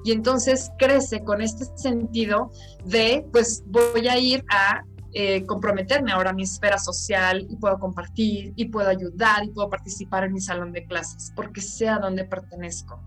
Y 0.03 0.11
entonces 0.11 0.71
crece 0.77 1.23
con 1.23 1.41
este 1.41 1.65
sentido 1.75 2.51
de, 2.85 3.25
pues 3.31 3.63
voy 3.67 4.07
a 4.07 4.17
ir 4.17 4.43
a 4.49 4.83
eh, 5.13 5.45
comprometerme 5.45 6.11
ahora 6.11 6.29
a 6.29 6.33
mi 6.33 6.43
esfera 6.43 6.77
social 6.77 7.45
y 7.49 7.55
puedo 7.55 7.79
compartir 7.79 8.53
y 8.55 8.65
puedo 8.65 8.89
ayudar 8.89 9.43
y 9.43 9.49
puedo 9.49 9.69
participar 9.69 10.25
en 10.25 10.33
mi 10.33 10.41
salón 10.41 10.73
de 10.73 10.85
clases 10.85 11.31
porque 11.35 11.61
sé 11.61 11.89
a 11.89 11.99
dónde 11.99 12.25
pertenezco. 12.25 13.01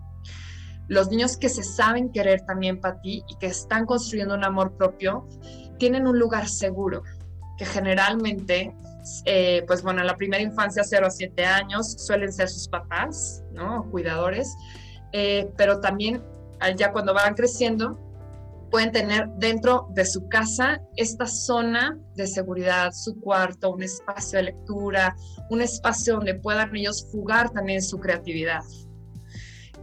Los 0.88 1.10
niños 1.10 1.36
que 1.36 1.50
se 1.50 1.62
saben 1.62 2.10
querer 2.10 2.40
también 2.46 2.80
para 2.80 3.00
ti 3.00 3.22
y 3.28 3.36
que 3.36 3.46
están 3.46 3.84
construyendo 3.84 4.34
un 4.34 4.44
amor 4.44 4.76
propio 4.76 5.28
tienen 5.78 6.06
un 6.06 6.18
lugar 6.18 6.48
seguro 6.48 7.02
que 7.58 7.66
generalmente, 7.66 8.74
eh, 9.24 9.64
pues 9.66 9.82
bueno, 9.82 10.00
en 10.00 10.06
la 10.06 10.16
primera 10.16 10.42
infancia, 10.42 10.82
0 10.84 11.06
a 11.06 11.10
7 11.10 11.44
años, 11.44 11.92
suelen 11.98 12.32
ser 12.32 12.48
sus 12.48 12.68
papás, 12.68 13.42
¿no? 13.52 13.90
Cuidadores, 13.90 14.54
eh, 15.12 15.50
pero 15.56 15.80
también 15.80 16.22
ya 16.76 16.92
cuando 16.92 17.14
van 17.14 17.34
creciendo, 17.34 17.98
pueden 18.70 18.92
tener 18.92 19.28
dentro 19.36 19.88
de 19.90 20.04
su 20.04 20.28
casa 20.28 20.80
esta 20.96 21.26
zona 21.26 21.98
de 22.14 22.26
seguridad, 22.26 22.92
su 22.92 23.18
cuarto, 23.20 23.70
un 23.70 23.82
espacio 23.82 24.38
de 24.38 24.44
lectura, 24.44 25.16
un 25.50 25.62
espacio 25.62 26.16
donde 26.16 26.34
puedan 26.34 26.74
ellos 26.76 27.06
jugar 27.10 27.50
también 27.50 27.82
su 27.82 27.98
creatividad. 27.98 28.60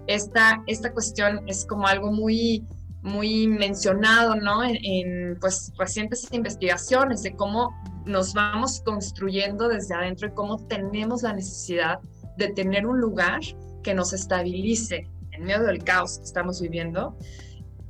esta, 0.08 0.62
esta 0.68 0.94
cuestión 0.94 1.42
es 1.48 1.66
como 1.66 1.88
algo 1.88 2.12
muy, 2.12 2.64
muy 3.06 3.48
mencionado, 3.48 4.36
¿no? 4.36 4.64
En, 4.64 5.38
pues 5.40 5.72
recientes 5.78 6.28
investigaciones 6.32 7.22
de 7.22 7.36
cómo 7.36 7.74
nos 8.06 8.34
vamos 8.34 8.82
construyendo 8.84 9.68
desde 9.68 9.94
adentro 9.94 10.28
y 10.28 10.32
cómo 10.32 10.58
tenemos 10.68 11.22
la 11.22 11.34
necesidad 11.34 12.00
de 12.38 12.50
tener 12.50 12.86
un 12.88 13.00
lugar 13.00 13.40
que 13.84 13.94
nos 13.94 14.12
estabilice 14.12 15.08
en 15.32 15.44
medio 15.44 15.64
del 15.64 15.84
caos 15.84 16.18
que 16.18 16.24
estamos 16.24 16.60
viviendo, 16.60 17.16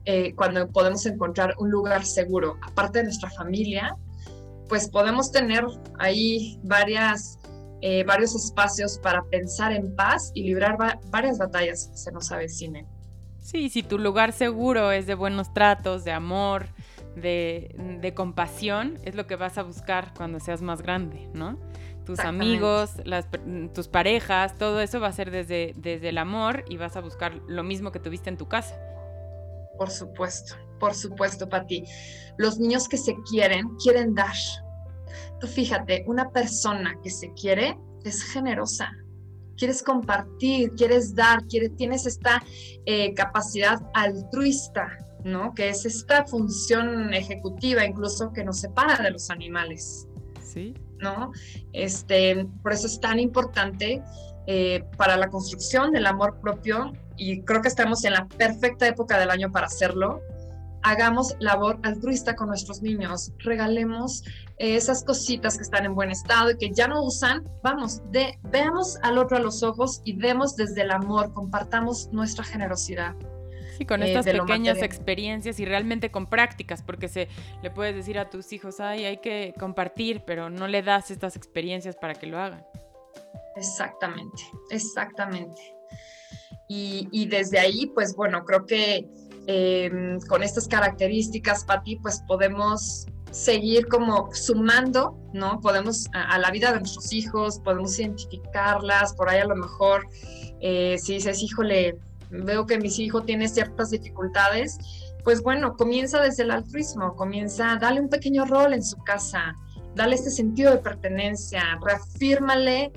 eh, 0.03 0.35
cuando 0.35 0.67
podemos 0.67 1.05
encontrar 1.05 1.55
un 1.59 1.71
lugar 1.71 2.05
seguro, 2.05 2.57
aparte 2.61 2.99
de 2.99 3.05
nuestra 3.05 3.29
familia, 3.29 3.95
pues 4.67 4.89
podemos 4.89 5.31
tener 5.31 5.65
ahí 5.99 6.59
varias, 6.63 7.39
eh, 7.81 8.03
varios 8.03 8.35
espacios 8.35 8.99
para 8.99 9.23
pensar 9.31 9.71
en 9.71 9.95
paz 9.95 10.31
y 10.33 10.43
librar 10.43 10.77
varias 11.09 11.37
batallas 11.37 11.87
que 11.87 11.97
se 11.97 12.11
nos 12.11 12.31
avecinen. 12.31 12.85
Sí, 13.45 13.69
si 13.69 13.83
tu 13.83 13.99
lugar 13.99 14.33
seguro 14.33 14.91
es 14.91 15.05
de 15.05 15.13
buenos 15.13 15.53
tratos, 15.53 16.03
de 16.03 16.11
amor, 16.11 16.65
de, 17.15 18.11
compasión, 18.15 18.97
es 19.03 19.13
lo 19.13 19.27
que 19.27 19.35
vas 19.35 19.59
a 19.59 19.63
buscar 19.63 20.15
cuando 20.17 20.39
seas 20.39 20.63
más 20.63 20.81
grande, 20.81 21.29
¿no? 21.31 21.59
Tus 22.07 22.17
amigos, 22.21 22.93
las, 23.03 23.27
tus 23.71 23.87
parejas, 23.87 24.57
todo 24.57 24.81
eso 24.81 24.99
va 24.99 25.09
a 25.09 25.11
ser 25.11 25.29
desde, 25.29 25.73
desde 25.77 26.09
el 26.09 26.17
amor 26.17 26.65
y 26.67 26.77
vas 26.77 26.97
a 26.97 27.01
buscar 27.01 27.35
lo 27.47 27.61
mismo 27.61 27.91
que 27.91 27.99
tuviste 27.99 28.31
en 28.31 28.37
tu 28.37 28.47
casa. 28.47 28.79
Por 29.77 29.91
supuesto, 29.91 30.55
por 30.79 30.95
supuesto, 30.95 31.47
Pati. 31.47 31.83
Los 32.37 32.57
niños 32.57 32.89
que 32.89 32.97
se 32.97 33.15
quieren, 33.29 33.75
quieren 33.75 34.15
dar. 34.15 34.33
Tú 35.39 35.45
fíjate, 35.45 36.03
una 36.07 36.31
persona 36.31 36.95
que 37.03 37.11
se 37.11 37.31
quiere 37.33 37.77
es 38.05 38.23
generosa. 38.23 38.91
Quieres 39.57 39.81
compartir, 39.81 40.71
quieres 40.71 41.15
dar, 41.15 41.45
quieres, 41.47 41.75
tienes 41.75 42.05
esta 42.05 42.43
eh, 42.85 43.13
capacidad 43.13 43.79
altruista, 43.93 44.97
¿no? 45.23 45.53
Que 45.53 45.69
es 45.69 45.85
esta 45.85 46.25
función 46.25 47.13
ejecutiva 47.13 47.85
incluso 47.85 48.31
que 48.33 48.43
nos 48.43 48.59
separa 48.59 49.01
de 49.03 49.11
los 49.11 49.29
animales. 49.29 50.07
Sí. 50.41 50.73
¿No? 50.99 51.31
Este, 51.73 52.47
por 52.63 52.71
eso 52.71 52.87
es 52.87 52.99
tan 53.01 53.19
importante 53.19 54.01
eh, 54.47 54.83
para 54.97 55.17
la 55.17 55.29
construcción 55.29 55.91
del 55.91 56.05
amor 56.05 56.39
propio 56.39 56.93
y 57.17 57.41
creo 57.41 57.61
que 57.61 57.67
estamos 57.67 58.03
en 58.05 58.13
la 58.13 58.27
perfecta 58.27 58.87
época 58.87 59.19
del 59.19 59.29
año 59.29 59.51
para 59.51 59.67
hacerlo. 59.67 60.21
Hagamos 60.87 61.35
labor 61.39 61.79
altruista 61.81 62.35
con 62.35 62.47
nuestros 62.47 62.83
niños, 62.83 63.31
regalemos 63.39 64.23
eh, 64.59 64.75
esas 64.75 65.03
cositas 65.03 65.57
que 65.57 65.63
están 65.63 65.83
en 65.83 65.95
buen 65.95 66.11
estado 66.11 66.51
y 66.51 66.57
que 66.57 66.69
ya 66.71 66.87
no 66.87 67.03
usan. 67.03 67.43
Vamos, 67.63 68.03
de, 68.11 68.37
veamos 68.43 68.95
al 69.01 69.17
otro 69.17 69.37
a 69.37 69.39
los 69.39 69.63
ojos 69.63 70.03
y 70.05 70.15
demos 70.15 70.55
desde 70.55 70.83
el 70.83 70.91
amor, 70.91 71.33
compartamos 71.33 72.09
nuestra 72.11 72.43
generosidad. 72.43 73.15
Sí, 73.79 73.85
con 73.87 74.03
eh, 74.03 74.13
estas 74.13 74.27
pequeñas 74.27 74.83
experiencias 74.83 75.59
y 75.59 75.65
realmente 75.65 76.11
con 76.11 76.27
prácticas, 76.27 76.83
porque 76.83 77.07
se 77.07 77.29
le 77.63 77.71
puedes 77.71 77.95
decir 77.95 78.19
a 78.19 78.29
tus 78.29 78.53
hijos, 78.53 78.79
ay, 78.79 79.05
hay 79.05 79.17
que 79.17 79.55
compartir, 79.59 80.21
pero 80.27 80.51
no 80.51 80.67
le 80.67 80.83
das 80.83 81.09
estas 81.09 81.35
experiencias 81.35 81.95
para 81.95 82.13
que 82.13 82.27
lo 82.27 82.37
hagan. 82.37 82.63
Exactamente, 83.55 84.43
exactamente. 84.69 85.75
Y, 86.67 87.27
desde 87.27 87.59
ahí, 87.59 87.85
pues 87.87 88.15
bueno, 88.15 88.43
creo 88.43 88.65
que 88.65 89.07
em, 89.47 90.19
con 90.21 90.43
estas 90.43 90.67
características, 90.67 91.65
Pati, 91.65 91.97
pues 91.97 92.21
podemos 92.27 93.07
seguir 93.31 93.87
como 93.87 94.33
sumando, 94.33 95.17
¿no? 95.33 95.59
Podemos 95.59 96.07
a, 96.13 96.37
la 96.39 96.51
vida 96.51 96.71
de 96.71 96.79
nuestros 96.79 97.11
hijos, 97.11 97.59
podemos 97.59 97.99
identificarlas, 97.99 99.13
por 99.13 99.29
ahí 99.29 99.39
a 99.39 99.45
lo 99.45 99.55
mejor, 99.55 100.07
eh, 100.61 100.97
si 100.97 101.15
dices, 101.15 101.43
híjole, 101.43 101.97
veo 102.29 102.65
que 102.65 102.77
mi 102.77 102.87
hijo 102.87 103.23
tiene 103.23 103.49
ciertas 103.49 103.89
dificultades, 103.91 104.77
pues 105.25 105.41
bueno, 105.41 105.75
comienza 105.75 106.21
desde 106.21 106.43
el 106.43 106.51
altruismo, 106.51 107.15
comienza, 107.15 107.77
dale 107.81 107.99
un 107.99 108.09
pequeño 108.09 108.45
rol 108.45 108.73
en 108.73 108.83
su 108.83 108.97
casa, 108.97 109.55
dale 109.95 110.15
este 110.15 110.29
sentido 110.29 110.71
de 110.71 110.77
pertenencia, 110.77 111.61
reafírmale 111.83 112.93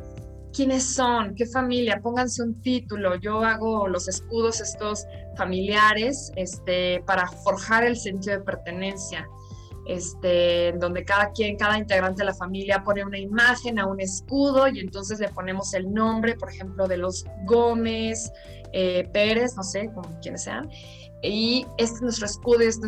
quiénes 0.52 0.94
son, 0.94 1.34
qué 1.34 1.46
familia, 1.46 2.00
pónganse 2.02 2.42
un 2.42 2.60
título. 2.60 3.16
Yo 3.16 3.44
hago 3.44 3.88
los 3.88 4.08
escudos 4.08 4.60
estos 4.60 5.06
familiares 5.38 6.30
este, 6.36 7.02
para 7.06 7.26
forjar 7.26 7.84
el 7.84 7.96
sentido 7.96 8.38
de 8.38 8.44
pertenencia. 8.44 9.26
Este, 9.86 10.72
donde 10.72 11.02
cada 11.02 11.32
quien, 11.32 11.56
cada 11.56 11.78
integrante 11.78 12.20
de 12.20 12.26
la 12.26 12.34
familia 12.34 12.84
pone 12.84 13.02
una 13.06 13.18
imagen 13.18 13.78
a 13.78 13.86
un 13.86 14.00
escudo 14.02 14.68
y 14.68 14.80
entonces 14.80 15.18
le 15.18 15.30
ponemos 15.30 15.72
el 15.72 15.90
nombre, 15.90 16.34
por 16.34 16.50
ejemplo, 16.50 16.86
de 16.86 16.98
los 16.98 17.24
Gómez, 17.46 18.30
eh, 18.74 19.08
Pérez, 19.14 19.56
no 19.56 19.62
sé, 19.62 19.90
como 19.94 20.20
quienes 20.20 20.44
sean. 20.44 20.68
Y 21.22 21.66
este 21.78 21.96
es 21.96 22.02
nuestro 22.02 22.26
escudo, 22.26 22.60
es 22.60 22.78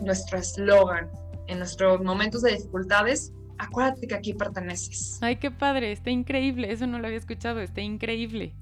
nuestro 0.00 0.38
eslogan. 0.38 1.10
en 1.46 1.58
nuestros 1.58 2.00
momentos 2.02 2.42
de 2.42 2.52
dificultades, 2.52 3.32
acuérdate 3.58 4.06
que 4.06 4.14
aquí 4.14 4.34
perteneces. 4.34 5.18
Ay, 5.20 5.36
qué 5.36 5.50
padre, 5.50 5.92
está 5.92 6.10
increíble, 6.10 6.70
eso 6.70 6.86
no 6.86 6.98
lo 6.98 7.06
había 7.06 7.18
escuchado, 7.18 7.60
está 7.60 7.80
increíble. 7.80 8.54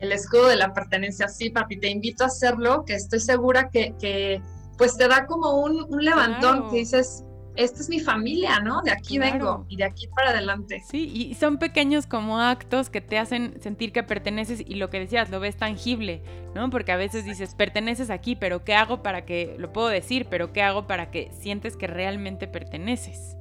El 0.00 0.12
escudo 0.12 0.48
de 0.48 0.56
la 0.56 0.72
pertenencia, 0.72 1.28
sí, 1.28 1.50
papi, 1.50 1.78
te 1.78 1.88
invito 1.88 2.24
a 2.24 2.28
hacerlo, 2.28 2.84
que 2.84 2.94
estoy 2.94 3.20
segura 3.20 3.70
que, 3.70 4.42
pues 4.76 4.96
te 4.96 5.08
da 5.08 5.26
como 5.26 5.60
un, 5.60 5.86
levantón 6.02 6.70
que 6.70 6.78
dices, 6.78 7.24
esta 7.56 7.80
es 7.80 7.88
mi 7.88 8.00
familia, 8.00 8.60
¿no? 8.60 8.80
De 8.82 8.90
aquí 8.90 9.18
vengo 9.18 9.66
y 9.68 9.76
de 9.76 9.84
aquí 9.84 10.08
para 10.08 10.30
adelante. 10.30 10.82
Sí, 10.88 11.10
y 11.12 11.34
son 11.34 11.58
pequeños 11.58 12.06
como 12.06 12.40
actos 12.40 12.88
que 12.90 13.00
te 13.00 13.18
hacen 13.18 13.60
sentir 13.60 13.92
que 13.92 14.02
perteneces 14.02 14.62
y 14.66 14.76
lo 14.76 14.88
que 14.88 15.00
decías, 15.00 15.30
lo 15.30 15.40
ves 15.40 15.56
tangible, 15.56 16.22
¿no? 16.54 16.70
Porque 16.70 16.92
a 16.92 16.96
veces 16.96 17.24
dices, 17.24 17.54
perteneces 17.54 18.10
aquí, 18.10 18.36
pero 18.36 18.64
¿qué 18.64 18.74
hago 18.74 19.02
para 19.02 19.24
que, 19.24 19.56
lo 19.58 19.72
puedo 19.72 19.88
decir, 19.88 20.26
pero 20.30 20.52
¿qué 20.52 20.62
hago 20.62 20.86
para 20.86 21.10
que 21.10 21.30
sientes 21.38 21.76
que 21.76 21.86
realmente 21.86 22.46
perteneces? 22.46 23.36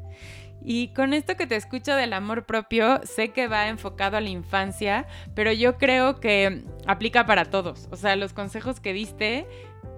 Y 0.61 0.89
con 0.89 1.13
esto 1.13 1.35
que 1.37 1.47
te 1.47 1.55
escucho 1.55 1.95
del 1.95 2.13
amor 2.13 2.45
propio, 2.45 2.99
sé 3.03 3.29
que 3.29 3.47
va 3.47 3.69
enfocado 3.69 4.17
a 4.17 4.21
la 4.21 4.29
infancia, 4.29 5.07
pero 5.33 5.51
yo 5.51 5.77
creo 5.77 6.19
que 6.19 6.63
aplica 6.85 7.25
para 7.25 7.45
todos. 7.45 7.87
O 7.91 7.95
sea, 7.95 8.15
los 8.15 8.33
consejos 8.33 8.79
que 8.79 8.93
diste, 8.93 9.47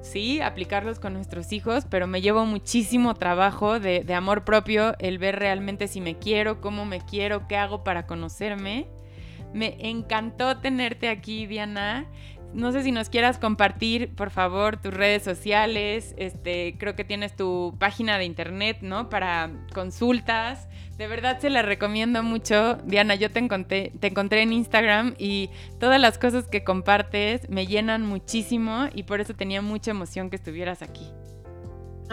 sí, 0.02 0.40
aplicarlos 0.40 1.00
con 1.00 1.14
nuestros 1.14 1.52
hijos, 1.52 1.86
pero 1.90 2.08
me 2.08 2.22
llevo 2.22 2.46
muchísimo 2.46 3.16
trabajo 3.16 3.80
de, 3.80 4.06
amor 4.14 4.44
propio, 4.44 4.96
el 5.00 5.18
ver 5.18 5.40
realmente 5.40 5.88
si 5.88 6.00
me 6.00 6.18
quiero, 6.18 6.62
cómo 6.62 6.86
me 6.86 7.02
quiero, 7.02 7.48
qué 7.48 7.58
hago 7.58 7.84
para 7.84 8.06
conocerme. 8.06 8.88
Me 9.54 9.76
encantó 9.80 10.60
tenerte 10.60 11.10
aquí, 11.10 11.46
Diana. 11.48 12.06
No 12.54 12.74
sé 12.74 12.84
si 12.84 12.92
nos 12.92 13.10
quieras 13.10 13.38
compartir, 13.38 14.14
por 14.14 14.30
favor, 14.30 14.76
tus 14.76 14.94
redes 14.94 15.24
sociales. 15.24 16.14
Este, 16.18 16.76
creo 16.78 16.96
que 16.96 17.06
tienes 17.06 17.36
tu 17.36 17.76
página 17.80 18.18
de 18.18 18.26
internet, 18.26 18.80
¿no? 18.82 19.10
Para 19.10 19.52
consultas. 19.74 20.68
De 20.98 21.08
verdad 21.08 21.40
se 21.40 21.50
la 21.50 21.62
recomiendo 21.62 22.24
mucho. 22.24 22.76
Diana, 22.86 23.16
yo 23.16 23.32
te 23.32 23.40
encontré, 23.40 23.94
te 24.00 24.08
encontré 24.08 24.42
en 24.42 24.52
Instagram 24.52 25.16
y 25.18 25.50
todas 25.80 26.00
las 26.00 26.18
cosas 26.18 26.48
que 26.48 26.64
compartes 26.64 27.50
me 27.50 27.68
llenan 27.68 28.06
muchísimo 28.06 28.88
y 28.94 29.04
por 29.04 29.22
eso 29.22 29.34
tenía 29.34 29.62
mucha 29.62 29.92
emoción 29.92 30.30
que 30.30 30.36
estuvieras 30.36 30.82
aquí. 30.82 31.08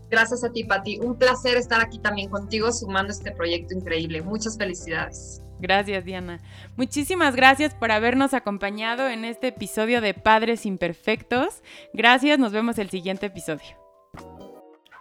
Gracias 0.09 0.43
a 0.43 0.51
ti, 0.51 0.63
Pati. 0.63 0.99
Un 0.99 1.17
placer 1.17 1.57
estar 1.57 1.81
aquí 1.81 1.99
también 1.99 2.29
contigo 2.29 2.71
sumando 2.71 3.11
este 3.11 3.31
proyecto 3.31 3.73
increíble. 3.73 4.21
Muchas 4.21 4.57
felicidades. 4.57 5.41
Gracias, 5.59 6.05
Diana. 6.05 6.39
Muchísimas 6.75 7.35
gracias 7.35 7.73
por 7.73 7.91
habernos 7.91 8.33
acompañado 8.33 9.07
en 9.07 9.25
este 9.25 9.47
episodio 9.47 10.01
de 10.01 10.13
Padres 10.13 10.65
Imperfectos. 10.65 11.61
Gracias, 11.93 12.37
nos 12.37 12.51
vemos 12.51 12.77
el 12.77 12.89
siguiente 12.89 13.27
episodio. 13.27 13.65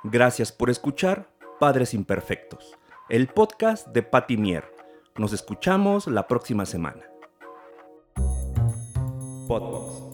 Gracias 0.03 0.53
por 0.53 0.71
escuchar 0.71 1.29
Padres 1.61 1.95
Imperfectos, 1.95 2.77
el 3.09 3.29
podcast 3.29 3.89
de 3.89 4.03
Patti 4.03 4.37
Mier. 4.37 4.65
Nos 5.17 5.33
escuchamos 5.33 6.07
la 6.07 6.27
próxima 6.27 6.65
semana. 6.65 7.03
Podbox. 9.47 10.06